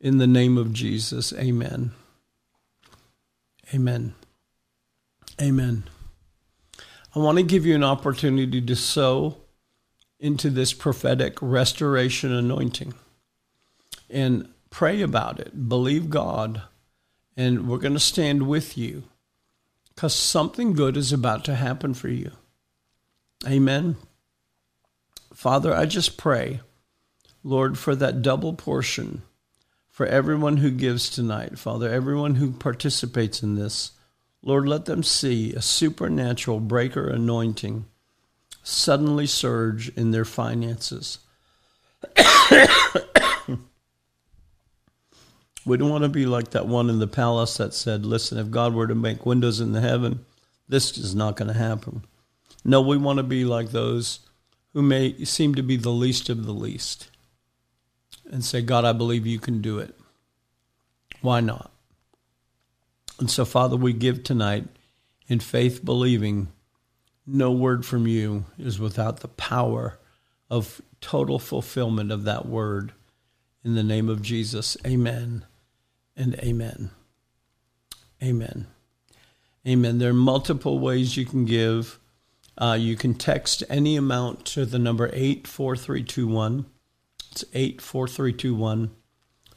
In 0.00 0.18
the 0.18 0.28
name 0.28 0.56
of 0.56 0.72
Jesus. 0.72 1.32
Amen. 1.32 1.90
Amen. 3.74 4.14
Amen. 5.40 5.82
I 7.16 7.18
want 7.18 7.36
to 7.38 7.42
give 7.42 7.66
you 7.66 7.74
an 7.74 7.82
opportunity 7.82 8.60
to 8.60 8.76
sow 8.76 9.38
into 10.20 10.50
this 10.50 10.72
prophetic 10.72 11.36
restoration 11.42 12.30
anointing 12.30 12.94
and 14.08 14.48
pray 14.70 15.02
about 15.02 15.40
it. 15.40 15.68
Believe 15.68 16.08
God, 16.08 16.62
and 17.36 17.68
we're 17.68 17.78
going 17.78 17.94
to 17.94 18.00
stand 18.00 18.46
with 18.46 18.76
you 18.76 19.04
because 19.94 20.14
something 20.14 20.72
good 20.72 20.96
is 20.96 21.12
about 21.12 21.44
to 21.44 21.54
happen 21.54 21.94
for 21.94 22.08
you. 22.08 22.32
Amen. 23.46 23.96
Father, 25.34 25.74
I 25.74 25.86
just 25.86 26.16
pray, 26.16 26.60
Lord, 27.42 27.78
for 27.78 27.94
that 27.96 28.22
double 28.22 28.52
portion 28.52 29.22
for 29.90 30.06
everyone 30.06 30.58
who 30.58 30.70
gives 30.70 31.10
tonight, 31.10 31.58
Father, 31.58 31.90
everyone 31.90 32.36
who 32.36 32.52
participates 32.52 33.42
in 33.42 33.56
this. 33.56 33.92
Lord, 34.42 34.66
let 34.66 34.86
them 34.86 35.02
see 35.02 35.52
a 35.52 35.62
supernatural 35.62 36.60
breaker 36.60 37.08
anointing 37.08 37.84
suddenly 38.62 39.26
surge 39.26 39.88
in 39.90 40.10
their 40.10 40.24
finances. 40.24 41.18
we 45.64 45.76
don't 45.76 45.90
want 45.90 46.02
to 46.02 46.08
be 46.08 46.26
like 46.26 46.50
that 46.50 46.66
one 46.66 46.90
in 46.90 46.98
the 46.98 47.06
palace 47.06 47.56
that 47.56 47.74
said, 47.74 48.04
Listen, 48.04 48.38
if 48.38 48.50
God 48.50 48.74
were 48.74 48.86
to 48.86 48.94
make 48.94 49.24
windows 49.24 49.60
in 49.60 49.72
the 49.72 49.80
heaven, 49.80 50.24
this 50.68 50.96
is 50.98 51.14
not 51.14 51.36
going 51.36 51.48
to 51.48 51.58
happen. 51.58 52.04
No, 52.64 52.80
we 52.80 52.96
want 52.96 53.18
to 53.18 53.22
be 53.22 53.44
like 53.44 53.70
those 53.70 54.20
who 54.72 54.82
may 54.82 55.24
seem 55.24 55.54
to 55.54 55.62
be 55.62 55.76
the 55.76 55.90
least 55.90 56.28
of 56.28 56.44
the 56.44 56.52
least 56.52 57.10
and 58.30 58.44
say, 58.44 58.62
God, 58.62 58.84
I 58.84 58.92
believe 58.92 59.26
you 59.26 59.38
can 59.38 59.60
do 59.60 59.78
it. 59.78 59.98
Why 61.20 61.40
not? 61.40 61.70
And 63.18 63.30
so, 63.30 63.44
Father, 63.44 63.76
we 63.76 63.92
give 63.92 64.24
tonight 64.24 64.64
in 65.28 65.38
faith, 65.38 65.84
believing 65.84 66.48
no 67.26 67.52
word 67.52 67.86
from 67.86 68.06
you 68.06 68.46
is 68.58 68.80
without 68.80 69.20
the 69.20 69.28
power 69.28 69.98
of 70.50 70.80
total 71.00 71.38
fulfillment 71.38 72.10
of 72.10 72.24
that 72.24 72.46
word. 72.46 72.92
In 73.64 73.74
the 73.76 73.84
name 73.84 74.08
of 74.08 74.22
Jesus, 74.22 74.76
amen 74.84 75.44
and 76.22 76.36
amen. 76.36 76.90
Amen. 78.22 78.68
Amen. 79.66 79.98
There 79.98 80.10
are 80.10 80.14
multiple 80.14 80.78
ways 80.78 81.16
you 81.16 81.26
can 81.26 81.44
give. 81.44 81.98
Uh, 82.56 82.76
you 82.78 82.96
can 82.96 83.14
text 83.14 83.64
any 83.68 83.96
amount 83.96 84.44
to 84.46 84.64
the 84.64 84.78
number 84.78 85.10
84321. 85.12 86.66
It's 87.32 87.44
84321. 87.52 88.90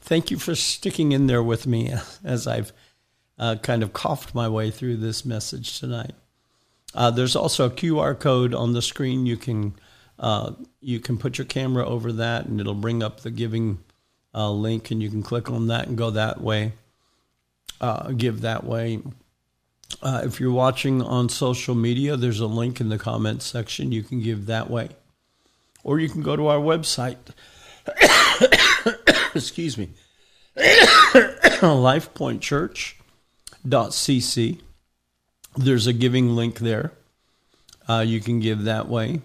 Thank 0.00 0.30
you 0.32 0.38
for 0.38 0.56
sticking 0.56 1.12
in 1.12 1.28
there 1.28 1.42
with 1.42 1.68
me 1.68 1.92
as 2.24 2.48
I've 2.48 2.72
uh, 3.38 3.56
kind 3.62 3.84
of 3.84 3.92
coughed 3.92 4.34
my 4.34 4.48
way 4.48 4.72
through 4.72 4.96
this 4.96 5.24
message 5.24 5.78
tonight. 5.78 6.14
Uh, 6.94 7.12
there's 7.12 7.36
also 7.36 7.66
a 7.66 7.70
QR 7.70 8.18
code 8.18 8.54
on 8.54 8.72
the 8.72 8.82
screen. 8.82 9.26
You 9.26 9.36
can 9.36 9.74
uh, 10.18 10.52
you 10.80 10.98
can 10.98 11.18
put 11.18 11.38
your 11.38 11.44
camera 11.44 11.86
over 11.86 12.10
that, 12.10 12.46
and 12.46 12.58
it'll 12.58 12.74
bring 12.74 13.02
up 13.02 13.20
the 13.20 13.30
giving 13.30 13.84
uh, 14.36 14.50
link, 14.50 14.90
and 14.90 15.02
you 15.02 15.08
can 15.08 15.22
click 15.22 15.50
on 15.50 15.68
that 15.68 15.88
and 15.88 15.96
go 15.96 16.10
that 16.10 16.40
way. 16.40 16.72
Uh, 17.80 18.10
give 18.12 18.42
that 18.42 18.64
way. 18.64 19.00
Uh, 20.02 20.22
if 20.24 20.38
you're 20.38 20.52
watching 20.52 21.00
on 21.00 21.28
social 21.28 21.74
media, 21.74 22.16
there's 22.16 22.40
a 22.40 22.46
link 22.46 22.80
in 22.80 22.90
the 22.90 22.98
comments 22.98 23.46
section. 23.46 23.92
You 23.92 24.02
can 24.02 24.20
give 24.20 24.46
that 24.46 24.68
way, 24.70 24.90
or 25.82 25.98
you 25.98 26.08
can 26.08 26.22
go 26.22 26.36
to 26.36 26.48
our 26.48 26.58
website. 26.58 27.16
Excuse 29.34 29.78
me. 29.78 29.90
Life 31.62 32.12
Point 32.14 32.42
Church 32.42 32.96
cc. 33.66 34.60
There's 35.56 35.86
a 35.86 35.92
giving 35.92 36.36
link 36.36 36.58
there. 36.58 36.92
Uh, 37.88 38.04
you 38.06 38.20
can 38.20 38.40
give 38.40 38.64
that 38.64 38.88
way. 38.88 39.22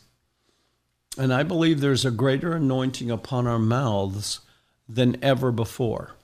And 1.18 1.34
I 1.34 1.44
believe 1.44 1.82
there's 1.82 2.06
a 2.06 2.12
greater 2.12 2.54
anointing 2.54 3.12
upon 3.12 3.48
our 3.48 3.60
mouths 3.60 4.40
than 4.88 5.22
ever 5.24 5.52
before. 5.52 6.16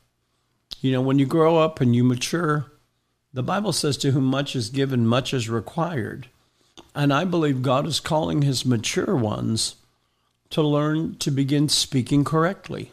You 0.82 0.92
know, 0.92 1.02
when 1.02 1.20
you 1.20 1.26
grow 1.26 1.58
up 1.58 1.82
and 1.82 1.96
you 1.96 2.04
mature, 2.04 2.72
the 3.34 3.44
Bible 3.44 3.74
says, 3.74 3.98
To 3.98 4.12
whom 4.12 4.26
much 4.26 4.56
is 4.56 4.70
given, 4.70 5.06
much 5.06 5.34
is 5.34 5.50
required. 5.50 6.28
And 6.96 7.14
I 7.14 7.26
believe 7.26 7.62
God 7.62 7.86
is 7.86 8.00
calling 8.00 8.42
his 8.42 8.66
mature 8.66 9.16
ones 9.16 9.76
to 10.52 10.62
learn 10.62 11.18
to 11.18 11.32
begin 11.32 11.68
speaking 11.70 12.24
correctly 12.24 12.92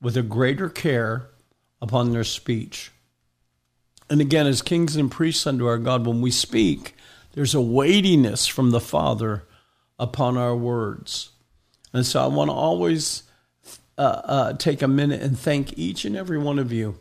with 0.00 0.16
a 0.16 0.22
greater 0.22 0.68
care 0.68 1.28
upon 1.80 2.10
their 2.10 2.24
speech. 2.24 2.90
And 4.08 4.20
again, 4.20 4.46
as 4.46 4.60
kings 4.60 4.96
and 4.96 5.10
priests 5.10 5.46
unto 5.46 5.66
our 5.66 5.78
God, 5.78 6.06
when 6.06 6.20
we 6.20 6.30
speak, 6.30 6.96
there's 7.32 7.54
a 7.54 7.60
weightiness 7.60 8.46
from 8.46 8.70
the 8.70 8.80
Father 8.80 9.44
upon 10.00 10.36
our 10.36 10.56
words. 10.56 11.30
And 11.92 12.04
so 12.04 12.22
I 12.22 12.26
want 12.26 12.48
to 12.48 12.54
always 12.54 13.22
uh, 13.98 14.22
uh, 14.24 14.52
take 14.54 14.82
a 14.82 14.88
minute 14.88 15.20
and 15.20 15.38
thank 15.38 15.78
each 15.78 16.04
and 16.04 16.16
every 16.16 16.38
one 16.38 16.58
of 16.58 16.72
you 16.72 16.98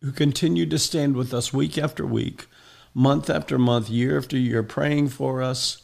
who 0.00 0.10
continue 0.10 0.66
to 0.66 0.78
stand 0.78 1.14
with 1.14 1.34
us 1.34 1.52
week 1.52 1.76
after 1.76 2.06
week, 2.06 2.46
month 2.94 3.28
after 3.28 3.58
month, 3.58 3.90
year 3.90 4.16
after 4.16 4.38
year, 4.38 4.62
praying 4.62 5.08
for 5.08 5.42
us, 5.42 5.82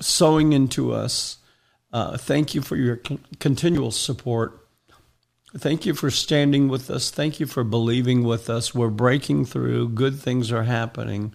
sowing 0.00 0.52
into 0.52 0.92
us. 0.92 1.36
Uh, 1.92 2.18
thank 2.18 2.54
you 2.54 2.60
for 2.60 2.76
your 2.76 2.96
con- 2.96 3.24
continual 3.38 3.92
support. 3.92 4.66
Thank 5.56 5.86
you 5.86 5.94
for 5.94 6.10
standing 6.10 6.68
with 6.68 6.90
us. 6.90 7.10
Thank 7.10 7.38
you 7.38 7.46
for 7.46 7.62
believing 7.62 8.24
with 8.24 8.50
us. 8.50 8.74
We're 8.74 8.90
breaking 8.90 9.44
through. 9.46 9.90
Good 9.90 10.18
things 10.18 10.50
are 10.50 10.64
happening. 10.64 11.34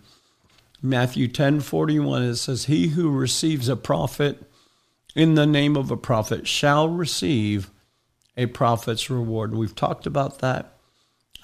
Matthew 0.82 1.28
10 1.28 1.60
41, 1.60 2.24
it 2.24 2.36
says, 2.36 2.66
He 2.66 2.90
who 2.90 3.10
receives 3.10 3.70
a 3.70 3.76
prophet 3.76 4.44
in 5.16 5.36
the 5.36 5.46
name 5.46 5.76
of 5.76 5.92
a 5.92 5.98
prophet 5.98 6.48
shall 6.48 6.88
receive 6.88 7.70
a 8.38 8.48
prophet's 8.48 9.10
reward. 9.10 9.54
We've 9.54 9.76
talked 9.76 10.06
about 10.06 10.40
that. 10.40 10.74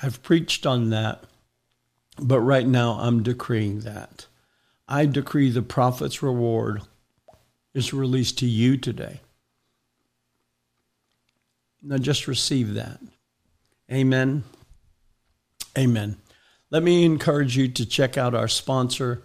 I've 0.02 0.24
preached 0.24 0.66
on 0.66 0.90
that. 0.90 1.24
But 2.20 2.40
right 2.40 2.66
now, 2.66 2.94
I'm 2.94 3.22
decreeing 3.22 3.82
that. 3.82 4.26
I 4.88 5.06
decree 5.06 5.52
the 5.52 5.62
prophet's 5.62 6.24
reward 6.24 6.82
is 7.74 7.94
released 7.94 8.40
to 8.40 8.48
you 8.48 8.78
today. 8.78 9.22
Now 11.82 11.98
just 11.98 12.28
receive 12.28 12.74
that. 12.74 13.00
Amen. 13.92 14.44
Amen. 15.78 16.18
Let 16.70 16.84
me 16.84 17.06
encourage 17.06 17.56
you 17.56 17.70
to 17.70 17.86
check 17.86 18.18
out 18.18 18.36
our 18.36 18.50
sponsor, 18.50 19.24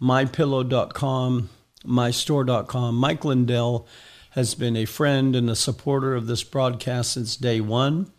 mypillow.com, 0.00 1.50
mystore.com. 1.84 2.94
Mike 2.94 3.24
Lindell 3.24 3.88
has 4.30 4.54
been 4.54 4.76
a 4.76 4.84
friend 4.84 5.34
and 5.34 5.50
a 5.50 5.56
supporter 5.56 6.14
of 6.14 6.28
this 6.28 6.44
broadcast 6.44 7.12
since 7.12 7.36
day 7.36 7.60
one. 7.60 8.12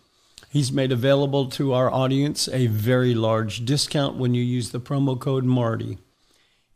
He's 0.50 0.74
made 0.74 0.92
available 0.92 1.48
to 1.52 1.74
our 1.74 1.90
audience 1.90 2.50
a 2.50 2.68
very 2.68 3.14
large 3.14 3.64
discount 3.64 4.18
when 4.18 4.34
you 4.34 4.44
use 4.44 4.72
the 4.72 4.82
promo 4.82 5.18
code 5.18 5.46
MARTY. 5.46 5.98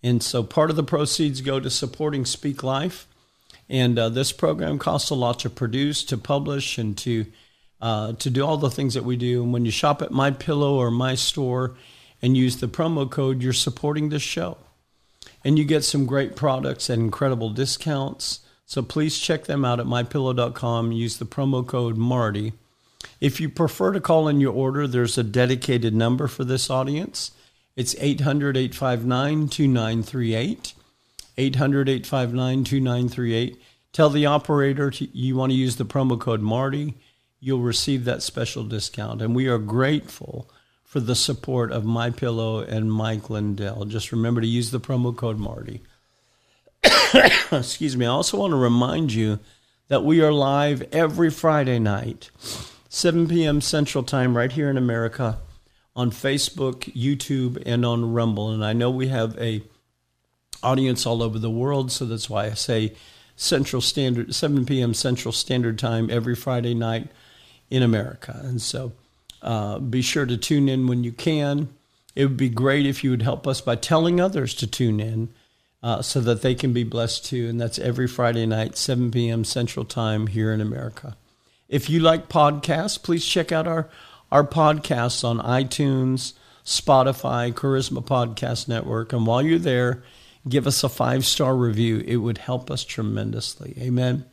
And 0.01 0.23
so 0.23 0.41
part 0.41 0.69
of 0.69 0.77
the 0.77 0.83
proceeds 0.83 1.41
go 1.41 1.59
to 1.59 1.69
supporting 1.69 2.23
Speak 2.25 2.63
Life. 2.63 3.07
And 3.67 3.99
uh, 3.99 4.07
this 4.07 4.31
program 4.31 4.79
costs 4.79 5.09
a 5.09 5.15
lot 5.15 5.39
to 5.39 5.49
produce, 5.49 6.03
to 6.05 6.17
publish, 6.17 6.77
and 6.77 6.97
to 6.99 7.25
uh, 7.81 8.13
to 8.13 8.29
do 8.29 8.45
all 8.45 8.57
the 8.57 8.69
things 8.71 8.93
that 8.93 9.03
we 9.03 9.15
do. 9.15 9.43
And 9.43 9.53
when 9.53 9.65
you 9.65 9.71
shop 9.71 10.01
at 10.01 10.11
My 10.11 10.31
Pillow 10.31 10.75
or 10.75 10.91
My 10.91 11.15
Store 11.15 11.75
and 12.21 12.35
use 12.35 12.57
the 12.57 12.67
promo 12.67 13.09
code, 13.09 13.41
you're 13.41 13.53
supporting 13.53 14.09
this 14.09 14.21
show, 14.21 14.57
and 15.43 15.57
you 15.57 15.63
get 15.63 15.83
some 15.83 16.05
great 16.05 16.35
products 16.35 16.89
at 16.89 16.99
incredible 16.99 17.49
discounts. 17.49 18.41
So 18.65 18.81
please 18.81 19.17
check 19.17 19.45
them 19.45 19.65
out 19.65 19.79
at 19.79 19.85
mypillow.com. 19.85 20.91
Use 20.91 21.17
the 21.17 21.25
promo 21.25 21.65
code 21.65 21.97
Marty. 21.97 22.53
If 23.21 23.39
you 23.39 23.49
prefer 23.49 23.93
to 23.93 24.01
call 24.01 24.27
in 24.27 24.41
your 24.41 24.53
order, 24.53 24.85
there's 24.85 25.17
a 25.17 25.23
dedicated 25.23 25.95
number 25.95 26.27
for 26.27 26.43
this 26.43 26.69
audience. 26.69 27.31
It's 27.75 27.95
800 27.97 28.57
859 28.57 29.47
2938. 29.47 30.73
800 31.37 31.89
859 31.89 32.63
2938. 32.65 33.61
Tell 33.91 34.09
the 34.09 34.25
operator 34.25 34.91
to, 34.91 35.17
you 35.17 35.35
want 35.35 35.51
to 35.51 35.57
use 35.57 35.77
the 35.77 35.85
promo 35.85 36.19
code 36.19 36.41
Marty. 36.41 36.95
You'll 37.39 37.61
receive 37.61 38.05
that 38.05 38.21
special 38.21 38.63
discount. 38.63 39.21
And 39.21 39.35
we 39.35 39.47
are 39.47 39.57
grateful 39.57 40.49
for 40.83 40.99
the 40.99 41.15
support 41.15 41.71
of 41.71 41.85
My 41.85 42.09
Pillow 42.09 42.59
and 42.59 42.91
Mike 42.91 43.29
Lindell. 43.29 43.85
Just 43.85 44.11
remember 44.11 44.41
to 44.41 44.47
use 44.47 44.71
the 44.71 44.79
promo 44.79 45.15
code 45.15 45.37
Marty. 45.37 45.81
Excuse 47.51 47.95
me. 47.95 48.05
I 48.05 48.09
also 48.09 48.37
want 48.37 48.51
to 48.51 48.57
remind 48.57 49.13
you 49.13 49.39
that 49.87 50.03
we 50.03 50.21
are 50.21 50.31
live 50.31 50.81
every 50.91 51.29
Friday 51.29 51.79
night, 51.79 52.31
7 52.89 53.27
p.m. 53.27 53.61
Central 53.61 54.03
Time, 54.03 54.35
right 54.35 54.51
here 54.51 54.69
in 54.69 54.77
America, 54.77 55.39
on 55.95 56.11
Facebook, 56.11 56.93
YouTube, 56.95 57.61
and 57.65 57.85
on 57.85 58.13
Rumble. 58.13 58.49
And 58.51 58.65
I 58.65 58.73
know 58.73 58.89
we 58.89 59.07
have 59.07 59.37
a 59.37 59.63
audience 60.63 61.05
all 61.05 61.23
over 61.23 61.39
the 61.39 61.49
world. 61.49 61.91
So 61.91 62.05
that's 62.05 62.29
why 62.29 62.45
I 62.45 62.53
say 62.53 62.95
Central 63.35 63.81
Standard, 63.81 64.33
7 64.35 64.65
p.m. 64.65 64.93
Central 64.93 65.31
Standard 65.31 65.79
Time 65.79 66.09
every 66.09 66.35
Friday 66.35 66.73
night 66.73 67.09
in 67.69 67.83
America. 67.83 68.39
And 68.43 68.61
so 68.61 68.93
uh, 69.41 69.79
be 69.79 70.01
sure 70.01 70.25
to 70.25 70.37
tune 70.37 70.69
in 70.69 70.87
when 70.87 71.03
you 71.03 71.11
can. 71.11 71.69
It 72.15 72.25
would 72.25 72.37
be 72.37 72.49
great 72.49 72.85
if 72.85 73.03
you 73.03 73.11
would 73.11 73.21
help 73.21 73.47
us 73.47 73.61
by 73.61 73.75
telling 73.75 74.19
others 74.19 74.53
to 74.55 74.67
tune 74.67 74.99
in 74.99 75.29
uh, 75.81 76.01
so 76.01 76.19
that 76.21 76.41
they 76.41 76.55
can 76.55 76.73
be 76.73 76.83
blessed 76.83 77.25
too. 77.25 77.47
And 77.47 77.59
that's 77.59 77.79
every 77.79 78.07
Friday 78.07 78.45
night, 78.45 78.75
7 78.75 79.11
p.m. 79.11 79.43
Central 79.43 79.85
Time 79.85 80.27
here 80.27 80.51
in 80.51 80.61
America. 80.61 81.15
If 81.67 81.89
you 81.89 81.99
like 81.99 82.29
podcasts, 82.29 83.01
please 83.01 83.25
check 83.25 83.51
out 83.51 83.67
our, 83.67 83.89
our 84.31 84.43
podcasts 84.43 85.23
on 85.23 85.39
iTunes, 85.39 86.33
Spotify, 86.65 87.53
Charisma 87.53 88.03
Podcast 88.03 88.67
Network. 88.67 89.13
And 89.13 89.25
while 89.25 89.41
you're 89.41 89.59
there, 89.59 90.03
give 90.47 90.67
us 90.67 90.83
a 90.83 90.89
five 90.89 91.25
star 91.25 91.55
review. 91.55 92.03
It 92.05 92.17
would 92.17 92.39
help 92.39 92.71
us 92.71 92.83
tremendously. 92.83 93.75
Amen. 93.79 94.25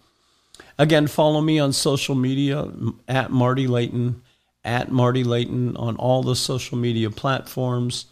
Again, 0.78 1.06
follow 1.06 1.40
me 1.40 1.58
on 1.58 1.72
social 1.72 2.14
media 2.14 2.70
at 3.08 3.30
Marty 3.30 3.66
Layton, 3.66 4.22
at 4.62 4.90
Marty 4.90 5.24
Layton 5.24 5.76
on 5.76 5.96
all 5.96 6.22
the 6.22 6.36
social 6.36 6.76
media 6.76 7.10
platforms. 7.10 8.06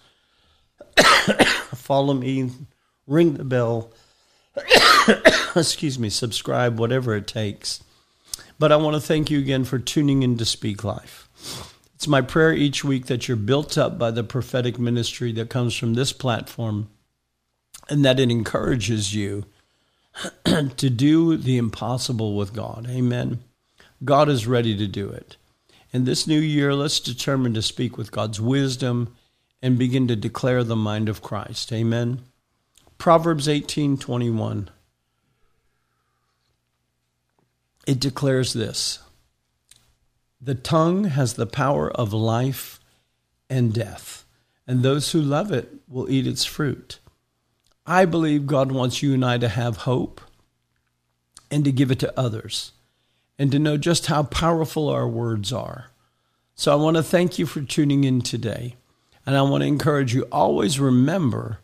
follow 1.75 2.15
me, 2.15 2.51
ring 3.07 3.35
the 3.35 3.45
bell, 3.45 3.93
excuse 5.57 5.99
me, 5.99 6.09
subscribe, 6.09 6.79
whatever 6.79 7.15
it 7.15 7.27
takes. 7.27 7.83
But 8.59 8.73
I 8.73 8.77
want 8.77 8.95
to 8.95 9.01
thank 9.01 9.31
you 9.31 9.39
again 9.39 9.65
for 9.65 9.79
tuning 9.79 10.23
in 10.23 10.39
to 10.39 10.45
Speak 10.45 10.85
Life. 10.85 11.29
It's 11.95 12.07
my 12.07 12.21
prayer 12.21 12.53
each 12.53 12.85
week 12.85 13.07
that 13.07 13.29
you're 13.29 13.37
built 13.37 13.77
up 13.77 13.99
by 13.99 14.11
the 14.11 14.25
prophetic 14.25 14.79
ministry 14.79 15.33
that 15.33 15.51
comes 15.51 15.75
from 15.75 15.95
this 15.95 16.13
platform 16.13 16.89
and 17.89 18.05
that 18.05 18.21
it 18.21 18.31
encourages 18.31 19.15
you 19.15 19.45
to 20.45 20.91
do 20.91 21.37
the 21.37 21.57
impossible 21.57 22.37
with 22.37 22.55
God. 22.55 22.87
Amen. 22.89 23.43
God 24.05 24.29
is 24.29 24.47
ready 24.47 24.77
to 24.77 24.87
do 24.87 25.09
it. 25.09 25.37
In 25.93 26.05
this 26.05 26.27
new 26.27 26.41
year, 26.41 26.75
let's 26.75 27.01
determine 27.01 27.55
to 27.55 27.63
speak 27.63 27.97
with 27.97 28.13
God's 28.13 28.41
wisdom 28.41 29.15
and 29.63 29.79
begin 29.79 30.09
to 30.09 30.17
declare 30.17 30.65
the 30.65 30.77
mind 30.77 31.09
of 31.09 31.23
Christ. 31.23 31.73
Amen. 31.73 32.23
Proverbs 32.99 33.49
18:21 33.49 34.69
It 37.87 38.01
declares 38.01 38.53
this: 38.53 38.99
The 40.41 40.55
tongue 40.55 41.05
has 41.05 41.35
the 41.35 41.47
power 41.47 41.91
of 41.91 42.13
life 42.13 42.81
and 43.51 43.73
death, 43.73 44.25
and 44.67 44.83
those 44.83 45.13
who 45.13 45.21
love 45.21 45.53
it 45.53 45.73
will 45.89 46.11
eat 46.11 46.27
its 46.27 46.45
fruit. 46.45 46.99
I 47.87 48.07
believe 48.07 48.47
God 48.47 48.73
wants 48.73 49.03
you 49.03 49.13
and 49.13 49.25
I 49.25 49.37
to 49.39 49.49
have 49.49 49.79
hope 49.79 50.21
and 51.51 51.65
to 51.65 51.73
give 51.73 51.91
it 51.91 51.99
to 51.99 52.19
others 52.19 52.73
and 53.39 53.53
to 53.53 53.59
know 53.59 53.77
just 53.77 54.07
how 54.07 54.23
powerful 54.23 54.89
our 54.89 55.07
words 55.07 55.53
are. 55.53 55.91
So 56.55 56.73
I 56.73 56.77
want 56.77 56.97
to 56.97 57.03
thank 57.03 57.39
you 57.39 57.47
for 57.47 57.61
tuning 57.61 58.05
in 58.05 58.23
today. 58.23 58.77
And 59.27 59.37
I 59.37 59.43
want 59.43 59.63
to 59.63 59.69
encourage 59.69 60.15
you 60.15 60.27
always 60.31 60.79
remember 60.79 61.59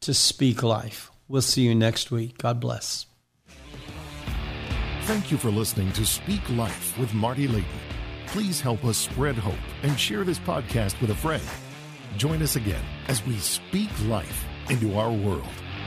to 0.00 0.14
speak 0.14 0.62
life. 0.62 1.10
We'll 1.28 1.42
see 1.42 1.62
you 1.62 1.74
next 1.74 2.10
week. 2.10 2.38
God 2.38 2.60
bless. 2.60 3.06
Thank 5.02 5.30
you 5.30 5.38
for 5.38 5.50
listening 5.50 5.92
to 5.92 6.06
Speak 6.06 6.48
Life 6.50 6.98
with 6.98 7.12
Marty 7.14 7.46
Layton. 7.46 7.68
Please 8.26 8.60
help 8.60 8.84
us 8.84 8.96
spread 8.96 9.36
hope 9.36 9.54
and 9.82 9.98
share 9.98 10.24
this 10.24 10.38
podcast 10.38 11.00
with 11.00 11.10
a 11.10 11.14
friend. 11.14 11.42
Join 12.16 12.42
us 12.42 12.56
again 12.56 12.82
as 13.08 13.24
we 13.26 13.38
speak 13.38 13.90
life 14.06 14.44
into 14.70 14.96
our 14.98 15.12
world. 15.12 15.44